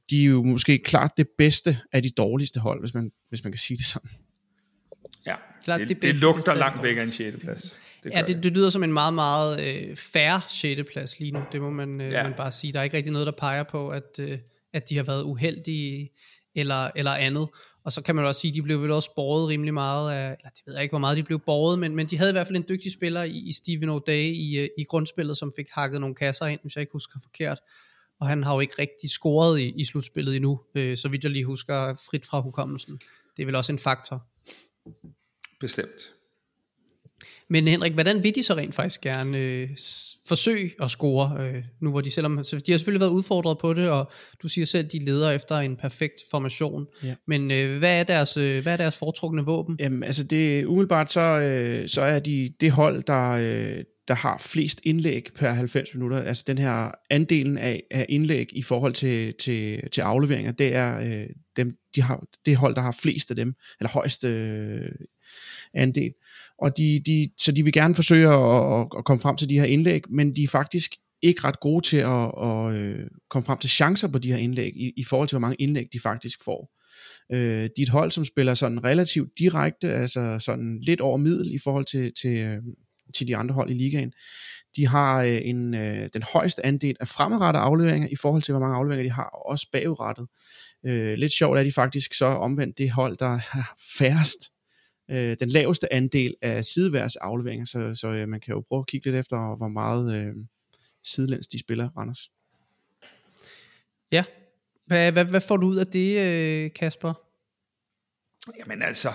de 0.10 0.22
er 0.22 0.26
jo 0.26 0.44
måske 0.44 0.80
klart 0.86 1.12
det 1.18 1.28
bedste 1.38 1.78
af 1.92 2.04
de 2.04 2.10
dårligste 2.10 2.60
hold, 2.60 2.82
hvis 2.82 2.94
man, 2.94 3.12
hvis 3.30 3.44
man 3.44 3.52
kan 3.52 3.60
sige 3.60 3.78
det 3.78 3.86
sådan. 3.86 4.10
Ja, 5.26 5.36
Klart, 5.64 5.80
det, 5.80 5.90
det, 5.90 6.02
det 6.02 6.16
lugter 6.16 6.54
langt 6.54 6.84
væk 6.84 6.98
af 6.98 7.02
en 7.02 7.12
6. 7.12 7.40
plads. 7.42 7.78
Det 8.04 8.12
ja, 8.12 8.22
det, 8.22 8.44
det 8.44 8.52
lyder 8.52 8.70
som 8.70 8.84
en 8.84 8.94
meget, 8.94 9.14
meget 9.14 9.60
øh, 9.60 9.96
færre 9.96 10.42
6. 10.50 10.82
plads 10.92 11.20
lige 11.20 11.32
nu. 11.32 11.40
Det 11.52 11.62
må 11.62 11.70
man, 11.70 12.02
øh, 12.02 12.12
ja. 12.12 12.24
man 12.24 12.34
bare 12.34 12.52
sige. 12.52 12.74
Der 12.74 12.80
er 12.80 12.84
ikke 12.84 12.98
rigtig 12.98 13.14
noget, 13.14 13.26
der 13.26 13.34
peger 13.38 13.64
på, 13.64 13.90
at, 13.90 14.20
øh, 14.20 14.38
at 14.74 14.90
de 14.90 14.98
har 14.98 15.04
været 15.04 15.24
uheldige 15.24 16.12
eller, 16.56 16.92
eller 16.96 17.14
andet. 17.14 17.48
Og 17.84 17.92
så 17.92 18.02
kan 18.02 18.16
man 18.16 18.26
også 18.26 18.42
sige, 18.42 18.52
at 18.52 18.56
de 18.56 18.62
blev 18.62 18.82
vel 18.82 18.92
også 18.92 19.16
borget 19.16 19.50
rimelig 19.50 19.74
meget 19.74 20.12
af, 20.12 20.26
eller 20.26 20.50
det 20.50 20.62
ved 20.66 20.74
jeg 20.74 20.84
ikke, 20.84 20.92
hvor 20.92 21.00
meget 21.00 21.18
de 21.18 21.24
blev 21.24 21.40
borget, 21.40 21.80
men, 21.80 21.96
men 21.96 22.08
de 22.08 22.18
havde 22.18 22.32
i 22.32 22.32
hvert 22.32 22.48
fald 22.48 22.58
en 22.58 22.66
dygtig 22.70 22.92
spiller 22.92 23.24
i, 23.24 23.38
i 23.38 23.52
Steven 23.52 23.90
O'Day 23.90 24.12
i, 24.12 24.60
øh, 24.60 24.70
i 24.78 24.84
grundspillet, 24.84 25.38
som 25.38 25.54
fik 25.56 25.68
hakket 25.72 26.02
nogle 26.02 26.16
kasser 26.16 26.46
ind, 26.46 26.60
hvis 26.62 26.76
jeg 26.76 26.82
ikke 26.82 26.92
husker 26.92 27.20
forkert. 27.22 27.60
Og 28.20 28.28
han 28.28 28.44
har 28.44 28.54
jo 28.54 28.60
ikke 28.60 28.76
rigtig 28.80 29.10
scoret 29.10 29.60
i, 29.60 29.74
i 29.76 29.86
slutspillet 29.86 30.36
endnu, 30.36 30.62
øh, 30.76 30.98
så 30.98 31.08
vidt 31.08 31.24
jeg 31.24 31.32
lige 31.32 31.46
husker 31.46 32.02
frit 32.10 32.26
fra 32.26 32.42
hukommelsen. 32.42 33.00
Det 33.38 33.44
er 33.44 33.46
vel 33.46 33.56
også 33.56 33.72
en 33.72 33.80
faktor. 33.80 34.28
Bestemt. 35.60 36.14
Men 37.48 37.68
Henrik, 37.68 37.94
hvordan 37.94 38.24
vil 38.24 38.36
de 38.36 38.44
så 38.44 38.54
rent 38.54 38.76
faktisk 38.76 39.02
gerne 39.02 39.38
øh, 39.38 39.70
forsøge 40.28 40.72
at 40.80 40.92
score, 40.92 41.38
øh, 41.40 41.64
nu 41.82 41.90
hvor 41.90 42.02
de 42.02 42.12
selvom, 42.12 42.44
så 42.44 42.60
de 42.60 42.72
har 42.72 42.78
selvfølgelig 42.78 43.00
været 43.00 43.12
udfordret 43.12 43.58
på 43.58 43.74
det, 43.74 43.90
og 43.90 44.12
du 44.44 44.48
siger 44.48 44.66
selv, 44.66 44.86
at 44.86 44.92
de 44.92 45.00
leder 45.00 45.32
efter 45.32 45.58
en 45.58 45.76
perfekt 45.76 46.22
formation. 46.32 46.88
Ja. 47.04 47.16
Men 47.28 47.52
øh, 47.52 47.78
hvad, 47.78 48.00
er 48.00 48.04
deres, 48.04 48.38
øh, 48.38 48.64
hvad 48.64 48.74
er 48.74 48.78
deres 48.78 48.98
foretrukne 48.98 49.46
våben? 49.46 49.76
Jamen, 49.80 50.04
altså 50.04 50.24
det, 50.24 50.66
umiddelbart 50.66 51.12
så, 51.12 51.22
øh, 51.22 51.90
så 51.90 52.02
er 52.02 52.20
de 52.20 52.54
det 52.62 52.72
hold, 52.72 53.04
der, 53.04 53.30
øh, 53.30 53.84
der 54.08 54.14
har 54.14 54.38
flest 54.38 54.82
indlæg 54.84 55.28
per 55.36 55.50
90 55.50 55.94
minutter. 55.94 56.22
Altså 56.22 56.44
den 56.48 56.58
her 56.58 56.92
andelen 57.10 57.58
af, 57.58 57.84
af 57.92 58.06
indlæg 58.10 58.48
i 58.52 58.62
forhold 58.62 58.94
til, 58.94 59.34
til, 59.34 59.90
til 59.92 60.02
afleveringer, 60.02 60.52
det 60.52 60.76
er 60.76 61.00
øh, 61.00 61.30
dem, 61.56 61.78
de 61.96 62.02
har, 62.02 62.24
det 62.46 62.58
hold, 62.58 62.76
der 62.76 62.82
har 62.82 62.98
flest 63.02 63.30
af 63.30 63.36
dem, 63.36 63.54
eller 63.80 63.90
højeste 63.90 64.28
øh, 64.28 64.92
andel. 65.74 66.14
Og 66.58 66.78
de, 66.78 67.00
de, 67.06 67.30
så 67.40 67.52
de 67.52 67.64
vil 67.64 67.74
gerne 67.74 67.96
forsøge 67.96 68.30
at, 68.30 68.88
at, 68.98 69.06
komme 69.06 69.20
frem 69.20 69.38
til 69.38 69.50
de 69.50 69.60
her 69.60 69.66
indlæg, 69.66 70.02
men 70.10 70.36
de 70.36 70.44
er 70.44 70.48
faktisk 70.48 70.92
ikke 71.22 71.44
ret 71.44 71.60
gode 71.60 71.86
til 71.86 71.98
at, 71.98 72.32
at 72.44 72.74
øh, 72.74 73.08
komme 73.30 73.46
frem 73.46 73.58
til 73.58 73.70
chancer 73.70 74.08
på 74.08 74.20
de 74.20 74.32
her 74.32 74.38
indlæg, 74.38 74.72
i, 74.76 74.94
i 74.98 75.04
forhold 75.04 75.28
til 75.28 75.36
hvor 75.36 75.48
mange 75.48 75.62
indlæg 75.62 75.88
de 75.94 76.00
faktisk 76.00 76.40
får. 76.46 76.72
Øh, 77.32 77.70
de 77.78 77.82
er 77.82 77.82
et 77.82 77.90
hold, 77.90 78.12
som 78.12 78.26
spiller 78.26 78.54
sådan 78.54 78.84
relativt 78.84 79.40
direkte, 79.40 79.94
altså 79.94 80.40
sådan 80.40 80.80
lidt 80.82 81.02
over 81.02 81.18
middel 81.18 81.54
i 81.54 81.58
forhold 81.58 81.86
til, 81.86 82.12
til, 82.22 82.38
øh, 82.38 82.58
til 83.14 83.28
de 83.28 83.38
andre 83.38 83.56
hold 83.56 83.70
i 83.70 83.74
ligaen. 83.74 84.14
De 84.76 84.88
har 84.88 85.22
øh, 85.22 85.42
en, 85.44 85.74
øh, 85.74 86.10
den 86.14 86.24
højeste 86.24 86.66
andel 86.66 86.96
af 87.00 87.08
fremadrettede 87.08 87.64
afleveringer 87.64 88.08
i 88.12 88.16
forhold 88.16 88.42
til, 88.42 88.52
hvor 88.52 88.60
mange 88.60 88.76
afleveringer 88.76 89.10
de 89.10 89.16
har, 89.16 89.30
og 89.30 89.46
også 89.46 89.68
bagudrettet. 89.72 90.28
Øh, 90.86 91.14
lidt 91.14 91.32
sjovt 91.32 91.60
er 91.60 91.64
de 91.64 91.72
faktisk 91.72 92.14
så 92.14 92.26
omvendt 92.26 92.78
det 92.78 92.92
hold, 92.92 93.18
der 93.18 93.36
har 93.36 93.76
færrest 93.98 94.52
øh, 95.12 95.38
den 95.40 95.50
laveste 95.50 95.94
andel 95.94 96.36
af 96.42 96.66
sideværs 96.66 97.16
afleveringer, 97.16 97.66
så, 97.66 97.94
så 97.94 98.08
øh, 98.08 98.28
man 98.28 98.40
kan 98.40 98.54
jo 98.54 98.64
prøve 98.68 98.80
at 98.80 98.88
kigge 98.88 99.06
lidt 99.06 99.20
efter, 99.20 99.58
hvor 99.58 99.68
meget 99.68 100.16
øh, 100.16 100.36
sidelæns 101.04 101.48
de 101.48 101.60
spiller, 101.60 101.90
Randers. 101.98 102.32
Ja, 104.12 104.24
hvad, 104.86 105.12
hvad, 105.12 105.26
hvad 105.26 105.42
får 105.42 105.58
du 105.58 105.68
ud 105.68 105.76
af 105.76 105.88
det, 105.88 106.20
øh, 106.20 106.74
Kasper? 106.74 107.14
Jamen 108.60 108.82
altså, 108.82 109.10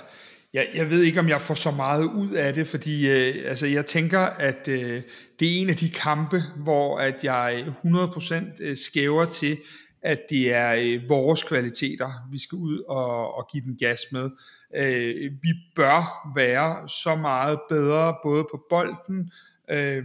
jeg, 0.53 0.69
jeg 0.75 0.91
ved 0.91 1.03
ikke, 1.03 1.21
om 1.21 1.29
jeg 1.29 1.43
får 1.43 1.55
så 1.55 1.71
meget 1.71 2.05
ud 2.05 2.31
af 2.31 2.55
det, 2.55 2.67
fordi 2.67 3.11
øh, 3.11 3.35
altså, 3.45 3.67
jeg 3.67 3.87
tænker, 3.87 4.21
at 4.21 4.69
øh, 4.69 5.03
det 5.41 5.49
er 5.49 5.61
en 5.61 5.71
af 5.71 5.77
de 5.77 5.91
kampe, 5.91 6.43
hvor 6.57 6.99
at 6.99 7.25
jeg 7.25 7.65
100% 7.85 8.35
øh, 8.61 8.77
skæver 8.77 9.25
til, 9.25 9.59
at 10.03 10.21
det 10.31 10.55
er 10.55 10.75
øh, 10.79 11.09
vores 11.09 11.43
kvaliteter, 11.43 12.11
vi 12.31 12.39
skal 12.39 12.57
ud 12.57 12.83
og, 12.89 13.35
og 13.35 13.49
give 13.53 13.63
den 13.65 13.77
gas 13.77 14.01
med. 14.13 14.31
Øh, 14.77 15.33
vi 15.43 15.49
bør 15.77 16.33
være 16.35 16.89
så 16.89 17.17
meget 17.17 17.61
bedre, 17.69 18.17
både 18.23 18.45
på 18.51 18.67
bolden 18.71 19.31
øh, 19.71 20.05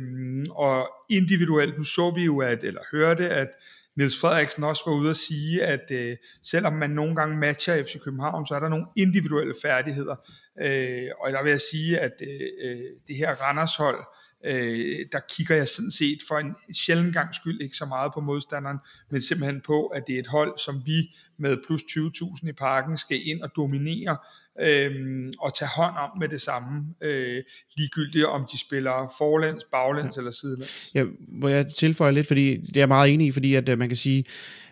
og 0.50 0.90
individuelt. 1.10 1.78
Nu 1.78 1.84
så 1.84 2.12
vi 2.16 2.24
jo, 2.24 2.40
at, 2.40 2.64
eller 2.64 2.82
hørte, 2.92 3.30
at 3.30 3.50
Niels 3.96 4.20
Frederiksen 4.20 4.64
også 4.64 4.84
var 4.86 4.94
ude 4.94 5.10
at 5.10 5.16
sige, 5.16 5.64
at 5.64 5.92
øh, 5.92 6.18
selvom 6.44 6.74
man 6.74 6.90
nogle 6.90 7.16
gange 7.16 7.38
matcher 7.38 7.84
FC 7.84 8.00
København, 8.04 8.46
så 8.46 8.56
er 8.56 8.60
der 8.60 8.70
nogle 8.70 8.86
individuelle 8.96 9.54
færdigheder. 9.62 10.16
Øh, 10.62 11.10
og 11.20 11.32
der 11.32 11.44
vil 11.44 11.50
jeg 11.50 11.62
sige, 11.72 12.00
at 12.00 12.14
øh, 12.22 12.50
øh 12.64 12.82
det 13.08 13.16
her 13.16 13.32
Randers 13.32 13.76
hold, 13.76 14.04
øh, 14.46 15.06
der 15.12 15.20
kigger 15.36 15.56
jeg 15.56 15.68
sådan 15.68 15.92
set 15.92 16.20
for 16.28 16.38
en 16.38 16.56
sjældent 16.74 17.14
gang 17.14 17.36
skyld 17.36 17.62
ikke 17.62 17.76
så 17.76 17.86
meget 17.86 18.12
på 18.14 18.22
modstanderen, 18.22 18.78
men 19.12 19.22
simpelthen 19.22 19.62
på, 19.62 19.88
at 19.88 20.04
det 20.08 20.16
er 20.16 20.20
et 20.20 20.28
hold, 20.28 20.58
som 20.58 20.82
vi 20.86 21.16
med 21.38 21.58
plus 21.66 21.82
20.000 21.82 22.50
i 22.50 22.52
parken 22.52 22.98
skal 22.98 23.28
ind 23.28 23.42
og 23.42 23.50
dominere, 23.56 24.18
øh, 24.62 24.92
og 25.40 25.56
tage 25.56 25.70
hånd 25.76 25.96
om 25.96 26.10
med 26.20 26.28
det 26.28 26.42
samme, 26.42 26.86
øh, 27.02 27.44
ligegyldigt 27.78 28.26
om 28.26 28.46
de 28.52 28.60
spiller 28.60 29.14
forlæns, 29.18 29.64
baglæns 29.72 30.16
ja. 30.16 30.20
eller 30.20 30.32
sidelæns. 30.32 30.92
Ja, 30.96 31.04
må 31.28 31.48
jeg 31.48 31.68
tilføje 31.68 32.12
lidt, 32.12 32.28
fordi 32.28 32.58
det 32.58 32.78
er 32.78 32.82
jeg 32.82 32.88
meget 32.88 33.14
enig 33.14 33.28
i, 33.28 33.32
fordi 33.32 33.56
at, 33.56 33.70
øh, 33.70 33.78
man 33.78 33.90
kan 33.90 33.96
sige, 33.96 34.26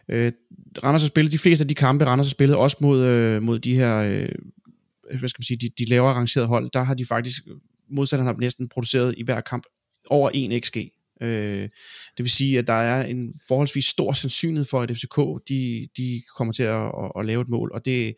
øh, 0.09 0.31
Randers 0.83 1.01
har 1.01 1.07
spillet 1.07 1.31
de 1.31 1.37
fleste 1.37 1.63
af 1.63 1.67
de 1.67 1.75
kampe, 1.75 2.05
Randers 2.05 2.27
har 2.27 2.31
spillet 2.31 2.57
også 2.57 2.77
mod, 2.79 3.01
øh, 3.01 3.41
mod 3.41 3.59
de 3.59 3.75
her, 3.75 3.97
øh, 3.97 4.29
hvad 5.19 5.29
skal 5.29 5.39
man 5.39 5.43
sige, 5.43 5.57
de, 5.57 5.69
de 5.77 5.89
lavere 5.89 6.11
arrangerede 6.11 6.47
hold, 6.47 6.69
der 6.73 6.83
har 6.83 6.93
de 6.93 7.05
faktisk, 7.05 7.43
modstanderne 7.89 8.31
har 8.31 8.39
næsten 8.39 8.69
produceret 8.69 9.13
i 9.17 9.23
hver 9.23 9.41
kamp 9.41 9.63
over 10.09 10.29
1 10.33 10.65
XG. 10.65 10.77
Øh, 11.21 11.69
det 12.17 12.23
vil 12.23 12.29
sige, 12.29 12.59
at 12.59 12.67
der 12.67 12.73
er 12.73 13.05
en 13.05 13.33
forholdsvis 13.47 13.85
stor 13.85 14.11
sandsynlighed 14.11 14.65
for, 14.69 14.81
at 14.81 14.91
FCK 14.91 15.17
de, 15.49 15.87
de 15.97 16.21
kommer 16.37 16.53
til 16.53 16.63
at, 16.63 16.85
at, 16.85 17.11
at 17.19 17.25
lave 17.25 17.41
et 17.41 17.49
mål, 17.49 17.71
og 17.73 17.85
det, 17.85 18.15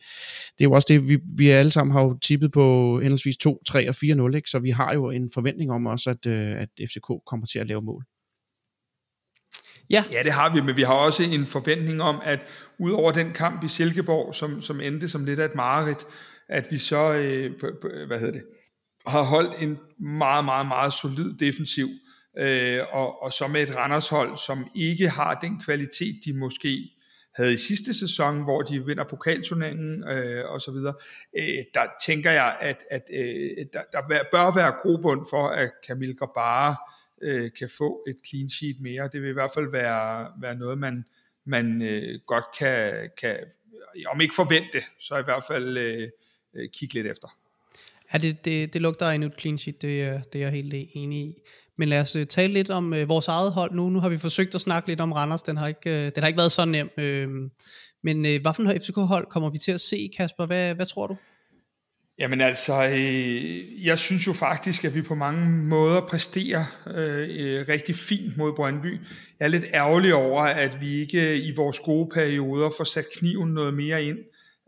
det 0.58 0.66
er 0.66 0.70
jo 0.70 0.72
også 0.72 0.86
det, 0.90 1.08
vi, 1.08 1.20
vi 1.38 1.50
alle 1.50 1.72
sammen 1.72 1.94
har 1.94 2.02
jo 2.02 2.18
tippet 2.18 2.52
på 2.52 3.00
henholdsvis 3.00 3.38
2, 3.38 3.64
3 3.68 3.90
og 3.90 3.96
4-0, 4.04 4.36
ikke? 4.36 4.50
så 4.50 4.60
vi 4.60 4.70
har 4.70 4.94
jo 4.94 5.10
en 5.10 5.32
forventning 5.34 5.72
om 5.72 5.86
også, 5.86 6.10
at, 6.10 6.26
øh, 6.26 6.62
at 6.62 6.70
FCK 6.90 7.08
kommer 7.26 7.46
til 7.46 7.60
at 7.60 7.68
lave 7.68 7.82
mål. 7.82 8.06
Ja. 9.90 10.04
Ja, 10.14 10.24
det 10.24 10.32
har 10.32 10.54
vi, 10.54 10.62
men 10.62 10.78
vi 10.78 10.84
har 10.84 10.94
også 10.94 11.24
en 11.24 11.46
forventning 11.46 12.02
om, 12.02 12.22
at 12.24 12.40
udover 12.80 13.12
den 13.12 13.32
kamp 13.32 13.64
i 13.64 13.68
Silkeborg, 13.68 14.36
som, 14.36 14.62
som 14.62 14.82
endte 14.82 15.08
som 15.08 15.26
lidt 15.26 15.40
af 15.40 15.46
et 15.46 15.56
mareridt, 15.56 16.08
at 16.50 16.68
vi 16.72 16.78
så, 16.78 17.14
øh, 17.14 17.52
hvad 18.08 18.20
hedder 18.20 18.34
det, 18.34 18.44
har 19.08 19.24
holdt 19.24 19.62
en 19.62 19.78
meget, 20.00 20.46
meget, 20.46 20.68
meget 20.68 20.94
solid 20.94 21.38
defensiv, 21.38 21.88
øh, 22.38 22.82
og, 22.92 23.24
og 23.24 23.32
så 23.32 23.48
med 23.48 23.64
et 23.64 23.76
Randershold, 23.76 24.38
som 24.38 24.72
ikke 24.76 25.10
har 25.10 25.40
den 25.40 25.62
kvalitet, 25.66 26.26
de 26.26 26.34
måske 26.34 26.90
havde 27.36 27.54
i 27.54 27.58
sidste 27.58 28.00
sæson, 28.00 28.44
hvor 28.44 28.62
de 28.62 28.86
vinder 28.86 29.04
pokalturneringen 29.04 30.04
øh, 30.04 30.50
og 30.50 30.62
så 30.62 30.72
videre, 30.72 30.94
øh, 31.38 31.64
der 31.74 31.82
tænker 32.06 32.32
jeg, 32.32 32.58
at, 32.60 32.84
at 32.92 33.04
øh, 33.14 33.66
der, 33.74 33.82
der 33.92 34.24
bør 34.32 34.56
være 34.56 34.72
grobund 34.82 35.26
for, 35.30 35.48
at 35.48 35.72
Camille 35.88 36.16
Grabara 36.16 36.76
øh, 37.22 37.52
kan 37.60 37.70
få 37.78 38.04
et 38.08 38.18
clean 38.30 38.50
sheet 38.50 38.76
mere. 38.80 39.10
Det 39.14 39.22
vil 39.22 39.30
i 39.30 39.34
hvert 39.34 39.52
fald 39.54 39.72
være, 39.72 40.32
være 40.42 40.56
noget, 40.56 40.78
man, 40.78 41.06
man 41.46 41.82
øh, 41.82 42.20
godt 42.26 42.46
kan, 42.60 43.10
kan, 43.22 43.38
om 44.08 44.22
ikke 44.22 44.36
forvente, 44.36 44.82
så 45.00 45.18
i 45.18 45.24
hvert 45.24 45.44
fald 45.48 45.78
øh, 45.78 46.10
øh 46.54 46.70
kigge 46.74 46.94
lidt 46.94 47.08
efter. 47.08 47.38
Ja, 48.14 48.18
det, 48.18 48.46
det, 48.46 48.74
det 48.74 48.82
lugter 48.82 49.06
af 49.06 49.16
et 49.16 49.34
clean 49.40 49.58
sheet, 49.58 49.82
det, 49.82 49.88
øh, 49.88 50.20
det 50.34 50.36
er 50.36 50.40
jeg 50.40 50.52
helt 50.52 50.74
enig 50.74 51.20
i. 51.20 51.42
Men 51.78 51.90
lad 51.90 52.02
os 52.02 52.16
øh, 52.16 52.26
tale 52.26 52.54
lidt 52.54 52.70
om 52.70 52.94
øh, 52.94 53.10
vores 53.10 53.28
eget 53.28 53.52
hold 53.52 53.72
nu. 53.72 53.90
Nu 53.90 54.00
har 54.00 54.10
vi 54.10 54.18
forsøgt 54.18 54.56
at 54.56 54.62
snakke 54.62 54.90
lidt 54.90 55.02
om 55.02 55.12
Randers. 55.12 55.42
Den 55.42 55.58
har 55.58 55.68
ikke, 55.68 55.90
øh, 55.90 56.12
den 56.16 56.24
har 56.24 56.28
ikke 56.28 56.38
været 56.38 56.52
så 56.52 56.66
nem. 56.66 56.90
Øh, 56.98 57.30
men 58.04 58.26
øh, 58.26 58.42
hvad 58.42 58.54
for 58.54 58.64
en 58.64 58.82
FCK-hold 58.82 59.26
kommer 59.26 59.50
vi 59.50 59.58
til 59.58 59.72
at 59.72 59.82
se, 59.82 60.10
Kasper? 60.18 60.46
Hvad, 60.46 60.76
hvad 60.76 60.86
tror 60.86 61.08
du? 61.08 61.18
Jamen 62.20 62.42
altså, 62.42 62.84
øh, 62.84 63.86
jeg 63.86 64.00
synes 64.00 64.28
jo 64.28 64.34
faktisk, 64.34 64.86
at 64.86 64.96
vi 64.96 65.02
på 65.02 65.16
mange 65.16 65.50
måder 65.50 66.02
præsterer 66.02 66.66
øh, 66.88 67.30
øh 67.30 67.68
rigtig 67.68 67.96
fint 67.96 68.38
mod 68.38 68.56
Brøndby. 68.56 69.00
Jeg 69.40 69.46
er 69.46 69.50
lidt 69.50 69.66
ærgerlig 69.74 70.14
over, 70.14 70.44
at 70.44 70.82
vi 70.82 71.02
ikke 71.02 71.30
øh, 71.30 71.46
i 71.46 71.54
vores 71.56 71.80
gode 71.80 72.10
perioder 72.14 72.70
får 72.78 72.84
sat 72.84 73.06
kniven 73.18 73.54
noget 73.54 73.74
mere 73.74 74.04
ind. 74.04 74.18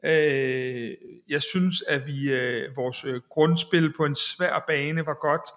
Øh, 0.05 0.91
jeg 1.29 1.41
synes, 1.41 1.81
at 1.87 2.07
vi 2.07 2.29
øh, 2.29 2.75
vores 2.75 3.05
grundspil 3.29 3.93
på 3.97 4.05
en 4.05 4.15
svær 4.15 4.63
bane 4.67 5.05
var 5.05 5.17
godt. 5.21 5.49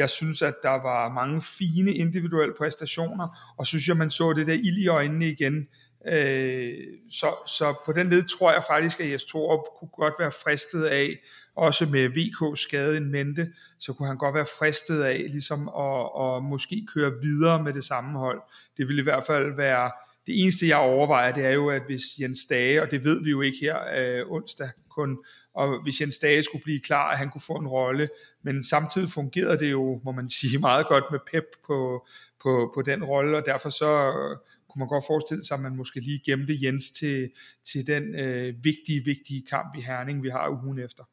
Jeg 0.00 0.10
synes, 0.10 0.42
at 0.42 0.54
der 0.62 0.82
var 0.82 1.08
mange 1.08 1.42
fine 1.58 1.92
individuelle 1.92 2.54
præstationer, 2.58 3.54
og 3.58 3.66
synes 3.66 3.88
jeg, 3.88 3.96
man 3.96 4.10
så 4.10 4.32
det 4.32 4.46
der 4.46 4.52
ild 4.52 4.78
i 4.78 4.86
øjnene 4.86 5.28
igen. 5.28 5.68
Øh, 6.06 6.74
så, 7.10 7.26
så 7.46 7.74
på 7.86 7.92
den 7.92 8.08
led 8.10 8.22
tror 8.22 8.52
jeg 8.52 8.64
faktisk, 8.68 9.00
at 9.00 9.10
Jes 9.10 9.24
Torup 9.24 9.64
kunne 9.78 9.88
godt 9.88 10.14
være 10.18 10.30
fristet 10.30 10.84
af, 10.84 11.18
også 11.56 11.86
med 11.86 12.08
VK 12.08 12.58
skade 12.58 12.96
en 12.96 13.10
mente, 13.10 13.52
så 13.78 13.92
kunne 13.92 14.08
han 14.08 14.18
godt 14.18 14.34
være 14.34 14.46
fristet 14.58 15.02
af 15.02 15.26
ligesom 15.30 15.68
at, 15.68 16.10
at 16.20 16.42
måske 16.42 16.86
køre 16.94 17.12
videre 17.22 17.62
med 17.62 17.72
det 17.72 17.84
samme 17.84 18.18
hold. 18.18 18.40
Det 18.76 18.88
ville 18.88 19.00
i 19.00 19.04
hvert 19.04 19.24
fald 19.24 19.56
være 19.56 19.90
det 20.26 20.42
eneste, 20.42 20.68
jeg 20.68 20.76
overvejer, 20.76 21.32
det 21.32 21.46
er 21.46 21.50
jo, 21.50 21.70
at 21.70 21.82
hvis 21.86 22.02
Jens 22.20 22.44
Dage, 22.44 22.82
og 22.82 22.90
det 22.90 23.04
ved 23.04 23.24
vi 23.24 23.30
jo 23.30 23.40
ikke 23.40 23.58
her 23.60 23.78
øh, 23.96 24.32
onsdag 24.32 24.68
kun, 24.88 25.18
og 25.54 25.82
hvis 25.82 26.00
Jens 26.00 26.18
Dage 26.18 26.42
skulle 26.42 26.62
blive 26.62 26.80
klar, 26.80 27.10
at 27.10 27.18
han 27.18 27.30
kunne 27.30 27.40
få 27.40 27.52
en 27.52 27.68
rolle, 27.68 28.08
men 28.42 28.64
samtidig 28.64 29.08
fungerede 29.10 29.58
det 29.58 29.70
jo, 29.70 30.00
må 30.04 30.12
man 30.12 30.28
sige, 30.40 30.58
meget 30.58 30.86
godt 30.86 31.04
med 31.10 31.18
Pep 31.32 31.44
på, 31.66 32.06
på, 32.42 32.72
på 32.74 32.82
den 32.82 33.04
rolle, 33.04 33.36
og 33.36 33.46
derfor 33.46 33.70
så 33.70 33.90
øh, 33.90 34.36
kunne 34.68 34.78
man 34.80 34.88
godt 34.88 35.04
forestille 35.06 35.44
sig, 35.44 35.54
at 35.54 35.60
man 35.60 35.76
måske 35.76 36.00
lige 36.00 36.20
gemte 36.24 36.58
Jens 36.62 36.90
til, 36.90 37.30
til 37.64 37.86
den 37.86 38.14
øh, 38.14 38.54
vigtige, 38.64 39.04
vigtige 39.04 39.42
kamp 39.50 39.76
i 39.78 39.80
Herning, 39.80 40.22
vi 40.22 40.28
har 40.28 40.62
ugen 40.64 40.78
efter. 40.78 41.04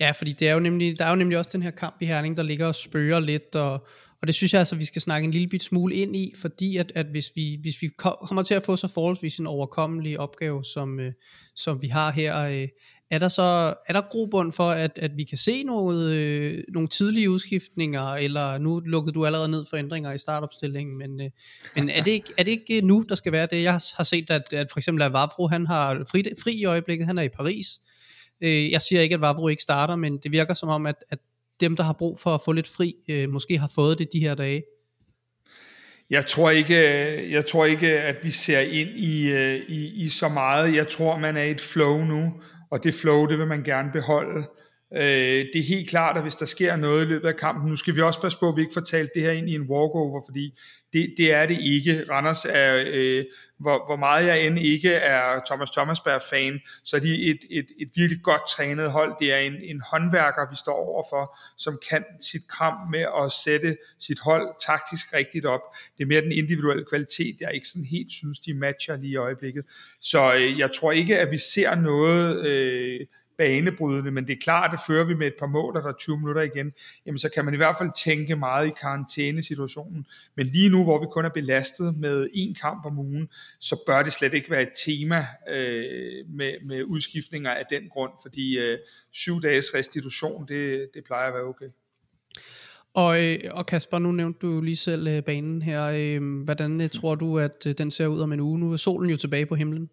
Ja, 0.00 0.10
fordi 0.10 0.32
det 0.32 0.48
er 0.48 0.52
jo 0.52 0.60
nemlig, 0.60 0.98
der 0.98 1.04
er 1.04 1.10
jo 1.10 1.16
nemlig 1.16 1.38
også 1.38 1.50
den 1.52 1.62
her 1.62 1.70
kamp 1.70 1.96
i 2.00 2.06
Herning, 2.06 2.36
der 2.36 2.42
ligger 2.42 2.66
og 2.66 2.74
spørger 2.74 3.20
lidt, 3.20 3.56
og, 3.56 3.72
og 4.20 4.26
det 4.26 4.34
synes 4.34 4.52
jeg 4.52 4.58
altså, 4.58 4.76
vi 4.76 4.84
skal 4.84 5.02
snakke 5.02 5.24
en 5.24 5.30
lille 5.30 5.48
bit 5.48 5.62
smule 5.62 5.94
ind 5.94 6.16
i, 6.16 6.32
fordi 6.36 6.76
at, 6.76 6.92
at 6.94 7.06
hvis, 7.06 7.30
vi, 7.34 7.58
hvis 7.62 7.82
vi 7.82 7.88
kommer 7.98 8.42
til 8.42 8.54
at 8.54 8.62
få 8.62 8.76
så 8.76 8.88
forholdsvis 8.88 9.38
en 9.38 9.46
overkommelig 9.46 10.20
opgave, 10.20 10.64
som, 10.64 11.00
øh, 11.00 11.12
som 11.54 11.82
vi 11.82 11.88
har 11.88 12.12
her, 12.12 12.44
øh, 12.44 12.68
er 13.10 13.18
der 13.18 13.28
så 13.28 13.74
er 13.86 13.92
der 13.92 14.00
grobund 14.10 14.52
for, 14.52 14.70
at, 14.70 14.90
at 14.96 15.16
vi 15.16 15.24
kan 15.24 15.38
se 15.38 15.62
noget, 15.62 16.14
øh, 16.14 16.64
nogle 16.68 16.88
tidlige 16.88 17.30
udskiftninger, 17.30 18.02
eller 18.02 18.58
nu 18.58 18.80
lukkede 18.80 19.14
du 19.14 19.26
allerede 19.26 19.48
ned 19.48 19.64
for 19.70 19.76
ændringer 19.76 20.12
i 20.12 20.18
startopstillingen, 20.18 20.98
men, 20.98 21.20
øh, 21.20 21.30
men 21.76 21.90
er, 21.90 22.02
det 22.02 22.10
ikke, 22.10 22.32
er 22.38 22.42
det 22.42 22.50
ikke 22.50 22.80
nu, 22.80 23.04
der 23.08 23.14
skal 23.14 23.32
være 23.32 23.48
det? 23.50 23.62
Jeg 23.62 23.72
har 23.72 24.04
set, 24.04 24.30
at, 24.30 24.52
at 24.52 24.66
for 24.72 24.78
eksempel 24.78 25.02
at 25.02 25.50
han 25.50 25.66
har 25.66 26.04
fri, 26.10 26.24
fri 26.42 26.52
i 26.52 26.64
øjeblikket, 26.64 27.06
han 27.06 27.18
er 27.18 27.22
i 27.22 27.28
Paris. 27.28 27.66
Øh, 28.40 28.70
jeg 28.70 28.82
siger 28.82 29.02
ikke, 29.02 29.14
at 29.14 29.20
Vavro 29.20 29.48
ikke 29.48 29.62
starter, 29.62 29.96
men 29.96 30.18
det 30.18 30.32
virker 30.32 30.54
som 30.54 30.68
om, 30.68 30.86
at, 30.86 31.04
at 31.10 31.18
dem, 31.60 31.76
der 31.76 31.82
har 31.82 31.92
brug 31.92 32.18
for 32.18 32.30
at 32.30 32.40
få 32.44 32.52
lidt 32.52 32.68
fri, 32.68 32.94
øh, 33.08 33.28
måske 33.28 33.58
har 33.58 33.70
fået 33.74 33.98
det 33.98 34.12
de 34.12 34.20
her 34.20 34.34
dage. 34.34 34.62
Jeg 36.10 36.26
tror 36.26 36.50
ikke, 36.50 36.76
øh, 36.76 37.32
jeg 37.32 37.46
tror 37.46 37.64
ikke 37.64 38.00
at 38.00 38.16
vi 38.22 38.30
ser 38.30 38.60
ind 38.60 38.90
i, 38.90 39.28
øh, 39.28 39.60
i, 39.68 40.04
i 40.04 40.08
så 40.08 40.28
meget. 40.28 40.76
Jeg 40.76 40.88
tror, 40.88 41.18
man 41.18 41.36
er 41.36 41.42
i 41.42 41.50
et 41.50 41.60
flow 41.60 42.04
nu, 42.04 42.32
og 42.70 42.84
det 42.84 42.94
flow, 42.94 43.26
det 43.26 43.38
vil 43.38 43.46
man 43.46 43.62
gerne 43.62 43.92
beholde. 43.92 44.46
Øh, 44.94 45.46
det 45.52 45.56
er 45.56 45.68
helt 45.68 45.88
klart, 45.88 46.16
at 46.16 46.22
hvis 46.22 46.34
der 46.34 46.46
sker 46.46 46.76
noget 46.76 47.02
i 47.02 47.08
løbet 47.08 47.28
af 47.28 47.36
kampen, 47.36 47.70
nu 47.70 47.76
skal 47.76 47.96
vi 47.96 48.00
også 48.00 48.20
passe 48.20 48.38
på, 48.38 48.48
at 48.48 48.56
vi 48.56 48.60
ikke 48.60 48.74
får 48.74 48.80
talt 48.80 49.10
det 49.14 49.22
her 49.22 49.32
ind 49.32 49.48
i 49.48 49.54
en 49.54 49.62
walkover, 49.62 50.22
fordi 50.26 50.58
det, 50.92 51.14
det 51.16 51.32
er 51.34 51.46
det 51.46 51.58
ikke. 51.60 52.04
Randers 52.10 52.46
er, 52.48 52.84
øh, 52.86 53.24
hvor, 53.58 53.86
hvor 53.86 53.96
meget 53.96 54.26
jeg 54.26 54.46
end 54.46 54.58
ikke 54.58 54.92
er 54.92 55.40
Thomas 55.46 55.70
Thomasberg-fan, 55.70 56.60
så 56.84 56.96
er 56.96 57.00
de 57.00 57.30
et, 57.30 57.38
et, 57.50 57.66
et 57.80 57.90
virkelig 57.94 58.22
godt 58.22 58.42
trænet 58.48 58.90
hold. 58.90 59.14
Det 59.20 59.32
er 59.32 59.38
en, 59.38 59.54
en 59.62 59.80
håndværker, 59.80 60.50
vi 60.50 60.56
står 60.56 60.74
overfor, 60.74 61.38
som 61.56 61.78
kan 61.90 62.04
sit 62.20 62.48
kram 62.48 62.90
med 62.90 63.04
at 63.24 63.32
sætte 63.32 63.76
sit 63.98 64.20
hold 64.20 64.46
taktisk 64.66 65.14
rigtigt 65.14 65.46
op. 65.46 65.60
Det 65.98 66.02
er 66.02 66.06
mere 66.06 66.20
den 66.20 66.32
individuelle 66.32 66.84
kvalitet, 66.84 67.40
jeg 67.40 67.54
ikke 67.54 67.68
sådan 67.68 67.84
helt 67.84 68.12
synes, 68.12 68.40
de 68.40 68.54
matcher 68.54 68.96
lige 68.96 69.12
i 69.12 69.16
øjeblikket. 69.16 69.64
Så 70.00 70.34
øh, 70.34 70.58
jeg 70.58 70.70
tror 70.72 70.92
ikke, 70.92 71.18
at 71.18 71.30
vi 71.30 71.38
ser 71.38 71.74
noget... 71.74 72.46
Øh, 72.46 73.06
banebrydende, 73.38 74.10
men 74.10 74.26
det 74.26 74.32
er 74.32 74.40
klart, 74.42 74.74
at 74.74 74.80
fører 74.86 75.04
vi 75.04 75.14
med 75.14 75.26
et 75.26 75.34
par 75.38 75.46
mål, 75.46 75.74
der 75.74 75.88
er 75.88 75.92
20 75.92 76.18
minutter 76.18 76.42
igen, 76.42 76.72
jamen 77.06 77.18
så 77.18 77.28
kan 77.28 77.44
man 77.44 77.54
i 77.54 77.56
hvert 77.56 77.76
fald 77.78 77.90
tænke 78.04 78.36
meget 78.36 78.66
i 78.66 78.72
karantænesituationen. 78.80 80.06
Men 80.36 80.46
lige 80.46 80.68
nu, 80.68 80.84
hvor 80.84 81.00
vi 81.00 81.06
kun 81.12 81.24
er 81.24 81.28
belastet 81.28 81.96
med 81.96 82.26
én 82.26 82.60
kamp 82.60 82.86
om 82.86 82.98
ugen, 82.98 83.28
så 83.60 83.82
bør 83.86 84.02
det 84.02 84.12
slet 84.12 84.34
ikke 84.34 84.50
være 84.50 84.62
et 84.62 84.72
tema 84.86 85.16
øh, 85.48 86.26
med, 86.28 86.52
med 86.64 86.84
udskiftninger 86.84 87.50
af 87.50 87.64
den 87.70 87.88
grund, 87.88 88.12
fordi 88.22 88.58
øh, 88.58 88.78
syv 89.12 89.42
dages 89.42 89.74
restitution, 89.74 90.48
det, 90.48 90.90
det 90.94 91.04
plejer 91.04 91.28
at 91.28 91.34
være 91.34 91.44
okay. 91.44 91.68
Og, 92.94 93.24
øh, 93.24 93.38
og 93.50 93.66
Kasper, 93.66 93.98
nu 93.98 94.12
nævnte 94.12 94.46
du 94.46 94.60
lige 94.60 94.76
selv 94.76 95.06
øh, 95.08 95.22
banen 95.22 95.62
her. 95.62 95.90
Øh, 95.94 96.44
hvordan 96.44 96.88
tror 96.88 97.14
du, 97.14 97.38
at 97.38 97.66
den 97.78 97.90
ser 97.90 98.06
ud 98.06 98.20
om 98.20 98.32
en 98.32 98.40
uge? 98.40 98.58
Nu 98.58 98.72
er 98.72 98.76
solen 98.76 99.10
jo 99.10 99.16
tilbage 99.16 99.46
på 99.46 99.54
himlen. 99.54 99.90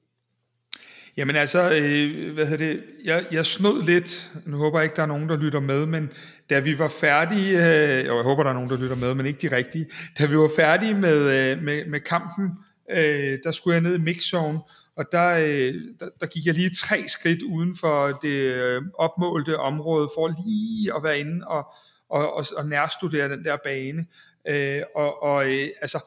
Jamen 1.17 1.35
altså, 1.35 1.71
øh, 1.71 2.33
hvad 2.33 2.45
hedder 2.45 2.65
det, 2.65 2.83
jeg, 3.03 3.25
jeg 3.31 3.45
snød 3.45 3.83
lidt, 3.83 4.31
nu 4.45 4.57
håber 4.57 4.79
jeg 4.79 4.83
ikke, 4.83 4.95
der 4.95 5.01
er 5.01 5.07
nogen, 5.07 5.29
der 5.29 5.37
lytter 5.37 5.59
med, 5.59 5.85
men 5.85 6.11
da 6.49 6.59
vi 6.59 6.79
var 6.79 6.87
færdige, 6.87 7.57
øh, 7.57 8.11
og 8.11 8.17
jeg 8.17 8.23
håber, 8.23 8.43
der 8.43 8.49
er 8.49 8.53
nogen, 8.53 8.69
der 8.69 8.77
lytter 8.77 8.95
med, 8.95 9.13
men 9.13 9.25
ikke 9.25 9.49
de 9.49 9.55
rigtige, 9.55 9.85
da 10.19 10.25
vi 10.25 10.37
var 10.37 10.49
færdige 10.55 10.93
med, 10.93 11.17
øh, 11.17 11.63
med, 11.63 11.85
med 11.85 11.99
kampen, 11.99 12.51
øh, 12.91 13.39
der 13.43 13.51
skulle 13.51 13.73
jeg 13.73 13.81
ned 13.81 13.95
i 13.95 14.01
mixzone, 14.01 14.59
og 14.97 15.05
der, 15.11 15.29
øh, 15.29 15.73
der, 15.99 16.09
der 16.19 16.25
gik 16.25 16.45
jeg 16.45 16.53
lige 16.53 16.69
tre 16.69 17.07
skridt 17.07 17.43
uden 17.43 17.75
for 17.79 18.07
det 18.07 18.29
øh, 18.29 18.81
opmålte 18.97 19.59
område, 19.59 20.09
for 20.15 20.27
lige 20.47 20.95
at 20.95 21.03
være 21.03 21.19
inde 21.19 21.47
og, 21.47 21.73
og, 22.09 22.33
og, 22.33 22.45
og 22.57 22.65
nærstudere 22.65 23.29
den 23.29 23.43
der 23.43 23.57
bane. 23.63 24.05
Øh, 24.47 24.81
og 24.95 25.23
og 25.23 25.45
øh, 25.45 25.67
altså, 25.81 25.99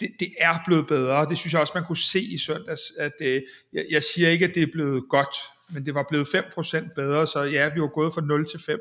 det, 0.00 0.10
det 0.20 0.28
er 0.40 0.54
blevet 0.66 0.86
bedre. 0.86 1.26
Det 1.28 1.38
synes 1.38 1.52
jeg 1.52 1.60
også, 1.60 1.72
man 1.74 1.84
kunne 1.84 1.96
se 1.96 2.20
i 2.20 2.38
søndags. 2.38 2.80
At, 2.98 3.12
øh, 3.20 3.42
jeg, 3.72 3.84
jeg 3.90 4.02
siger 4.02 4.28
ikke, 4.28 4.44
at 4.44 4.54
det 4.54 4.62
er 4.62 4.72
blevet 4.72 5.04
godt, 5.10 5.36
men 5.70 5.86
det 5.86 5.94
var 5.94 6.06
blevet 6.08 6.28
5% 6.28 6.94
bedre, 6.94 7.26
så 7.26 7.42
ja, 7.42 7.68
vi 7.74 7.80
var 7.80 7.88
gået 7.94 8.14
fra 8.14 8.20
0 8.20 8.46
til 8.48 8.60
5 8.60 8.80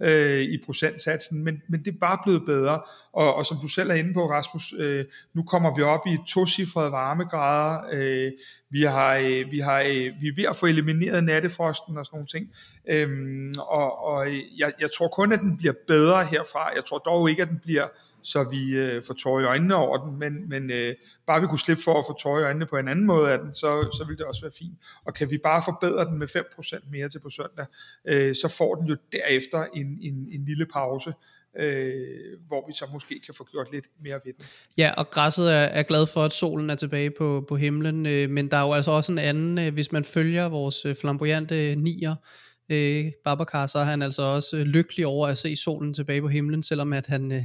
øh, 0.00 0.42
i 0.42 0.58
procentsatsen, 0.66 1.44
men, 1.44 1.62
men 1.68 1.84
det 1.84 1.94
er 1.94 1.98
bare 2.00 2.18
blevet 2.24 2.42
bedre. 2.46 2.82
Og, 3.12 3.34
og 3.34 3.46
som 3.46 3.56
du 3.62 3.68
selv 3.68 3.90
er 3.90 3.94
inde 3.94 4.14
på, 4.14 4.30
Rasmus, 4.30 4.74
øh, 4.78 5.04
nu 5.34 5.42
kommer 5.42 5.74
vi 5.74 5.82
op 5.82 6.06
i 6.06 6.18
to-cifrede 6.28 6.92
varmegrader. 6.92 7.88
Øh, 7.92 8.32
vi, 8.70 8.82
har, 8.82 9.14
øh, 9.14 9.50
vi, 9.50 9.60
har, 9.60 9.80
øh, 9.80 10.12
vi 10.20 10.28
er 10.28 10.34
ved 10.36 10.44
at 10.44 10.56
få 10.56 10.66
elimineret 10.66 11.24
nattefrosten 11.24 11.98
og 11.98 12.06
sådan 12.06 12.16
nogle 12.16 12.26
ting. 12.26 12.50
Øh, 12.88 13.52
og 13.58 14.04
og 14.04 14.26
jeg, 14.58 14.72
jeg 14.80 14.88
tror 14.98 15.08
kun, 15.08 15.32
at 15.32 15.40
den 15.40 15.56
bliver 15.56 15.74
bedre 15.86 16.24
herfra. 16.24 16.74
Jeg 16.74 16.84
tror 16.84 16.98
dog 16.98 17.30
ikke, 17.30 17.42
at 17.42 17.48
den 17.48 17.60
bliver 17.64 17.86
så 18.26 18.44
vi 18.44 18.68
øh, 18.68 19.02
får 19.02 19.14
tårer 19.14 19.40
i 19.40 19.44
øjnene 19.44 19.74
over 19.74 19.98
den, 20.04 20.18
men, 20.18 20.48
men 20.48 20.70
øh, 20.70 20.94
bare 21.26 21.40
vi 21.40 21.46
kunne 21.46 21.58
slippe 21.58 21.82
for 21.82 21.98
at 21.98 22.04
få 22.08 22.18
tårer 22.18 22.40
i 22.40 22.44
øjnene 22.44 22.66
på 22.66 22.76
en 22.76 22.88
anden 22.88 23.06
måde 23.06 23.30
af 23.32 23.38
den, 23.38 23.54
så, 23.54 23.88
så 23.98 24.04
ville 24.06 24.18
det 24.18 24.26
også 24.26 24.42
være 24.42 24.52
fint. 24.58 24.78
Og 25.04 25.14
kan 25.14 25.30
vi 25.30 25.38
bare 25.38 25.62
forbedre 25.64 26.04
den 26.04 26.18
med 26.18 26.28
5% 26.36 26.90
mere 26.90 27.08
til 27.08 27.20
på 27.20 27.30
søndag, 27.30 27.66
øh, 28.04 28.34
så 28.34 28.54
får 28.58 28.74
den 28.74 28.86
jo 28.86 28.96
derefter 29.12 29.66
en, 29.74 29.98
en, 30.00 30.28
en 30.32 30.44
lille 30.44 30.66
pause, 30.66 31.14
øh, 31.58 32.38
hvor 32.48 32.66
vi 32.66 32.72
så 32.74 32.84
måske 32.92 33.20
kan 33.26 33.34
få 33.34 33.46
gjort 33.52 33.72
lidt 33.72 33.86
mere 34.00 34.20
ved 34.24 34.32
den. 34.32 34.46
Ja, 34.78 34.92
og 34.96 35.10
græsset 35.10 35.52
er, 35.52 35.66
er 35.78 35.82
glad 35.82 36.06
for, 36.06 36.22
at 36.22 36.32
solen 36.32 36.70
er 36.70 36.74
tilbage 36.74 37.10
på, 37.10 37.44
på 37.48 37.56
himlen, 37.56 38.06
øh, 38.06 38.30
men 38.30 38.50
der 38.50 38.56
er 38.56 38.66
jo 38.66 38.72
altså 38.72 38.90
også 38.90 39.12
en 39.12 39.18
anden, 39.18 39.58
øh, 39.58 39.74
hvis 39.74 39.92
man 39.92 40.04
følger 40.04 40.48
vores 40.48 40.84
øh, 40.84 40.96
flamboyante 40.96 41.74
nier, 41.76 42.10
øh, 42.10 42.16
Babacar, 43.24 43.66
så 43.66 43.78
er 43.78 43.84
han 43.84 44.02
altså 44.02 44.22
også 44.22 44.56
øh, 44.56 44.62
lykkelig 44.62 45.06
over 45.06 45.28
at 45.28 45.38
se 45.38 45.56
solen 45.56 45.94
tilbage 45.94 46.20
på 46.20 46.28
himlen, 46.28 46.62
selvom 46.62 46.92
at 46.92 47.06
han, 47.06 47.32
øh, 47.32 47.42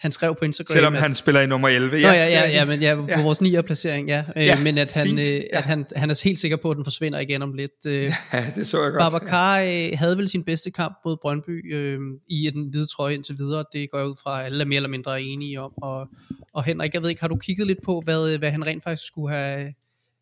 han 0.00 0.12
skrev 0.12 0.34
på 0.34 0.44
Instagram. 0.44 0.74
Selvom 0.74 0.94
at, 0.94 1.00
han 1.00 1.14
spiller 1.14 1.40
i 1.40 1.46
nummer 1.46 1.68
11. 1.68 1.96
Ja, 1.96 2.02
Nå, 2.02 2.08
ja, 2.08 2.26
ja, 2.26 2.48
ja, 2.48 2.64
men 2.64 2.82
ja, 2.82 2.94
på 2.94 3.06
ja. 3.08 3.22
vores 3.22 3.40
9. 3.40 3.62
placering, 3.62 4.08
ja. 4.08 4.24
Øh, 4.36 4.46
Ja, 4.46 4.62
men 4.62 4.78
at, 4.78 4.92
han, 4.92 5.06
fint, 5.06 5.20
øh, 5.20 5.26
ja. 5.26 5.40
at 5.52 5.64
han, 5.64 5.86
han 5.96 6.10
er 6.10 6.24
helt 6.24 6.38
sikker 6.38 6.56
på, 6.56 6.70
at 6.70 6.76
den 6.76 6.84
forsvinder 6.84 7.18
igen 7.18 7.42
om 7.42 7.52
lidt. 7.52 7.86
Øh, 7.86 8.12
ja, 8.32 8.46
det 8.54 8.66
så 8.66 8.82
jeg 8.82 8.92
godt. 8.92 9.12
Babacar 9.12 9.60
øh, 9.60 9.88
havde 9.94 10.16
vel 10.16 10.28
sin 10.28 10.44
bedste 10.44 10.70
kamp 10.70 10.98
mod 11.04 11.16
Brøndby 11.22 11.74
øh, 11.74 11.98
i 12.28 12.50
den 12.54 12.68
hvide 12.70 12.86
trøje 12.86 13.14
indtil 13.14 13.38
videre. 13.38 13.64
Det 13.72 13.90
går 13.90 13.98
jeg 13.98 14.06
ud 14.08 14.16
fra, 14.22 14.40
at 14.40 14.46
alle 14.46 14.60
er 14.60 14.66
mere 14.66 14.76
eller 14.76 14.88
mindre 14.88 15.22
enige 15.22 15.60
om. 15.60 15.72
Og, 15.82 16.08
og 16.54 16.64
Henrik, 16.64 16.94
jeg 16.94 17.02
ved 17.02 17.08
ikke, 17.08 17.20
har 17.20 17.28
du 17.28 17.36
kigget 17.36 17.66
lidt 17.66 17.82
på, 17.82 18.02
hvad, 18.04 18.38
hvad 18.38 18.50
han 18.50 18.66
rent 18.66 18.84
faktisk 18.84 19.06
skulle 19.06 19.34
have, 19.34 19.74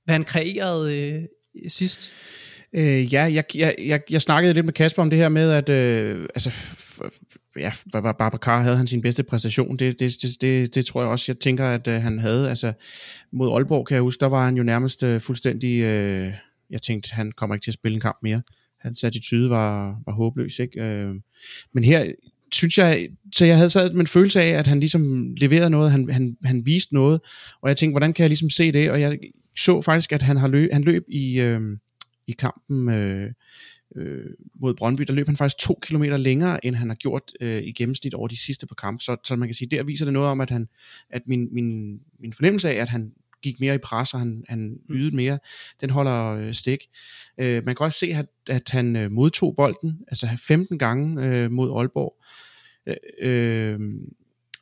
hvad 0.05 0.15
han 0.15 0.25
kreerede 0.25 0.97
øh, 0.99 1.23
sidst? 1.69 2.13
Øh, 2.73 3.15
ja, 3.15 3.23
jeg, 3.23 3.45
jeg, 3.55 3.75
jeg, 3.79 4.01
jeg 4.11 4.23
snakkede 4.23 4.55
lidt 4.55 4.67
med 4.67 4.73
Kasper 4.73 5.03
om 5.03 5.11
det 5.11 5.19
her 5.19 5.29
med, 5.29 5.51
at 5.51 5.69
øh, 5.69 6.29
altså, 6.35 6.55
ja, 7.59 7.73
Babacar 7.93 8.63
havde 8.63 8.77
han 8.77 8.87
sin 8.87 9.03
bedste 9.03 9.23
præstation. 9.23 9.77
Det, 9.77 10.01
det, 10.01 10.13
det, 10.23 10.41
det, 10.41 10.75
det 10.75 10.87
tror 10.87 11.03
jeg 11.03 11.11
også, 11.11 11.25
jeg 11.33 11.39
tænker, 11.39 11.67
at 11.67 11.89
øh, 11.89 12.03
han 12.03 12.19
havde. 12.19 12.49
Altså, 12.49 12.73
mod 13.33 13.53
Aalborg, 13.53 13.87
kan 13.87 13.95
jeg 13.95 14.03
huske, 14.03 14.21
der 14.21 14.27
var 14.27 14.45
han 14.45 14.57
jo 14.57 14.63
nærmest 14.63 15.03
øh, 15.03 15.21
fuldstændig... 15.21 15.81
Øh, 15.81 16.33
jeg 16.71 16.83
tænkte, 16.83 17.15
han 17.15 17.33
kommer 17.33 17.55
ikke 17.55 17.65
til 17.65 17.71
at 17.71 17.75
spille 17.75 17.95
en 17.95 18.01
kamp 18.01 18.19
mere. 18.23 18.43
Hans 18.81 19.05
attitude 19.05 19.51
var, 19.51 20.01
var 20.07 20.13
håbløs, 20.13 20.59
ikke? 20.59 20.83
Øh, 20.83 21.15
men 21.75 21.85
her 21.85 22.13
synes 22.53 22.79
jeg, 22.79 23.09
så 23.35 23.45
jeg 23.45 23.57
havde 23.57 23.71
sad 23.71 23.93
med 23.93 24.01
en 24.01 24.07
følelse 24.07 24.43
af, 24.43 24.49
at 24.49 24.67
han 24.67 24.81
ligesom 24.81 25.35
leverede 25.37 25.71
noget, 25.71 25.91
han, 25.91 26.11
han, 26.11 26.37
han 26.45 26.67
viste 26.67 26.95
noget, 26.95 27.21
og 27.61 27.69
jeg 27.69 27.77
tænkte, 27.77 27.93
hvordan 27.93 28.13
kan 28.13 28.23
jeg 28.23 28.29
ligesom 28.29 28.51
se 28.51 28.73
det? 28.73 28.91
Og 28.91 29.01
jeg 29.01 29.19
så 29.59 29.83
faktisk, 29.83 30.13
at 30.13 30.23
han, 30.23 30.37
har 30.37 30.49
løb, 30.49 30.73
han 30.73 30.83
løb 30.83 31.05
i... 31.09 31.41
Øh, 31.41 31.61
i 32.29 32.33
kampen 32.33 32.89
øh, 32.89 33.33
øh, 33.97 34.27
mod 34.61 34.75
Brøndby, 34.75 35.03
der 35.03 35.13
løb 35.13 35.27
han 35.27 35.37
faktisk 35.37 35.59
to 35.59 35.79
kilometer 35.83 36.17
længere, 36.17 36.65
end 36.65 36.77
han 36.77 36.89
har 36.89 36.97
gjort 36.97 37.23
øh, 37.41 37.63
i 37.63 37.73
gennemsnit 37.73 38.15
over 38.15 38.29
de 38.29 38.37
sidste 38.37 38.67
par 38.67 38.75
kampe. 38.75 39.05
Så, 39.05 39.17
så 39.25 39.37
man 39.37 39.49
kan 39.49 39.55
sige, 39.55 39.77
der 39.77 39.83
viser 39.83 40.05
det 40.05 40.13
noget 40.13 40.29
om, 40.29 40.41
at, 40.41 40.51
han, 40.51 40.69
at 41.11 41.23
min, 41.27 41.49
min, 41.53 42.01
min 42.21 42.33
fornemmelse 42.33 42.71
af, 42.71 42.75
at 42.75 42.89
han 42.89 43.13
gik 43.43 43.61
mere 43.61 43.75
i 43.75 43.79
pres, 43.79 44.15
og 44.15 44.21
han, 44.21 44.45
han 44.49 44.79
ydede 44.91 45.17
mere, 45.17 45.39
den 45.81 45.91
holder 45.91 46.25
øh, 46.25 46.55
stik. 46.55 46.79
Øh, 47.39 47.65
man 47.65 47.77
kan 47.77 47.85
også 47.85 47.99
se, 47.99 48.07
at, 48.07 48.27
at 48.49 48.71
han 48.71 48.97
øh, 48.97 49.11
modtog 49.11 49.57
bolden, 49.57 50.01
altså 50.09 50.29
15 50.47 50.79
gange 50.79 51.27
øh, 51.27 51.51
mod 51.51 51.79
Aalborg. 51.79 52.25
Øh, 52.87 52.97
øh, 53.23 53.81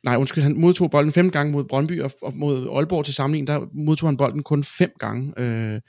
nej, 0.03 0.15
undskyld, 0.15 0.43
han 0.43 0.57
modtog 0.57 0.91
bolden 0.91 1.11
15 1.11 1.31
gange 1.31 1.51
mod 1.51 1.63
Brøndby, 1.63 2.01
og, 2.01 2.11
og 2.21 2.37
mod 2.37 2.69
Aalborg 2.75 3.05
til 3.05 3.13
sammenligning, 3.13 3.47
der 3.47 3.67
modtog 3.73 4.09
han 4.09 4.17
bolden 4.17 4.43
kun 4.43 4.63
5 4.63 4.91
gange. 4.99 5.33
Øh, 5.41 5.81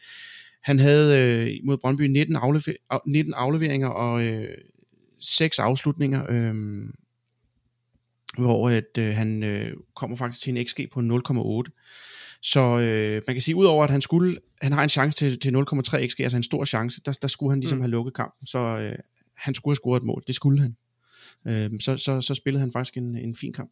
han 0.69 0.79
havde 0.79 1.19
øh, 1.19 1.61
mod 1.65 1.77
Brøndby 1.77 2.03
19, 2.03 2.37
aflever- 2.37 2.77
af- 2.91 3.01
19 3.07 3.35
afleveringer 3.35 3.89
og 3.89 4.25
øh, 4.25 4.49
6 5.21 5.59
afslutninger, 5.59 6.27
øh, 6.31 6.55
hvor 8.39 8.71
at, 8.71 8.99
øh, 8.99 9.15
han 9.15 9.43
øh, 9.43 9.73
kommer 9.95 10.17
faktisk 10.17 10.43
til 10.45 10.57
en 10.57 10.67
XG 10.67 10.81
på 10.93 11.01
0,8. 11.01 12.39
Så 12.43 12.79
øh, 12.79 13.23
man 13.27 13.35
kan 13.35 13.41
sige, 13.41 13.57
udover 13.57 13.85
at 13.85 13.91
han 13.91 14.01
skulle, 14.01 14.39
han 14.63 14.73
har 14.73 14.83
en 14.83 14.89
chance 14.89 15.19
til, 15.19 15.41
til 15.41 15.51
0,3 15.51 16.07
XG, 16.09 16.21
altså 16.21 16.37
en 16.37 16.43
stor 16.43 16.65
chance, 16.65 17.01
der, 17.07 17.13
der 17.23 17.29
skulle 17.29 17.53
han 17.53 17.61
ligesom 17.61 17.79
mm. 17.79 17.83
have 17.83 17.91
lukket 17.91 18.15
kampen, 18.15 18.47
så 18.47 18.59
øh, 18.59 18.99
han 19.37 19.55
skulle 19.55 19.71
have 19.73 19.77
scoret 19.77 20.01
et 20.01 20.07
mål, 20.07 20.23
det 20.27 20.35
skulle 20.35 20.61
han. 20.63 20.77
Øh, 21.47 21.81
så, 21.81 21.97
så, 21.97 22.21
så 22.21 22.35
spillede 22.35 22.61
han 22.61 22.73
faktisk 22.73 22.97
en, 22.97 23.17
en 23.17 23.37
fin 23.37 23.53
kamp. 23.53 23.71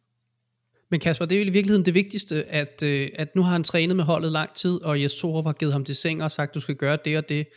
Men 0.91 0.99
Kasper, 0.99 1.25
det 1.25 1.35
er 1.35 1.39
jo 1.39 1.45
i 1.45 1.49
virkeligheden 1.49 1.85
det 1.85 1.93
vigtigste, 1.93 2.43
at, 2.43 2.83
øh, 2.83 3.09
at 3.15 3.35
nu 3.35 3.41
har 3.41 3.51
han 3.51 3.63
trænet 3.63 3.95
med 3.95 4.03
holdet 4.03 4.31
lang 4.31 4.53
tid, 4.53 4.83
og 4.83 5.01
Jes 5.01 5.21
har 5.21 5.53
givet 5.53 5.73
ham 5.73 5.85
det 5.85 5.97
seng 5.97 6.23
og 6.23 6.31
sagt, 6.31 6.55
du 6.55 6.59
skal 6.59 6.75
gøre 6.75 6.97
det 7.05 7.17
og 7.17 7.29
det, 7.29 7.47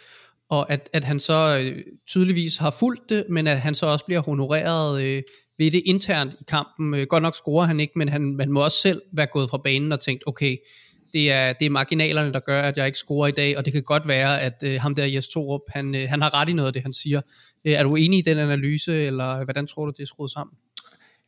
og 0.50 0.72
at, 0.72 0.88
at 0.92 1.04
han 1.04 1.20
så 1.20 1.58
øh, 1.58 1.84
tydeligvis 2.08 2.56
har 2.56 2.76
fulgt 2.78 3.08
det, 3.08 3.24
men 3.28 3.46
at 3.46 3.60
han 3.60 3.74
så 3.74 3.86
også 3.86 4.04
bliver 4.04 4.20
honoreret 4.20 5.02
øh, 5.02 5.22
ved 5.58 5.70
det 5.70 5.82
internt 5.86 6.34
i 6.40 6.44
kampen. 6.48 6.94
Øh, 6.94 7.06
godt 7.06 7.22
nok 7.22 7.34
scorer 7.34 7.66
han 7.66 7.80
ikke, 7.80 7.92
men 7.96 8.08
han, 8.08 8.22
man 8.36 8.52
må 8.52 8.64
også 8.64 8.78
selv 8.78 9.02
være 9.12 9.26
gået 9.26 9.50
fra 9.50 9.58
banen 9.64 9.92
og 9.92 10.00
tænkt, 10.00 10.22
okay, 10.26 10.56
det 11.12 11.30
er, 11.30 11.52
det 11.52 11.66
er 11.66 11.70
marginalerne, 11.70 12.32
der 12.32 12.40
gør, 12.40 12.62
at 12.62 12.76
jeg 12.76 12.86
ikke 12.86 12.98
scorer 12.98 13.28
i 13.28 13.32
dag, 13.32 13.58
og 13.58 13.64
det 13.64 13.72
kan 13.72 13.82
godt 13.82 14.08
være, 14.08 14.40
at 14.40 14.62
øh, 14.64 14.80
ham 14.80 14.94
der 14.94 15.04
Jes 15.04 15.28
Torup, 15.28 15.60
han, 15.68 15.94
øh, 15.94 16.08
han 16.08 16.22
har 16.22 16.40
ret 16.40 16.48
i 16.48 16.52
noget 16.52 16.66
af 16.66 16.72
det, 16.72 16.82
han 16.82 16.92
siger. 16.92 17.20
Øh, 17.64 17.72
er 17.72 17.82
du 17.82 17.96
enig 17.96 18.18
i 18.18 18.22
den 18.22 18.38
analyse, 18.38 18.92
eller 18.92 19.44
hvordan 19.44 19.66
tror 19.66 19.84
du, 19.84 19.92
det 19.96 20.02
er 20.02 20.06
skruet 20.06 20.30
sammen? 20.30 20.56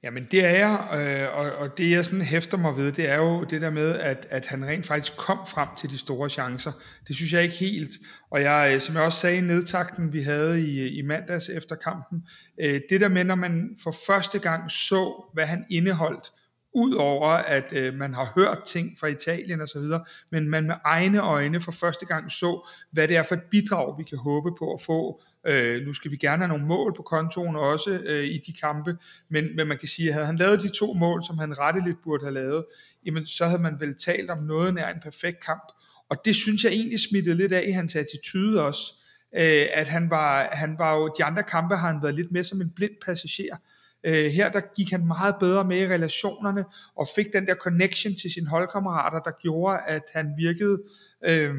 Jamen 0.02 0.26
det 0.30 0.44
er 0.44 0.50
jeg, 0.50 0.88
øh, 1.00 1.38
og, 1.38 1.52
og 1.52 1.78
det 1.78 1.90
jeg 1.90 2.04
sådan 2.04 2.20
hæfter 2.20 2.56
mig 2.56 2.76
ved, 2.76 2.92
det 2.92 3.08
er 3.08 3.16
jo 3.16 3.44
det 3.44 3.60
der 3.60 3.70
med, 3.70 3.98
at, 3.98 4.26
at 4.30 4.46
han 4.46 4.64
rent 4.64 4.86
faktisk 4.86 5.16
kom 5.16 5.38
frem 5.46 5.68
til 5.78 5.90
de 5.90 5.98
store 5.98 6.28
chancer. 6.28 6.72
Det 7.08 7.16
synes 7.16 7.32
jeg 7.32 7.42
ikke 7.42 7.54
helt, 7.54 7.90
og 8.30 8.42
jeg, 8.42 8.72
øh, 8.74 8.80
som 8.80 8.94
jeg 8.94 9.04
også 9.04 9.18
sagde 9.18 9.36
i 9.36 9.40
nedtakten, 9.40 10.12
vi 10.12 10.22
havde 10.22 10.60
i, 10.60 10.80
øh, 10.80 10.98
i 10.98 11.02
mandags 11.02 11.48
efter 11.48 11.76
kampen, 11.76 12.26
øh, 12.60 12.80
det 12.90 13.00
der 13.00 13.08
med, 13.08 13.24
når 13.24 13.34
man 13.34 13.76
for 13.82 13.94
første 14.06 14.38
gang 14.38 14.70
så, 14.70 15.30
hvad 15.34 15.46
han 15.46 15.66
indeholdt, 15.70 16.30
Udover 16.74 17.28
at 17.28 17.72
øh, 17.72 17.94
man 17.94 18.14
har 18.14 18.32
hørt 18.34 18.58
ting 18.66 18.98
fra 19.00 19.06
Italien 19.06 19.60
og 19.60 19.68
så 19.68 19.80
videre, 19.80 20.04
men 20.30 20.48
man 20.48 20.66
med 20.66 20.74
egne 20.84 21.20
øjne 21.20 21.60
for 21.60 21.72
første 21.72 22.06
gang 22.06 22.30
så, 22.30 22.68
hvad 22.92 23.08
det 23.08 23.16
er 23.16 23.22
for 23.22 23.34
et 23.34 23.42
bidrag, 23.50 23.98
vi 23.98 24.04
kan 24.04 24.18
håbe 24.18 24.50
på 24.58 24.72
at 24.72 24.80
få. 24.80 25.22
Øh, 25.46 25.86
nu 25.86 25.92
skal 25.92 26.10
vi 26.10 26.16
gerne 26.16 26.38
have 26.38 26.48
nogle 26.48 26.66
mål 26.66 26.96
på 26.96 27.02
kontoen 27.02 27.56
også 27.56 27.90
øh, 28.04 28.24
i 28.24 28.38
de 28.46 28.52
kampe, 28.52 28.96
men, 29.28 29.56
men 29.56 29.68
man 29.68 29.78
kan 29.78 29.88
sige, 29.88 30.08
at 30.08 30.14
havde 30.14 30.26
han 30.26 30.36
lavet 30.36 30.62
de 30.62 30.68
to 30.68 30.92
mål, 30.92 31.24
som 31.24 31.38
han 31.38 31.58
retteligt 31.58 32.02
burde 32.04 32.24
have 32.24 32.34
lavet, 32.34 32.64
jamen 33.06 33.26
så 33.26 33.46
havde 33.46 33.62
man 33.62 33.80
vel 33.80 33.98
talt 33.98 34.30
om 34.30 34.42
noget 34.42 34.74
nær 34.74 34.88
en 34.88 35.00
perfekt 35.00 35.44
kamp. 35.44 35.72
Og 36.08 36.16
det 36.24 36.36
synes 36.36 36.64
jeg 36.64 36.72
egentlig 36.72 37.00
smittede 37.00 37.36
lidt 37.36 37.52
af 37.52 37.64
i 37.68 37.70
hans 37.70 37.96
attitude 37.96 38.66
også, 38.66 38.94
øh, 39.36 39.66
at 39.74 39.88
han 39.88 40.10
var, 40.10 40.48
han 40.52 40.78
var 40.78 40.94
jo, 40.94 41.14
de 41.18 41.24
andre 41.24 41.42
kampe 41.42 41.76
har 41.76 41.92
han 41.92 42.02
været 42.02 42.14
lidt 42.14 42.32
mere 42.32 42.44
som 42.44 42.60
en 42.60 42.70
blind 42.70 42.94
passager, 43.06 43.56
Øh, 44.04 44.30
her 44.30 44.50
der 44.50 44.60
gik 44.76 44.90
han 44.90 45.06
meget 45.06 45.34
bedre 45.40 45.64
med 45.64 45.78
i 45.78 45.86
relationerne, 45.86 46.64
og 46.96 47.08
fik 47.14 47.32
den 47.32 47.46
der 47.46 47.54
connection 47.54 48.14
til 48.14 48.30
sine 48.30 48.48
holdkammerater, 48.48 49.20
der 49.20 49.30
gjorde, 49.42 49.78
at 49.86 50.02
han 50.12 50.34
virkede 50.36 50.82
øh, 51.24 51.54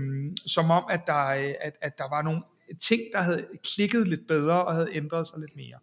som 0.46 0.72
om, 0.72 0.84
at 0.90 1.02
der, 1.08 1.28
øh, 1.28 1.54
at, 1.62 1.78
at 1.82 1.98
der 1.98 2.10
var 2.10 2.22
nogle 2.22 2.42
ting, 2.82 3.02
der 3.14 3.22
havde 3.22 3.46
klikket 3.76 4.08
lidt 4.08 4.28
bedre, 4.28 4.66
og 4.66 4.74
havde 4.74 4.90
ændret 4.94 5.28
sig 5.28 5.40
lidt 5.40 5.56
mere. 5.56 5.80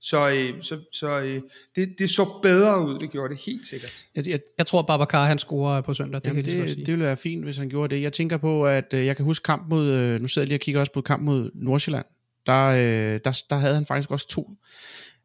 Så, 0.00 0.30
øh, 0.30 0.62
så, 0.62 0.78
så 0.92 1.20
øh, 1.20 1.42
det, 1.76 1.94
det 1.98 2.10
så 2.10 2.38
bedre 2.42 2.86
ud, 2.86 2.98
det 2.98 3.10
gjorde 3.10 3.34
det 3.34 3.42
helt 3.46 3.66
sikkert. 3.66 4.04
Jeg, 4.14 4.28
jeg, 4.28 4.40
Jeg 4.58 4.66
tror, 4.66 4.82
Babacar 4.82 5.26
han 5.26 5.38
scorer 5.38 5.80
på 5.80 5.94
søndag, 5.94 6.20
det 6.20 6.28
Jamen 6.28 6.44
kan 6.44 6.60
det, 6.60 6.70
sige. 6.70 6.86
det 6.86 6.92
ville 6.92 7.04
være 7.04 7.16
fint, 7.16 7.44
hvis 7.44 7.56
han 7.56 7.68
gjorde 7.68 7.94
det. 7.94 8.02
Jeg 8.02 8.12
tænker 8.12 8.36
på, 8.36 8.66
at 8.66 8.94
øh, 8.94 9.06
jeg 9.06 9.16
kan 9.16 9.24
huske 9.24 9.42
kamp 9.42 9.68
mod, 9.68 9.90
øh, 9.92 10.20
nu 10.20 10.28
sidder 10.28 10.44
jeg 10.44 10.48
lige 10.48 10.56
og 10.56 10.60
kigger 10.60 10.80
også 10.80 10.92
på 10.92 11.00
kamp 11.00 11.22
mod 11.22 11.50
Nordsjælland. 11.54 12.06
Der, 12.46 12.64
øh, 12.64 13.20
der, 13.24 13.42
der 13.50 13.56
havde 13.56 13.74
han 13.74 13.86
faktisk 13.86 14.10
også 14.10 14.28
to 14.28 14.50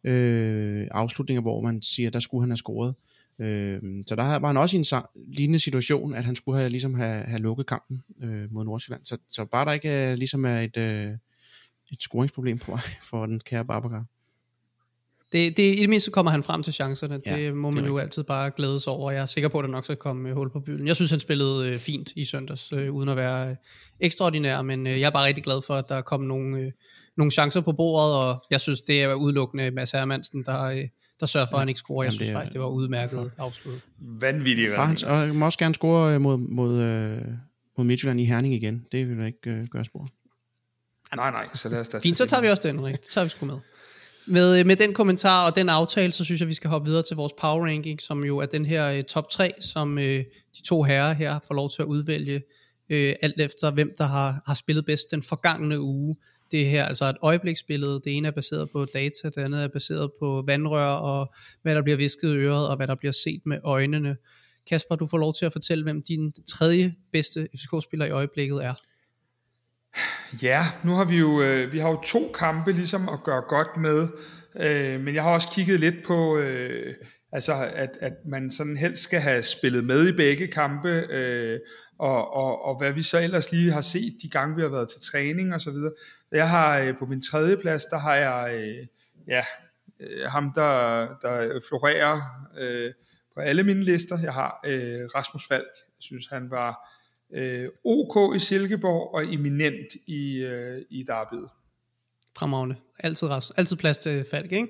øh, 0.04 0.88
afslutninger, 0.91 1.41
hvor 1.41 1.62
man 1.62 1.82
siger, 1.82 2.10
der 2.10 2.19
skulle 2.19 2.41
han 2.41 2.50
have 2.50 2.58
scoret. 2.58 2.95
Øh, 3.39 3.82
så 4.08 4.15
der 4.15 4.39
var 4.39 4.47
han 4.47 4.58
også 4.58 4.78
i 4.78 4.80
en 4.80 4.86
lignende 5.28 5.60
situation, 5.60 6.13
at 6.13 6.25
han 6.25 6.36
skulle 6.36 6.58
have, 6.58 6.69
ligesom 6.69 6.93
have, 6.93 7.23
have 7.23 7.39
lukket 7.41 7.65
kampen 7.65 8.04
øh, 8.23 8.54
mod 8.54 8.65
Nordsjælland. 8.65 9.06
Så, 9.06 9.17
så 9.30 9.45
bare 9.45 9.65
der 9.65 9.71
ikke 9.71 9.89
er, 9.89 10.15
ligesom 10.15 10.45
er 10.45 10.60
et, 10.60 10.78
øh, 10.78 11.12
et 11.91 12.02
scoringsproblem 12.02 12.58
på 12.58 12.71
vej 12.71 12.82
for 13.10 13.25
den 13.25 13.39
kære 13.39 13.65
Babacar. 13.65 14.06
Det, 15.32 15.58
det, 15.58 15.78
I 15.78 15.82
det 15.82 15.89
mindste 15.89 16.12
kommer 16.12 16.32
han 16.32 16.43
frem 16.43 16.63
til 16.63 16.73
chancerne. 16.73 17.19
Ja, 17.25 17.38
det 17.38 17.56
må 17.56 17.67
det 17.67 17.75
man 17.75 17.84
er 17.84 17.88
jo 17.88 17.97
altid 17.97 18.23
bare 18.23 18.52
glædes 18.52 18.88
over. 18.88 19.12
Jeg 19.12 19.21
er 19.21 19.25
sikker 19.25 19.49
på, 19.49 19.60
at 19.60 19.63
der 19.63 19.69
nok 19.69 19.84
skal 19.84 19.95
komme 19.97 20.30
øh, 20.30 20.36
hul 20.36 20.52
på 20.52 20.60
bylden. 20.60 20.88
Jeg 20.88 20.95
synes, 20.95 21.12
han 21.12 21.19
spillede 21.19 21.69
øh, 21.69 21.78
fint 21.78 22.12
i 22.15 22.25
søndags, 22.25 22.73
øh, 22.73 22.93
uden 22.93 23.10
at 23.10 23.17
være 23.17 23.49
øh, 23.49 23.56
ekstraordinær, 23.99 24.62
men 24.62 24.88
øh, 24.88 24.99
jeg 24.99 25.08
er 25.08 25.12
bare 25.12 25.28
rigtig 25.28 25.43
glad 25.43 25.62
for, 25.67 25.73
at 25.73 25.89
der 25.89 26.02
kom 26.02 26.21
nogle, 26.21 26.60
øh, 26.60 26.71
nogle 27.17 27.32
chancer 27.32 27.62
på 27.62 27.71
bordet, 27.71 28.15
og 28.15 28.45
jeg 28.52 28.62
synes, 28.62 28.82
det 28.82 29.04
er 29.04 29.13
udelukkende 29.13 29.71
Mads 29.71 29.91
Hermansen, 29.91 30.43
der, 30.43 30.63
øh, 30.63 30.84
der 31.20 31.26
sørger 31.26 31.48
for, 31.48 31.58
at 31.58 31.62
han 31.62 31.70
ikke 31.70 31.78
scorer. 31.78 32.04
Jeg 32.04 32.08
Jamen, 32.08 32.16
synes 32.16 32.28
det 32.28 32.36
faktisk, 32.36 32.54
det 32.54 32.62
var 32.62 32.68
udmærket 32.68 33.32
afsluttet. 33.38 33.82
Vanvittig 34.00 34.78
redning. 34.78 35.06
og 35.06 35.20
han 35.20 35.36
må 35.36 35.46
også 35.46 35.60
gerne 35.60 35.76
score 35.76 36.14
øh, 36.14 36.22
mod, 36.22 36.38
mod, 36.38 36.82
øh, 36.82 37.22
mod 37.78 37.86
Midtjylland 37.86 38.22
i 38.22 38.26
Herning 38.26 38.54
igen. 38.54 38.86
Det 38.92 39.10
vil 39.10 39.18
jeg 39.18 39.28
ikke 39.28 39.50
øh, 39.50 39.68
gøre 39.68 39.86
spor. 39.86 40.08
Nej, 41.16 41.32
nej, 41.32 41.48
så 41.54 41.70
lad 41.70 41.80
os 41.80 41.88
da 41.88 41.98
Fint, 41.98 42.18
så 42.18 42.26
tager 42.26 42.42
vi 42.42 42.48
også 42.48 42.68
den, 42.68 42.86
Rik. 42.86 42.94
Det 42.96 43.02
tager 43.02 43.26
vi 43.26 43.30
sgu 43.30 43.46
med. 43.46 43.58
Med, 44.28 44.60
øh, 44.60 44.66
med 44.66 44.76
den 44.76 44.94
kommentar 44.94 45.46
og 45.46 45.56
den 45.56 45.70
aftale, 45.70 46.12
så 46.12 46.24
synes 46.24 46.42
jeg, 46.42 46.48
vi 46.48 46.54
skal 46.54 46.70
hoppe 46.70 46.88
videre 46.88 47.04
til 47.04 47.16
vores 47.16 47.34
power 47.42 47.66
ranking, 47.66 48.02
som 48.02 48.24
jo 48.24 48.38
er 48.38 48.46
den 48.46 48.66
her 48.66 48.98
uh, 48.98 49.04
top 49.04 49.30
3, 49.30 49.54
som 49.62 49.98
uh, 49.98 50.04
de 50.04 50.64
to 50.68 50.84
herrer 50.84 51.14
her 51.14 51.40
får 51.48 51.56
lov 51.56 51.70
til 51.70 51.82
at 51.82 51.86
udvælge, 51.86 52.36
uh, 52.36 53.14
alt 53.22 53.40
efter 53.40 53.72
hvem 53.72 53.96
der 53.98 54.04
har, 54.04 54.42
har 54.46 54.54
spillet 54.54 54.86
bedst 54.86 55.12
den 55.12 55.24
forgangne 55.24 55.80
uge. 55.80 56.16
Det 56.52 56.66
her 56.66 56.86
altså 56.86 57.06
et 57.06 57.18
øjebliksbillede. 57.22 58.02
Det 58.04 58.18
ene 58.18 58.28
er 58.28 58.32
baseret 58.32 58.70
på 58.70 58.86
data, 58.86 59.30
det 59.30 59.38
andet 59.38 59.64
er 59.64 59.68
baseret 59.68 60.12
på 60.20 60.44
vandrør 60.48 60.92
og 60.94 61.34
hvad 61.62 61.76
der 61.76 61.82
bliver 61.82 61.98
visket 61.98 62.34
i 62.34 62.38
øret 62.38 62.68
og 62.68 62.76
hvad 62.76 62.88
der 62.88 62.96
bliver 62.96 63.12
set 63.12 63.42
med 63.46 63.60
øjnene. 63.64 64.18
Kasper, 64.70 64.96
du 64.96 65.08
får 65.08 65.18
lov 65.18 65.34
til 65.34 65.46
at 65.46 65.52
fortælle, 65.52 65.84
hvem 65.84 66.04
din 66.04 66.34
tredje 66.50 66.96
bedste 67.12 67.48
FCK-spiller 67.56 68.06
i 68.06 68.10
øjeblikket 68.10 68.66
er. 68.66 68.74
Ja, 70.42 70.64
nu 70.84 70.96
har 70.96 71.06
vi 71.06 71.18
jo, 71.18 71.42
øh, 71.42 71.72
vi 71.72 71.80
har 71.80 71.90
jo 71.90 72.02
to 72.02 72.32
kampe 72.40 72.72
ligesom 72.72 73.10
at 73.10 73.24
gøre 73.24 73.42
godt 73.42 73.78
med, 73.78 74.08
øh, 74.56 75.02
men 75.02 75.16
jeg 75.16 75.24
har 75.24 75.32
også 75.32 75.48
kigget 75.52 75.80
lidt 75.80 75.96
på, 76.06 76.38
øh, 76.38 76.96
Altså, 77.32 77.54
at, 77.74 77.98
at 78.02 78.13
man 78.26 78.52
sådan 78.52 78.78
helst 78.78 79.04
skal 79.04 79.20
have 79.20 79.44
spillet 79.44 79.84
med 79.84 80.08
i 80.08 80.12
begge 80.12 80.48
kampe, 80.48 80.89
øh, 80.89 81.60
og, 81.98 82.34
og, 82.34 82.65
og 82.65 82.78
hvad 82.78 82.92
vi 82.92 83.02
så 83.02 83.20
ellers 83.20 83.52
lige 83.52 83.72
har 83.72 83.82
set 83.82 84.18
de 84.22 84.30
gange, 84.30 84.56
vi 84.56 84.62
har 84.62 84.70
været 84.70 84.89
til 84.89 85.02
træning 85.02 85.54
og 85.54 85.62
så 85.62 85.72
videre. 85.72 85.94
Jeg 86.32 86.50
har 86.50 86.80
øh, 86.80 86.98
på 87.00 87.06
min 87.06 87.22
tredje 87.22 87.58
plads, 87.58 87.86
der 87.86 87.98
har 87.98 88.15
jeg, 88.15 88.56
øh, 88.56 88.88
ja, 89.28 89.44
øh, 90.00 90.26
ham 90.26 90.52
der, 90.56 91.00
der 91.22 91.60
florerer 91.70 92.22
øh, 92.58 92.94
på 93.34 93.39
alle 93.39 93.63
mine 93.63 93.84
lister. 93.84 94.20
Jeg 94.20 94.34
har 94.34 94.60
øh, 94.65 95.06
Rasmus 95.15 95.48
Falk. 95.48 95.70
Jeg 95.76 96.02
synes, 96.02 96.28
han 96.28 96.52
var 96.52 96.89
øh, 97.34 97.70
OK 97.84 98.36
i 98.36 98.39
Silkeborg 98.39 99.13
og 99.13 99.34
eminent 99.34 99.88
i, 100.08 100.38
øh, 100.38 100.82
i 100.89 101.04
Darbyet. 101.04 101.50
Fremragende. 102.38 102.76
Altid, 103.00 103.28
altid 103.58 103.78
plads 103.78 103.98
til 103.98 104.26
Falk, 104.32 104.52
ikke? 104.52 104.68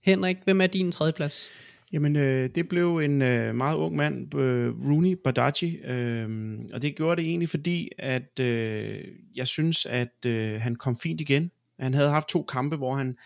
Henrik, 0.00 0.36
hvem 0.44 0.60
er 0.60 0.66
din 0.66 0.92
tredje 0.92 1.12
plads? 1.12 1.50
Jamen, 1.92 2.16
øh, 2.16 2.50
det 2.54 2.68
blev 2.68 2.98
en 2.98 3.22
øh, 3.22 3.54
meget 3.54 3.76
ung 3.76 3.96
mand, 3.96 4.34
øh, 4.34 4.88
Rooney 4.88 5.16
Badaji, 5.24 5.76
øh, 5.76 6.58
og 6.72 6.82
det 6.82 6.96
gjorde 6.96 7.22
det 7.22 7.28
egentlig, 7.28 7.48
fordi 7.48 7.88
at 7.98 8.40
øh, 8.40 9.04
jeg 9.34 9.46
synes, 9.46 9.86
at 9.86 10.26
øh, 10.26 10.60
han 10.60 10.76
kom 10.76 10.96
fint 10.96 11.20
igen. 11.20 11.50
Han 11.78 11.94
havde 11.94 12.10
haft 12.10 12.28
to 12.28 12.42
kampe, 12.42 12.76
hvor 12.76 12.94
han, 12.94 13.16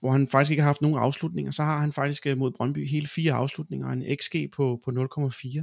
hvor 0.00 0.12
han 0.12 0.28
faktisk 0.28 0.50
ikke 0.50 0.62
har 0.62 0.68
haft 0.68 0.82
nogen 0.82 0.98
afslutninger. 0.98 1.52
Så 1.52 1.62
har 1.62 1.78
han 1.78 1.92
faktisk 1.92 2.26
øh, 2.26 2.38
mod 2.38 2.50
Brøndby 2.50 2.88
hele 2.88 3.06
fire 3.06 3.32
afslutninger, 3.32 3.86
og 3.86 3.92
en 3.92 4.16
XG 4.22 4.36
på, 4.52 4.80
på 4.84 4.90
0,4. 4.90 5.62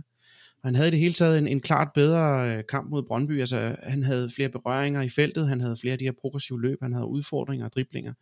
Og 0.64 0.68
han 0.68 0.76
havde 0.76 0.88
i 0.88 0.92
det 0.92 1.00
hele 1.00 1.14
taget 1.14 1.38
en, 1.38 1.48
en 1.48 1.60
klart 1.60 1.88
bedre 1.94 2.50
øh, 2.50 2.64
kamp 2.70 2.90
mod 2.90 3.04
Brøndby. 3.04 3.40
Altså, 3.40 3.76
han 3.84 4.04
havde 4.04 4.30
flere 4.36 4.50
berøringer 4.50 5.02
i 5.02 5.10
feltet, 5.10 5.48
han 5.48 5.62
havde 5.62 5.78
flere 5.82 5.92
af 5.92 5.98
de 5.98 6.06
her 6.06 6.12
progressive 6.22 6.62
løb, 6.62 6.78
han 6.82 6.94
havde 6.94 7.06
udfordringer 7.06 7.66
og 7.66 7.74
driblinger. 7.74 8.14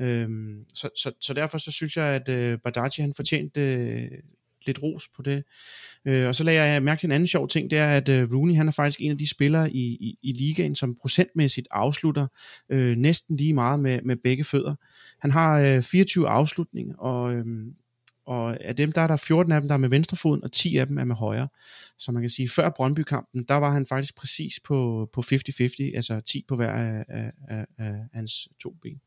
Øhm, 0.00 0.64
så, 0.74 0.88
så, 0.96 1.12
så 1.20 1.34
derfor 1.34 1.58
så 1.58 1.70
synes 1.70 1.96
jeg, 1.96 2.06
at 2.06 2.28
øh, 2.28 2.58
Badaji 2.64 3.00
han 3.00 3.14
fortjente 3.14 3.60
øh, 3.60 4.10
lidt 4.66 4.82
ros 4.82 5.08
på 5.16 5.22
det. 5.22 5.44
Øh, 6.04 6.28
og 6.28 6.34
så 6.34 6.44
lagde 6.44 6.62
jeg 6.62 6.82
mærke 6.82 7.00
til 7.00 7.06
en 7.06 7.12
anden 7.12 7.26
sjov 7.26 7.48
ting, 7.48 7.70
det 7.70 7.78
er, 7.78 7.88
at 7.88 8.08
øh, 8.08 8.28
Rooney 8.32 8.54
han 8.54 8.68
er 8.68 8.72
faktisk 8.72 9.00
en 9.00 9.10
af 9.10 9.18
de 9.18 9.28
spillere 9.28 9.72
i, 9.72 9.82
i, 9.82 10.18
i 10.22 10.32
ligaen, 10.32 10.74
som 10.74 10.96
procentmæssigt 11.00 11.68
afslutter 11.70 12.26
øh, 12.68 12.96
næsten 12.96 13.36
lige 13.36 13.54
meget 13.54 13.80
med, 13.80 14.02
med 14.02 14.16
begge 14.16 14.44
fødder. 14.44 14.74
Han 15.18 15.30
har 15.30 15.58
øh, 15.58 15.82
24 15.82 16.28
afslutninger, 16.28 16.96
og, 16.96 17.34
øh, 17.34 17.44
og 18.26 18.64
af 18.64 18.76
dem, 18.76 18.92
der 18.92 19.00
er 19.00 19.06
der 19.06 19.16
14 19.16 19.52
af 19.52 19.60
dem, 19.60 19.68
der 19.68 19.74
er 19.74 19.78
med 19.78 19.88
venstrefoden, 19.88 20.44
og 20.44 20.52
10 20.52 20.76
af 20.76 20.86
dem 20.86 20.98
er 20.98 21.04
med 21.04 21.16
højre. 21.16 21.48
Så 21.98 22.12
man 22.12 22.22
kan 22.22 22.30
sige, 22.30 22.48
før 22.48 22.70
Brøndby-kampen, 22.76 23.44
der 23.44 23.54
var 23.54 23.70
han 23.70 23.86
faktisk 23.86 24.16
præcis 24.16 24.60
på, 24.60 25.08
på 25.12 25.20
50-50, 25.20 25.96
altså 25.96 26.20
10 26.20 26.44
på 26.48 26.56
hver 26.56 26.72
af, 26.72 27.04
af, 27.08 27.32
af, 27.48 27.66
af 27.78 27.94
hans 28.12 28.48
to 28.62 28.70
ben. 28.82 29.00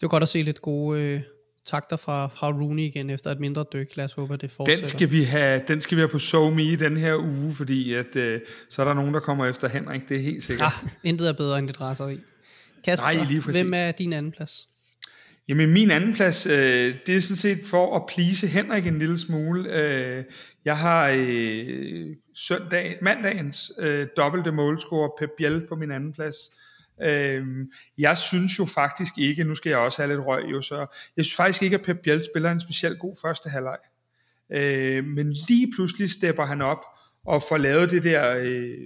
Det 0.00 0.06
var 0.06 0.08
godt 0.08 0.22
at 0.22 0.28
se 0.28 0.42
lidt 0.42 0.62
gode 0.62 1.00
øh, 1.00 1.20
takter 1.64 1.96
fra, 1.96 2.26
fra 2.26 2.50
Rooney 2.50 2.82
igen 2.82 3.10
efter 3.10 3.30
et 3.30 3.40
mindre 3.40 3.64
dyk. 3.72 3.96
Lad 3.96 4.04
os 4.04 4.12
håbe, 4.12 4.34
at 4.34 4.40
det 4.40 4.50
fortsætter. 4.50 4.82
Den 4.82 4.88
skal 4.88 5.10
vi 5.10 5.24
have, 5.24 5.62
den 5.68 5.80
skal 5.80 5.96
vi 5.96 6.00
have 6.00 6.08
på 6.08 6.18
SoMe 6.18 6.64
i 6.64 6.76
den 6.76 6.96
her 6.96 7.16
uge, 7.16 7.54
fordi 7.54 7.94
at, 7.94 8.16
øh, 8.16 8.40
så 8.70 8.82
er 8.82 8.86
der 8.86 8.94
nogen, 8.94 9.14
der 9.14 9.20
kommer 9.20 9.46
efter 9.46 9.68
Henrik, 9.68 10.08
det 10.08 10.16
er 10.16 10.20
helt 10.20 10.44
sikkert. 10.44 10.66
Ah, 10.66 10.90
intet 11.04 11.28
er 11.28 11.32
bedre 11.32 11.58
end 11.58 11.68
det 11.68 11.80
raseri. 11.80 12.20
Kasper, 12.84 13.06
Nej, 13.06 13.24
lige 13.24 13.40
præcis. 13.40 13.60
hvem 13.60 13.72
er 13.76 13.92
din 13.92 14.12
anden 14.12 14.32
plads? 14.32 14.68
Jamen 15.48 15.70
min 15.70 15.90
anden 15.90 16.14
plads, 16.14 16.46
øh, 16.46 16.94
det 17.06 17.16
er 17.16 17.20
sådan 17.20 17.36
set 17.36 17.58
for 17.66 17.96
at 17.96 18.02
plise 18.14 18.46
Henrik 18.46 18.86
en 18.86 18.98
lille 18.98 19.18
smule. 19.18 19.72
Øh, 19.72 20.24
jeg 20.64 20.78
har 20.78 21.14
øh, 21.16 22.06
søndag, 22.34 22.98
mandagens 23.02 23.72
øh, 23.78 24.06
dobbelte 24.16 24.52
målscore 24.52 25.10
Pep 25.18 25.30
Biel 25.36 25.66
på 25.68 25.74
min 25.74 25.90
anden 25.90 26.12
plads. 26.12 26.36
Øh, 27.02 27.46
jeg 27.98 28.18
synes 28.18 28.58
jo 28.58 28.64
faktisk 28.64 29.18
ikke, 29.18 29.44
nu 29.44 29.54
skal 29.54 29.70
jeg 29.70 29.78
også 29.78 30.02
have 30.02 30.16
lidt 30.16 30.26
røg 30.26 30.44
jo, 30.50 30.62
så 30.62 30.76
jeg 31.16 31.24
synes 31.24 31.36
faktisk 31.36 31.62
ikke, 31.62 31.76
at 31.76 31.82
Pep 31.82 31.98
Biel 32.02 32.22
spiller 32.32 32.50
en 32.50 32.60
specielt 32.60 32.98
god 32.98 33.16
første 33.22 33.50
halvleg. 33.50 33.78
Øh, 34.52 35.04
men 35.04 35.32
lige 35.48 35.72
pludselig 35.74 36.10
stepper 36.10 36.44
han 36.44 36.62
op 36.62 36.84
og 37.26 37.42
får 37.42 37.56
lavet 37.56 37.90
det 37.90 38.02
der 38.02 38.36
øh, 38.36 38.78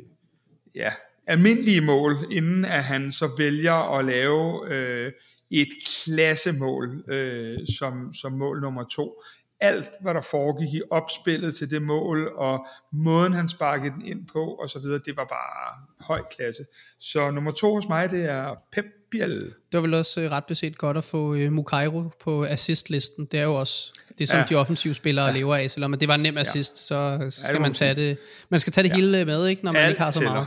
ja, 0.74 0.92
almindelige 1.26 1.80
mål, 1.80 2.16
inden 2.30 2.64
at 2.64 2.84
han 2.84 3.12
så 3.12 3.30
vælger 3.38 3.98
at 3.98 4.04
lave 4.04 4.74
øh, 4.74 5.12
et 5.50 5.68
klassemål 5.86 7.10
øh, 7.10 7.58
som, 7.78 8.14
som 8.14 8.32
mål 8.32 8.60
nummer 8.60 8.84
to 8.84 9.22
alt, 9.60 9.88
hvad 10.00 10.14
der 10.14 10.20
foregik 10.20 10.74
i 10.74 10.82
opspillet 10.90 11.56
til 11.56 11.70
det 11.70 11.82
mål, 11.82 12.32
og 12.36 12.66
måden 12.92 13.32
han 13.32 13.48
sparkede 13.48 13.94
den 13.94 14.06
ind 14.06 14.26
på, 14.32 14.44
og 14.44 14.70
så 14.70 14.78
videre, 14.78 15.00
det 15.06 15.16
var 15.16 15.24
bare 15.24 15.84
høj 16.00 16.22
klasse. 16.36 16.64
Så 17.00 17.30
nummer 17.30 17.50
to 17.50 17.74
hos 17.74 17.88
mig, 17.88 18.10
det 18.10 18.24
er 18.24 18.54
Pep 18.72 18.84
Biel. 19.10 19.40
Det 19.40 19.52
var 19.72 19.80
vel 19.80 19.94
også 19.94 20.20
uh, 20.20 20.30
ret 20.30 20.44
beset 20.44 20.78
godt 20.78 20.96
at 20.96 21.04
få 21.04 21.34
uh, 21.34 21.52
Mukairo 21.52 22.10
på 22.20 22.44
assistlisten. 22.44 23.26
Det 23.26 23.40
er 23.40 23.44
jo 23.44 23.54
også 23.54 23.92
det, 24.18 24.28
som 24.28 24.38
ja. 24.38 24.44
de 24.48 24.54
offensive 24.54 24.94
spillere 24.94 25.26
ja. 25.26 25.32
lever 25.32 25.56
af. 25.56 25.70
Selvom 25.70 25.98
det 25.98 26.08
var 26.08 26.14
en 26.14 26.20
nem 26.20 26.36
assist, 26.36 26.90
ja. 26.90 27.20
så 27.20 27.30
skal 27.42 27.54
ja, 27.54 27.60
man 27.60 27.74
tage 27.74 27.94
det, 27.94 28.18
man 28.48 28.60
skal 28.60 28.72
tage 28.72 28.82
det 28.82 28.90
ja. 28.90 28.94
hele 28.94 29.24
med, 29.24 29.46
ikke, 29.46 29.64
når 29.64 29.72
man 29.72 29.82
Alt 29.82 29.90
ikke 29.90 30.02
har 30.02 30.10
så 30.10 30.22
meget. 30.22 30.46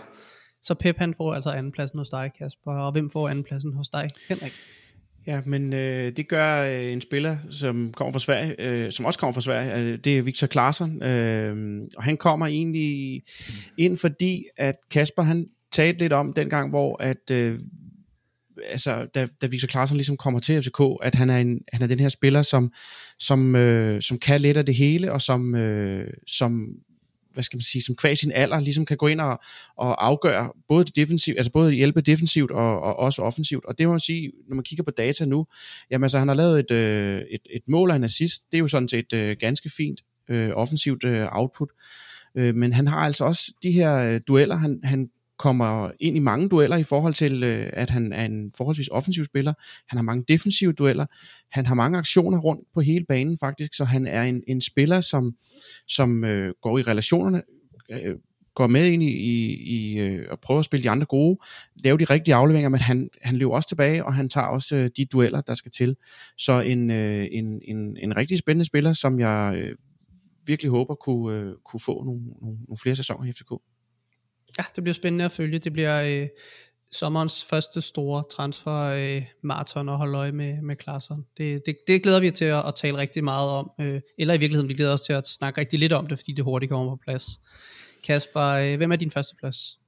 Så 0.62 0.74
Pep 0.74 0.98
han 0.98 1.14
får 1.18 1.34
altså 1.34 1.50
andenpladsen 1.50 2.00
hos 2.00 2.10
dig, 2.10 2.32
Kasper. 2.38 2.72
Og 2.72 2.92
hvem 2.92 3.10
får 3.10 3.30
andenpladsen 3.30 3.74
hos 3.74 3.90
dig, 3.90 4.10
Henrik? 4.30 4.54
Ja, 5.28 5.42
men 5.46 5.74
øh, 5.74 6.12
det 6.18 6.28
gør 6.28 6.62
øh, 6.62 6.92
en 6.92 7.02
spiller, 7.02 7.38
som 7.52 7.94
kommer 7.94 8.12
fra 8.12 8.20
Sverige, 8.20 8.56
øh, 8.62 8.92
som 8.92 9.06
også 9.06 9.20
kommer 9.20 9.34
fra 9.34 9.42
Sverige, 9.42 9.76
øh, 9.76 9.98
det 9.98 10.18
er 10.18 10.22
Victor 10.22 10.48
Claesson, 10.48 11.04
øh, 11.04 11.82
og 11.98 12.04
han 12.04 12.18
kommer 12.18 12.48
egentlig 12.48 13.24
ind, 13.78 13.98
fordi 13.98 14.44
at 14.58 14.76
Kasper 14.92 15.24
han 15.24 15.48
talte 15.72 16.00
lidt 16.00 16.14
om 16.14 16.34
dengang, 16.34 16.70
hvor 16.70 17.04
at 17.04 17.32
øh, 17.32 17.60
altså, 18.70 19.08
da, 19.16 19.28
da 19.42 19.48
Victor 19.48 19.68
Claesson 19.68 19.98
ligesom 19.98 20.18
kommer 20.18 20.40
til 20.40 20.62
FCK, 20.62 20.82
at 21.04 21.16
han 21.16 21.30
er, 21.30 21.38
en, 21.38 21.62
han 21.74 21.82
er 21.82 21.88
den 21.88 22.00
her 22.00 22.10
spiller, 22.10 22.42
som, 22.42 22.72
som, 23.20 23.56
øh, 23.56 24.02
som 24.02 24.20
kan 24.20 24.42
lidt 24.42 24.58
af 24.58 24.66
det 24.66 24.76
hele, 24.76 25.12
og 25.12 25.22
som, 25.22 25.56
øh, 25.56 26.14
som 26.28 26.68
hvad 27.38 27.44
skal 27.44 27.58
man 27.58 27.62
sige, 27.62 27.82
som 27.82 27.96
kvæg 27.96 28.18
sin 28.18 28.32
alder, 28.32 28.60
ligesom 28.60 28.86
kan 28.86 28.98
gå 28.98 29.08
ind 29.08 29.22
og, 29.22 29.40
og 29.78 30.06
afgøre 30.06 30.52
både 30.68 30.86
det 30.86 30.96
defensivt, 30.96 31.38
altså 31.38 31.52
både 31.52 31.72
hjælpe 31.72 32.02
defensivt 32.02 32.52
og, 32.52 32.82
og 32.82 32.96
også 33.00 33.22
offensivt. 33.22 33.66
Og 33.66 33.78
det 33.78 33.88
må 33.88 33.94
man 33.94 34.00
sige, 34.00 34.32
når 34.48 34.56
man 34.56 34.64
kigger 34.64 34.84
på 34.84 34.92
data 34.92 35.26
nu, 35.26 35.46
jamen 35.92 36.04
altså 36.04 36.20
han 36.20 36.28
har 36.28 36.36
lavet 36.36 36.60
et, 36.60 36.72
øh, 36.72 37.22
et, 37.32 37.42
et 37.50 37.62
mål 37.68 37.92
af 37.92 37.96
en 37.96 38.04
assist, 38.04 38.52
det 38.52 38.58
er 38.58 38.60
jo 38.60 38.68
sådan 38.68 38.88
set 38.88 39.14
øh, 39.14 39.38
ganske 39.40 39.70
fint 39.70 40.02
øh, 40.30 40.50
offensivt 40.56 41.04
øh, 41.04 41.28
output. 41.32 41.70
Øh, 42.36 42.56
men 42.56 42.74
han 42.74 42.88
har 42.88 43.00
altså 43.00 43.26
også 43.26 43.54
de 43.64 43.72
her 43.72 43.96
øh, 43.96 44.22
dueller, 44.28 44.56
han, 44.56 44.80
han 44.84 45.10
kommer 45.40 45.92
ind 46.00 46.16
i 46.16 46.20
mange 46.20 46.50
dueller 46.50 46.78
i 46.78 46.84
forhold 46.84 47.14
til, 47.14 47.44
øh, 47.44 47.70
at 47.74 47.90
han 47.90 48.14
er 48.14 48.26
en 48.26 48.52
forholdsvis 48.58 48.88
offensiv 48.88 49.26
spiller. 49.26 49.54
Han 49.88 49.98
har 49.98 50.04
mange 50.04 50.24
defensive 50.28 50.72
dueller. 50.72 51.06
Han 51.52 51.66
har 51.66 51.76
mange 51.76 51.98
aktioner 51.98 52.40
rundt 52.40 52.68
på 52.74 52.82
hele 52.82 53.06
banen 53.06 53.38
faktisk, 53.38 53.74
så 53.74 53.86
han 53.86 54.08
er 54.08 54.24
en, 54.24 54.44
en 54.48 54.62
spiller, 54.62 55.02
som, 55.02 55.36
som 55.88 56.24
øh, 56.24 56.54
går 56.62 56.78
i 56.78 56.82
relationerne, 56.82 57.42
øh, 57.92 58.16
går 58.56 58.68
med 58.68 58.86
ind 58.86 59.04
i, 59.04 59.12
i, 59.12 59.56
i 59.76 60.00
øh, 60.00 60.26
og 60.32 60.40
prøver 60.40 60.60
at 60.60 60.66
spille 60.66 60.84
de 60.84 60.90
andre 60.90 61.06
gode, 61.06 61.40
lave 61.76 61.98
de 61.98 62.04
rigtige 62.04 62.36
afleveringer, 62.36 62.70
men 62.70 62.80
han, 62.80 63.10
han 63.22 63.36
løber 63.36 63.54
også 63.54 63.70
tilbage, 63.70 64.06
og 64.06 64.14
han 64.14 64.30
tager 64.30 64.48
også 64.48 64.76
øh, 64.76 64.90
de 64.98 65.06
dueller, 65.06 65.42
der 65.42 65.54
skal 65.54 65.72
til. 65.72 65.96
Så 66.38 66.60
en, 66.60 66.92
øh, 66.92 67.28
en, 67.32 67.62
en, 67.64 67.98
en 67.98 68.18
rigtig 68.18 68.38
spændende 68.40 68.66
spiller, 68.66 68.94
som 68.94 69.20
jeg 69.20 69.54
øh, 69.58 69.76
virkelig 70.46 70.70
håber 70.70 70.96
kunne, 70.96 71.38
øh, 71.38 71.54
kunne 71.66 71.80
få 71.80 72.04
nogle, 72.04 72.22
nogle, 72.42 72.58
nogle 72.68 72.78
flere 72.82 72.96
sæsoner 72.96 73.30
i 73.30 73.32
FCK. 73.32 73.52
Ja, 74.58 74.64
det 74.76 74.84
bliver 74.84 74.94
spændende 74.94 75.26
at 75.26 75.32
følge. 75.32 75.60
Det 75.60 75.74
bliver 75.74 76.22
øh, 76.22 76.28
sommerens 76.92 77.46
første 77.50 77.82
store 77.82 78.24
transfer 78.32 78.82
øh, 78.82 79.26
maraton 79.44 79.90
og 79.90 79.98
holde 79.98 80.18
øje 80.18 80.32
med, 80.32 80.62
med 80.62 80.76
klasserne. 80.76 81.24
Det, 81.38 81.62
det, 81.66 81.78
det 81.88 82.04
glæder 82.04 82.20
vi 82.20 82.32
til 82.32 82.46
at, 82.46 82.68
at 82.68 82.76
tale 82.76 82.98
rigtig 82.98 83.24
meget 83.24 83.50
om. 83.50 83.72
Øh, 83.80 84.02
eller 84.18 84.34
i 84.34 84.38
virkeligheden, 84.38 84.70
vi 84.70 84.74
glæder 84.74 84.94
os 84.94 85.02
til 85.02 85.14
at 85.14 85.28
snakke 85.28 85.62
rigtig 85.62 85.80
lidt 85.80 85.94
om 85.94 86.08
det, 86.08 86.20
fordi 86.20 86.32
det 86.32 86.44
hurtigt 86.44 86.70
kommer 86.70 86.96
på 86.96 87.00
plads. 87.04 87.26
Kasper, 88.04 88.42
øh, 88.42 88.78
hvem 88.78 88.92
er 88.92 88.96
din 88.96 89.12
første 89.12 89.36
plads? 89.36 89.80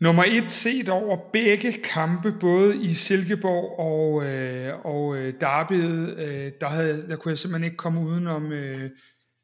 Nummer 0.00 0.24
et 0.26 0.50
set 0.52 0.88
over 0.88 1.16
begge 1.32 1.72
kampe, 1.72 2.32
både 2.40 2.82
i 2.82 2.94
Silkeborg 2.94 3.78
og, 3.78 4.24
øh, 4.24 4.86
og 4.86 5.16
øh, 5.16 5.34
Derbyet, 5.40 6.18
øh, 6.18 6.52
der, 6.60 6.68
havde, 6.68 7.08
der 7.08 7.16
kunne 7.16 7.30
jeg 7.30 7.38
simpelthen 7.38 7.64
ikke 7.64 7.76
komme 7.76 8.00
udenom 8.00 8.52
øh, 8.52 8.90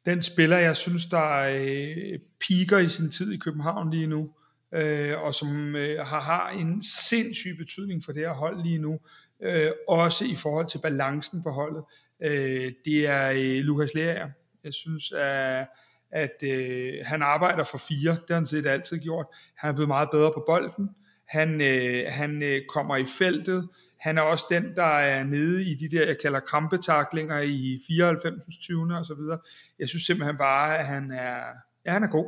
den 0.09 0.21
spiller, 0.21 0.57
jeg 0.57 0.75
synes, 0.75 1.05
der 1.05 1.39
øh, 1.39 2.19
piker 2.39 2.77
i 2.77 2.89
sin 2.89 3.11
tid 3.11 3.31
i 3.31 3.37
København 3.37 3.91
lige 3.91 4.07
nu, 4.07 4.29
øh, 4.73 5.21
og 5.21 5.33
som 5.33 5.75
øh, 5.75 6.05
har, 6.05 6.21
har 6.21 6.49
en 6.49 6.81
sindssyg 6.83 7.55
betydning 7.57 8.03
for 8.03 8.11
det 8.11 8.21
her 8.21 8.33
hold 8.33 8.63
lige 8.63 8.77
nu, 8.77 8.99
øh, 9.43 9.71
også 9.87 10.25
i 10.25 10.35
forhold 10.35 10.67
til 10.67 10.79
balancen 10.83 11.43
på 11.43 11.49
holdet. 11.49 11.83
Øh, 12.23 12.71
det 12.85 13.07
er 13.07 13.29
øh, 13.29 13.63
Lukas 13.63 13.93
Lerager. 13.93 14.29
Jeg 14.63 14.73
synes, 14.73 15.11
at, 15.11 15.67
at 16.11 16.43
øh, 16.43 16.93
han 17.05 17.21
arbejder 17.21 17.63
for 17.63 17.77
fire. 17.77 18.11
Det 18.11 18.29
har 18.29 18.35
han 18.35 18.45
set 18.45 18.65
altid 18.65 18.97
gjort. 18.97 19.25
Han 19.57 19.69
er 19.69 19.73
blevet 19.73 19.87
meget 19.87 20.09
bedre 20.11 20.31
på 20.33 20.43
bolden. 20.47 20.89
Han, 21.27 21.61
øh, 21.61 22.05
han 22.07 22.43
øh, 22.43 22.61
kommer 22.69 22.97
i 22.97 23.05
feltet. 23.17 23.69
Han 23.99 24.17
er 24.17 24.21
også 24.21 24.45
den, 24.49 24.75
der 24.75 24.97
er 24.99 25.23
nede 25.23 25.63
i 25.63 25.75
de 25.75 25.97
der, 25.97 26.05
jeg 26.05 26.17
kalder 26.21 26.39
krampetaklinger 26.39 27.39
i 27.39 27.79
94. 27.87 28.57
20. 28.61 28.97
og 28.97 29.05
så 29.05 29.13
videre. 29.13 29.39
Jeg 29.79 29.89
synes 29.89 30.03
simpelthen 30.03 30.37
bare, 30.37 30.77
at 30.77 30.85
han 30.85 31.11
er, 31.11 31.39
ja, 31.85 31.91
han 31.91 32.03
er 32.03 32.07
god. 32.07 32.25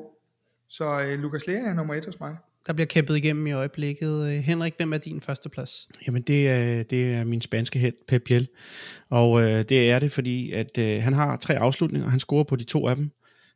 Så 0.69 0.95
uh, 0.95 1.19
Lukas 1.21 1.47
Lea 1.47 1.55
er 1.55 1.73
nummer 1.73 1.93
et 1.93 2.05
hos 2.05 2.19
mig. 2.19 2.35
der 2.67 2.73
bliver 2.73 2.85
kæmpet 2.85 3.17
igennem 3.17 3.47
i 3.47 3.51
øjeblikket. 3.51 4.27
Øh, 4.27 4.39
Henrik, 4.39 4.73
hvem 4.77 4.93
er 4.93 4.97
din 4.97 5.21
første 5.21 5.49
plads? 5.49 5.87
Jamen 6.07 6.21
det 6.21 6.49
er, 6.49 6.83
det 6.83 7.13
er 7.13 7.23
min 7.23 7.41
spanske 7.41 7.79
held, 7.79 7.95
Pep 8.07 8.21
Biel. 8.25 8.47
Og 9.09 9.41
øh, 9.41 9.65
det 9.69 9.91
er 9.91 9.99
det, 9.99 10.11
fordi 10.11 10.51
at 10.51 10.77
øh, 10.77 11.03
han 11.03 11.13
har 11.13 11.37
tre 11.37 11.57
afslutninger, 11.59 12.05
og 12.05 12.11
han 12.11 12.19
scorer 12.19 12.43
på 12.43 12.55
de 12.55 12.63
to 12.63 12.87
af 12.87 12.95
dem. 12.95 13.11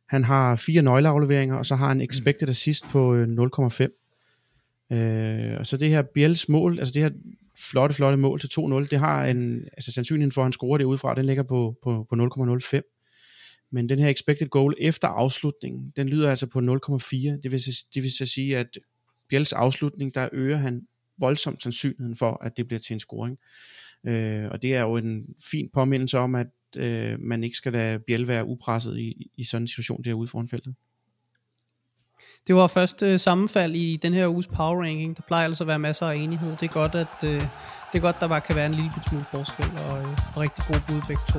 Han 0.08 0.24
har 0.24 0.56
fire 0.56 0.82
nøgleafleveringer, 0.82 1.56
og 1.56 1.66
så 1.66 1.76
har 1.76 1.88
han 1.88 2.00
expected 2.00 2.48
assist 2.48 2.84
på 2.90 3.14
øh, 3.14 3.28
0,5. 3.28 4.96
Øh, 4.96 5.58
og 5.58 5.66
så 5.66 5.76
det 5.76 5.90
her 5.90 6.02
Biels 6.02 6.48
mål, 6.48 6.78
altså 6.78 6.94
det 6.94 7.02
her 7.02 7.10
flotte, 7.58 7.94
flotte 7.94 8.16
mål 8.16 8.40
til 8.40 8.50
2-0, 8.60 8.88
det 8.90 8.98
har 8.98 9.24
en, 9.24 9.68
altså 9.72 9.92
sandsynligheden 9.92 10.32
for, 10.32 10.40
at 10.40 10.44
han 10.44 10.52
scorer 10.52 10.78
det 10.78 10.84
udefra, 10.84 11.14
den 11.14 11.24
ligger 11.24 11.42
på, 11.42 11.76
på, 11.82 12.06
på 12.08 12.16
0,05. 12.70 12.92
Men 13.72 13.88
den 13.88 13.98
her 13.98 14.08
expected 14.08 14.48
goal 14.48 14.74
efter 14.78 15.08
afslutningen, 15.08 15.92
den 15.96 16.08
lyder 16.08 16.30
altså 16.30 16.46
på 16.46 16.58
0,4. 16.58 16.64
Det 17.42 17.52
vil, 17.52 17.62
det 17.94 18.02
vil 18.02 18.12
så 18.12 18.26
sige, 18.26 18.58
at 18.58 18.78
Bjels 19.28 19.52
afslutning, 19.52 20.14
der 20.14 20.28
øger 20.32 20.56
han 20.56 20.86
voldsomt 21.18 21.62
sandsynligheden 21.62 22.16
for, 22.16 22.44
at 22.44 22.56
det 22.56 22.66
bliver 22.66 22.80
til 22.80 22.94
en 22.94 23.00
scoring. 23.00 23.38
Øh, 24.06 24.48
og 24.50 24.62
det 24.62 24.74
er 24.74 24.80
jo 24.80 24.96
en 24.96 25.26
fin 25.50 25.70
påmindelse 25.74 26.18
om, 26.18 26.34
at 26.34 26.46
øh, 26.76 27.20
man 27.20 27.44
ikke 27.44 27.56
skal 27.56 27.72
lade 27.72 27.98
Biel 27.98 28.28
være 28.28 28.44
upresset 28.44 28.98
i, 28.98 29.30
i 29.36 29.44
sådan 29.44 29.62
en 29.62 29.68
situation 29.68 30.04
derude 30.04 30.28
foran 30.28 30.48
feltet. 30.48 30.74
Det 32.46 32.56
var 32.56 32.66
første 32.66 33.12
øh, 33.12 33.20
sammenfald 33.20 33.74
i 33.74 33.96
den 33.96 34.14
her 34.14 34.28
uges 34.28 34.46
power 34.46 34.82
ranking. 34.82 35.16
Der 35.16 35.22
plejer 35.26 35.44
altså 35.44 35.64
at 35.64 35.68
være 35.68 35.78
masser 35.78 36.06
af 36.06 36.16
enighed. 36.16 36.56
Det 36.60 36.68
er 36.68 36.72
godt, 36.72 36.94
at 36.94 37.24
øh, 37.24 37.40
det 37.92 37.98
er 37.98 38.00
godt, 38.00 38.20
der 38.20 38.28
bare 38.28 38.40
kan 38.40 38.56
være 38.56 38.66
en 38.66 38.74
lille 38.74 38.90
smule 39.08 39.24
forskel, 39.24 39.70
og, 39.90 39.98
øh, 39.98 40.18
og 40.34 40.42
rigtig 40.42 40.64
god 40.68 40.80
bud 40.88 41.00
begge 41.08 41.22
to. 41.32 41.38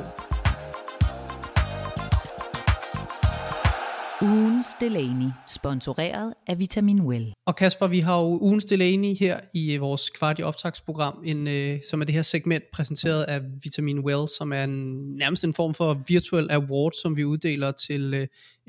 Ugens 4.21 4.67
Delaney, 4.79 5.29
sponsoreret 5.47 6.33
af 6.47 6.59
Vitamin 6.59 7.01
Well. 7.01 7.33
Og 7.45 7.55
Kasper, 7.55 7.87
vi 7.87 7.99
har 7.99 8.21
jo 8.21 8.39
ugens 8.41 8.65
Delaney 8.65 9.15
her 9.19 9.39
i 9.53 9.73
øh, 9.73 9.81
vores 9.81 10.09
kvart 10.09 10.39
i 10.39 10.43
optagsprogram, 10.43 11.21
en, 11.25 11.47
øh, 11.47 11.79
som 11.89 12.01
er 12.01 12.05
det 12.05 12.15
her 12.15 12.21
segment 12.21 12.63
præsenteret 12.73 13.23
af 13.23 13.41
Vitamin 13.63 13.99
Well, 13.99 14.27
som 14.37 14.53
er 14.53 14.63
en, 14.63 14.93
nærmest 15.17 15.43
en 15.43 15.53
form 15.53 15.73
for 15.73 16.01
virtual 16.07 16.51
award, 16.51 16.91
som 17.01 17.17
vi 17.17 17.25
uddeler 17.25 17.71
til 17.71 18.13
øh, 18.13 18.27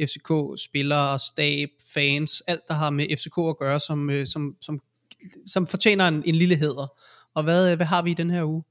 FCK-spillere, 0.09 1.19
stab, 1.19 1.69
fans, 1.95 2.43
alt 2.47 2.69
der 2.69 2.75
har 2.75 2.91
med 2.91 3.17
FCK 3.17 3.39
at 3.39 3.59
gøre, 3.59 3.81
som, 3.81 4.11
øh, 4.11 4.27
som, 4.27 4.57
som, 4.61 4.81
som 5.47 5.67
fortjener 5.67 6.09
en, 6.09 6.23
en 6.27 6.35
lille 6.35 6.57
hæder. 6.57 6.93
Og 7.35 7.43
hvad, 7.43 7.71
øh, 7.71 7.77
hvad 7.77 7.87
har 7.87 8.03
vi 8.03 8.11
i 8.11 8.15
den 8.15 8.31
her 8.31 8.45
uge? 8.45 8.63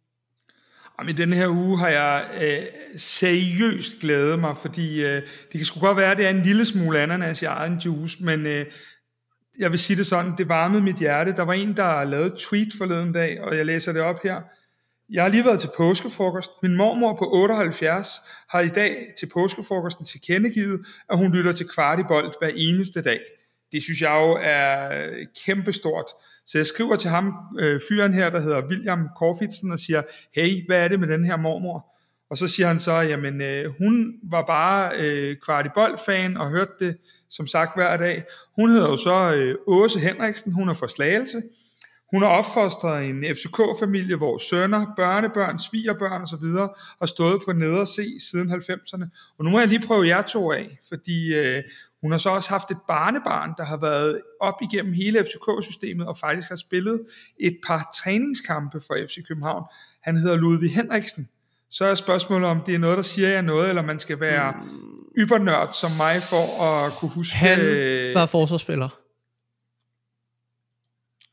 Jamen, 1.00 1.18
den 1.18 1.18
denne 1.18 1.36
her 1.36 1.48
uge 1.48 1.80
har 1.80 1.88
jeg 1.88 2.30
øh, 2.42 2.82
seriøst 2.98 4.00
glædet 4.02 4.40
mig, 4.40 4.58
fordi 4.58 5.04
øh, 5.04 5.22
det 5.22 5.52
kan 5.52 5.66
sgu 5.66 5.80
godt 5.80 5.98
være, 5.98 6.12
at 6.12 6.18
det 6.18 6.26
er 6.26 6.30
en 6.30 6.42
lille 6.42 6.66
smule 6.66 7.00
ananas 7.00 7.42
i 7.42 7.46
egen 7.46 7.78
juice, 7.78 8.24
men 8.24 8.46
øh, 8.46 8.66
jeg 9.60 9.72
vil 9.72 9.80
sige 9.80 9.98
det 9.98 10.06
sådan, 10.06 10.38
det 10.38 10.50
varmede 10.50 10.82
mit 10.82 10.96
hjerte. 10.96 11.36
Der 11.36 11.44
var 11.44 11.54
en, 11.54 11.78
der 11.78 12.04
lavede 12.04 12.28
et 12.28 12.40
tweet 12.40 12.74
forleden 12.78 13.14
dag, 13.14 13.42
og 13.42 13.58
jeg 13.58 13.66
læser 13.66 13.94
det 13.94 14.02
op 14.02 14.24
her. 14.24 14.42
Jeg 15.10 15.24
har 15.24 15.30
lige 15.30 15.46
været 15.46 15.60
til 15.60 15.70
påskefrokost. 15.78 16.50
Min 16.64 16.76
mormor 16.76 17.16
på 17.16 17.32
78 17.34 18.10
har 18.50 18.60
i 18.60 18.70
dag 18.70 19.14
til 19.20 19.30
påskefrokosten 19.34 20.06
tilkendegivet, 20.06 20.86
at 21.10 21.18
hun 21.18 21.32
lytter 21.32 21.52
til 21.52 21.68
kvartibolt 21.68 22.36
hver 22.40 22.52
eneste 22.56 23.02
dag. 23.02 23.20
Det 23.71 23.84
synes 23.84 24.01
jeg 24.01 24.12
jo 24.12 24.38
er 24.41 24.99
kæmpestort. 25.45 26.06
Så 26.47 26.58
jeg 26.58 26.65
skriver 26.65 26.95
til 26.95 27.10
ham, 27.10 27.34
øh, 27.60 27.82
fyren 27.89 28.13
her, 28.13 28.30
der 28.30 28.39
hedder 28.39 28.67
William 28.67 29.10
Korfitsen, 29.17 29.71
og 29.71 29.80
siger, 29.80 30.01
hey, 30.36 30.65
hvad 30.65 30.84
er 30.84 30.88
det 30.88 30.99
med 30.99 31.08
den 31.08 31.25
her 31.25 31.38
mormor? 31.38 31.93
Og 32.30 32.38
så 32.38 32.47
siger 32.47 32.67
han 32.67 32.80
så, 32.80 32.93
jamen 32.93 33.41
øh, 33.41 33.73
hun 33.77 34.19
var 34.23 34.45
bare 34.45 34.91
øh, 34.97 35.38
kvartibold-fan 35.45 36.38
og 36.38 36.49
hørte 36.49 36.71
det 36.80 36.97
som 37.30 37.47
sagt 37.47 37.75
hver 37.75 37.97
dag. 37.97 38.23
Hun 38.56 38.69
hedder 38.69 38.89
jo 38.89 38.95
så 38.95 39.34
øh, 39.36 39.56
Åse 39.67 39.99
Henriksen, 39.99 40.51
hun 40.51 40.69
er 40.69 40.73
fra 40.73 40.88
Slagelse. 40.88 41.41
Hun 42.12 42.22
har 42.22 42.30
opfostret 42.30 43.10
en 43.10 43.24
FCK-familie, 43.24 44.15
hvor 44.15 44.38
sønner, 44.38 44.86
børnebørn, 44.96 45.60
svigerbørn 45.60 46.22
osv. 46.22 46.46
har 47.00 47.06
stået 47.06 47.41
på 47.46 47.54
nederse 47.54 48.06
siden 48.32 48.52
90'erne. 48.52 49.34
Og 49.39 49.46
nu 49.46 49.50
må 49.50 49.60
jeg 49.60 49.67
lige 49.67 49.88
prøve 49.88 50.08
jer 50.08 50.22
to 50.22 50.52
af, 50.52 50.80
fordi 50.89 51.34
øh, 51.34 51.63
hun 52.02 52.12
har 52.12 52.17
så 52.17 52.30
også 52.30 52.50
haft 52.50 52.72
et 52.72 52.78
barnebarn, 52.88 53.54
der 53.58 53.65
har 53.65 53.78
været 53.78 54.22
op 54.41 54.62
igennem 54.62 54.93
hele 54.93 55.24
FCK-systemet 55.24 56.08
og 56.08 56.17
faktisk 56.17 56.50
har 56.50 56.56
spillet 56.56 57.02
et 57.39 57.58
par 57.67 57.96
træningskampe 58.04 58.82
for 58.88 58.98
FC 59.08 59.28
København. 59.28 59.63
Han 60.04 60.17
hedder 60.17 60.36
Ludvig 60.36 60.76
Henriksen. 60.76 61.28
Så 61.70 61.86
er 61.86 61.96
spørgsmålet, 61.96 62.50
om 62.50 62.62
det 62.62 62.76
er 62.76 62.80
noget, 62.80 62.98
der 62.98 63.04
siger 63.04 63.30
jer 63.30 63.41
noget, 63.41 63.70
eller 63.70 63.82
man 63.82 64.00
skal 64.00 64.20
være 64.20 64.54
ybernørd 65.17 65.70
som 65.74 65.91
mig 65.98 66.15
for 66.22 66.63
at 66.63 66.93
kunne 67.00 67.12
huske... 67.12 67.36
Han 67.36 67.60
var 68.13 68.26
forsvarsspiller. 68.26 68.89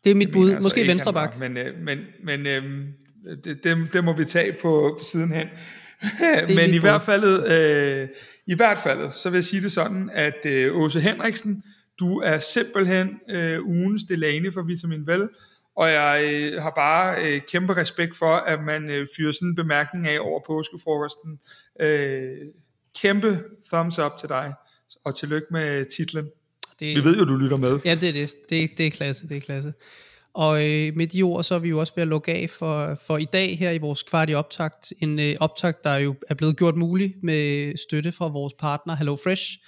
Det 0.04 0.10
er 0.10 0.14
mit 0.14 0.32
bud. 0.32 0.50
Altså 0.50 0.62
Måske 0.62 0.86
venstre 0.86 1.12
bak. 1.12 1.38
Men, 1.38 1.56
øh, 1.56 1.78
men, 1.82 1.98
men 2.24 2.46
øh, 2.46 2.62
det, 3.44 3.64
det, 3.64 3.92
det 3.92 4.04
må 4.04 4.12
vi 4.16 4.24
tage 4.24 4.52
på, 4.62 4.96
på 4.98 5.04
sidenhen. 5.04 5.48
men 6.56 6.74
i 6.74 6.78
hvert 6.78 7.02
fald, 7.02 7.46
øh, 7.46 8.08
i 8.46 8.54
hvert 8.54 8.78
fald, 8.78 9.10
så 9.10 9.30
vil 9.30 9.36
jeg 9.36 9.44
sige 9.44 9.62
det 9.62 9.72
sådan, 9.72 10.10
at 10.12 10.46
øh, 10.46 10.76
Åse 10.76 11.00
Henriksen, 11.00 11.62
du 12.00 12.18
er 12.18 12.38
simpelthen 12.38 13.20
øh, 13.30 13.66
ugens 13.66 14.02
Delaney 14.02 14.52
for 14.52 14.62
Vitamin 14.62 15.06
Vel, 15.06 15.28
og 15.76 15.90
jeg 15.90 16.24
øh, 16.24 16.62
har 16.62 16.72
bare 16.76 17.24
øh, 17.24 17.40
kæmpe 17.52 17.76
respekt 17.76 18.16
for, 18.16 18.36
at 18.36 18.62
man 18.62 18.90
øh, 18.90 19.06
fyrer 19.16 19.32
sådan 19.32 19.48
en 19.48 19.54
bemærkning 19.54 20.08
af 20.08 20.18
over 20.20 20.40
påskefrokosten. 20.46 21.38
Øh, 21.80 22.30
kæmpe 23.00 23.38
thumbs 23.72 23.98
up 23.98 24.12
til 24.20 24.28
dig, 24.28 24.54
og 25.04 25.16
tillykke 25.16 25.46
med 25.50 25.84
titlen. 25.96 26.28
Det, 26.80 26.96
Vi 26.96 27.04
ved 27.04 27.16
jo, 27.16 27.24
du 27.24 27.36
lytter 27.36 27.56
med. 27.56 27.78
Ja, 27.84 27.94
det 27.94 28.08
er 28.08 28.12
det. 28.12 28.34
Det, 28.50 28.70
det 28.78 28.86
er 28.86 28.90
klasse, 28.90 29.28
det 29.28 29.36
er 29.36 29.40
klasse. 29.40 29.72
Og 30.34 30.70
øh, 30.70 30.96
med 30.96 31.06
de 31.06 31.22
ord, 31.22 31.44
så 31.44 31.54
er 31.54 31.58
vi 31.58 31.68
jo 31.68 31.78
også 31.78 31.92
ved 31.96 32.02
at 32.02 32.08
lukke 32.08 32.32
af 32.32 32.50
for, 32.50 32.98
for 33.06 33.18
i 33.18 33.24
dag 33.24 33.58
her 33.58 33.70
i 33.70 33.78
vores 33.78 34.02
kvart 34.02 34.30
i 34.30 34.34
optakt. 34.34 34.92
En 35.00 35.18
øh, 35.18 35.36
optakt, 35.40 35.84
der 35.84 35.96
jo 35.96 36.14
er 36.28 36.34
blevet 36.34 36.56
gjort 36.56 36.76
mulig 36.76 37.14
med 37.22 37.72
støtte 37.76 38.12
fra 38.12 38.28
vores 38.28 38.52
partner 38.58 38.96
Hello 38.96 39.16
Fresh. 39.24 39.58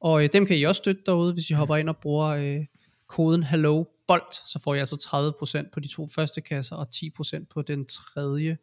Og 0.00 0.24
øh, 0.24 0.28
dem 0.32 0.46
kan 0.46 0.56
I 0.56 0.62
også 0.62 0.78
støtte 0.78 1.02
derude, 1.06 1.32
hvis 1.32 1.50
I 1.50 1.52
hopper 1.52 1.76
ind 1.76 1.88
og 1.88 1.96
bruger 1.96 2.26
øh, 2.26 2.64
koden 3.08 3.42
Hello 3.42 3.84
Bolt, 4.08 4.34
så 4.34 4.60
får 4.64 4.74
I 4.74 4.78
altså 4.78 5.34
30% 5.64 5.70
på 5.72 5.80
de 5.80 5.88
to 5.88 6.08
første 6.14 6.40
kasser 6.40 6.76
og 6.76 6.86
10% 6.94 7.46
på 7.54 7.62
den 7.62 7.86
tredje. 7.86 8.56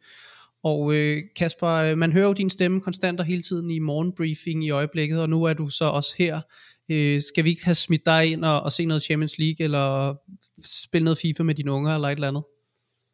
Og 0.62 0.94
øh, 0.94 1.22
Kasper, 1.36 1.68
øh, 1.68 1.98
man 1.98 2.12
hører 2.12 2.26
jo 2.26 2.32
din 2.32 2.50
stemme 2.50 2.80
konstant 2.80 3.20
og 3.20 3.26
hele 3.26 3.42
tiden 3.42 3.70
i 3.70 3.78
morgenbriefing 3.78 4.64
i 4.64 4.70
øjeblikket, 4.70 5.20
og 5.20 5.28
nu 5.28 5.44
er 5.44 5.52
du 5.52 5.68
så 5.68 5.84
også 5.84 6.14
her 6.18 6.40
Øh, 6.90 7.22
skal 7.22 7.44
vi 7.44 7.50
ikke 7.50 7.64
have 7.64 7.74
smidt 7.74 8.06
dig 8.06 8.32
ind 8.32 8.44
og, 8.44 8.62
og 8.62 8.72
se 8.72 8.86
noget 8.86 9.02
Champions 9.02 9.38
League, 9.38 9.64
eller 9.64 10.14
spille 10.64 11.04
noget 11.04 11.18
FIFA 11.18 11.42
med 11.42 11.54
dine 11.54 11.72
unger, 11.72 11.94
eller 11.94 12.08
et 12.08 12.12
eller 12.12 12.28
andet? 12.28 12.42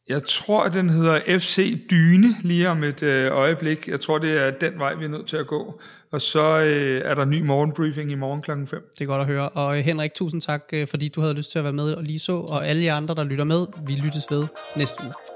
Jeg 0.09 0.23
tror, 0.23 0.63
at 0.65 0.75
den 0.75 0.91
hedder 0.91 1.39
FC 1.39 1.79
Dyne 1.91 2.29
lige 2.43 2.69
om 2.69 2.85
et 2.85 3.03
øh, 3.03 3.33
øjeblik. 3.33 3.89
Jeg 3.89 4.01
tror, 4.01 4.19
det 4.19 4.47
er 4.47 4.51
den 4.51 4.79
vej, 4.79 4.95
vi 4.95 5.05
er 5.05 5.09
nødt 5.09 5.27
til 5.27 5.37
at 5.37 5.47
gå. 5.47 5.81
Og 6.13 6.21
så 6.21 6.61
øh, 6.61 7.03
er 7.05 7.15
der 7.15 7.25
ny 7.25 7.43
morgenbriefing 7.43 8.13
i 8.13 8.15
morgen 8.15 8.43
klokken 8.43 8.67
5. 8.67 8.83
Det 8.99 9.01
er 9.01 9.07
godt 9.07 9.21
at 9.21 9.27
høre. 9.27 9.49
Og 9.49 9.79
øh, 9.79 9.85
Henrik, 9.85 10.15
tusind 10.15 10.43
tak, 10.43 10.63
øh, 10.73 10.87
fordi 10.87 11.09
du 11.09 11.21
havde 11.21 11.35
lyst 11.35 11.51
til 11.51 11.59
at 11.59 11.65
være 11.65 11.73
med 11.73 11.93
og 11.93 12.03
lige 12.03 12.19
så. 12.19 12.37
Og 12.37 12.69
alle 12.69 12.85
jer 12.85 12.95
andre, 12.95 13.15
der 13.15 13.25
lytter 13.25 13.45
med, 13.45 13.67
vi 13.87 13.93
lyttes 13.93 14.27
ved 14.31 14.47
næste 14.77 15.05
uge. 15.05 15.36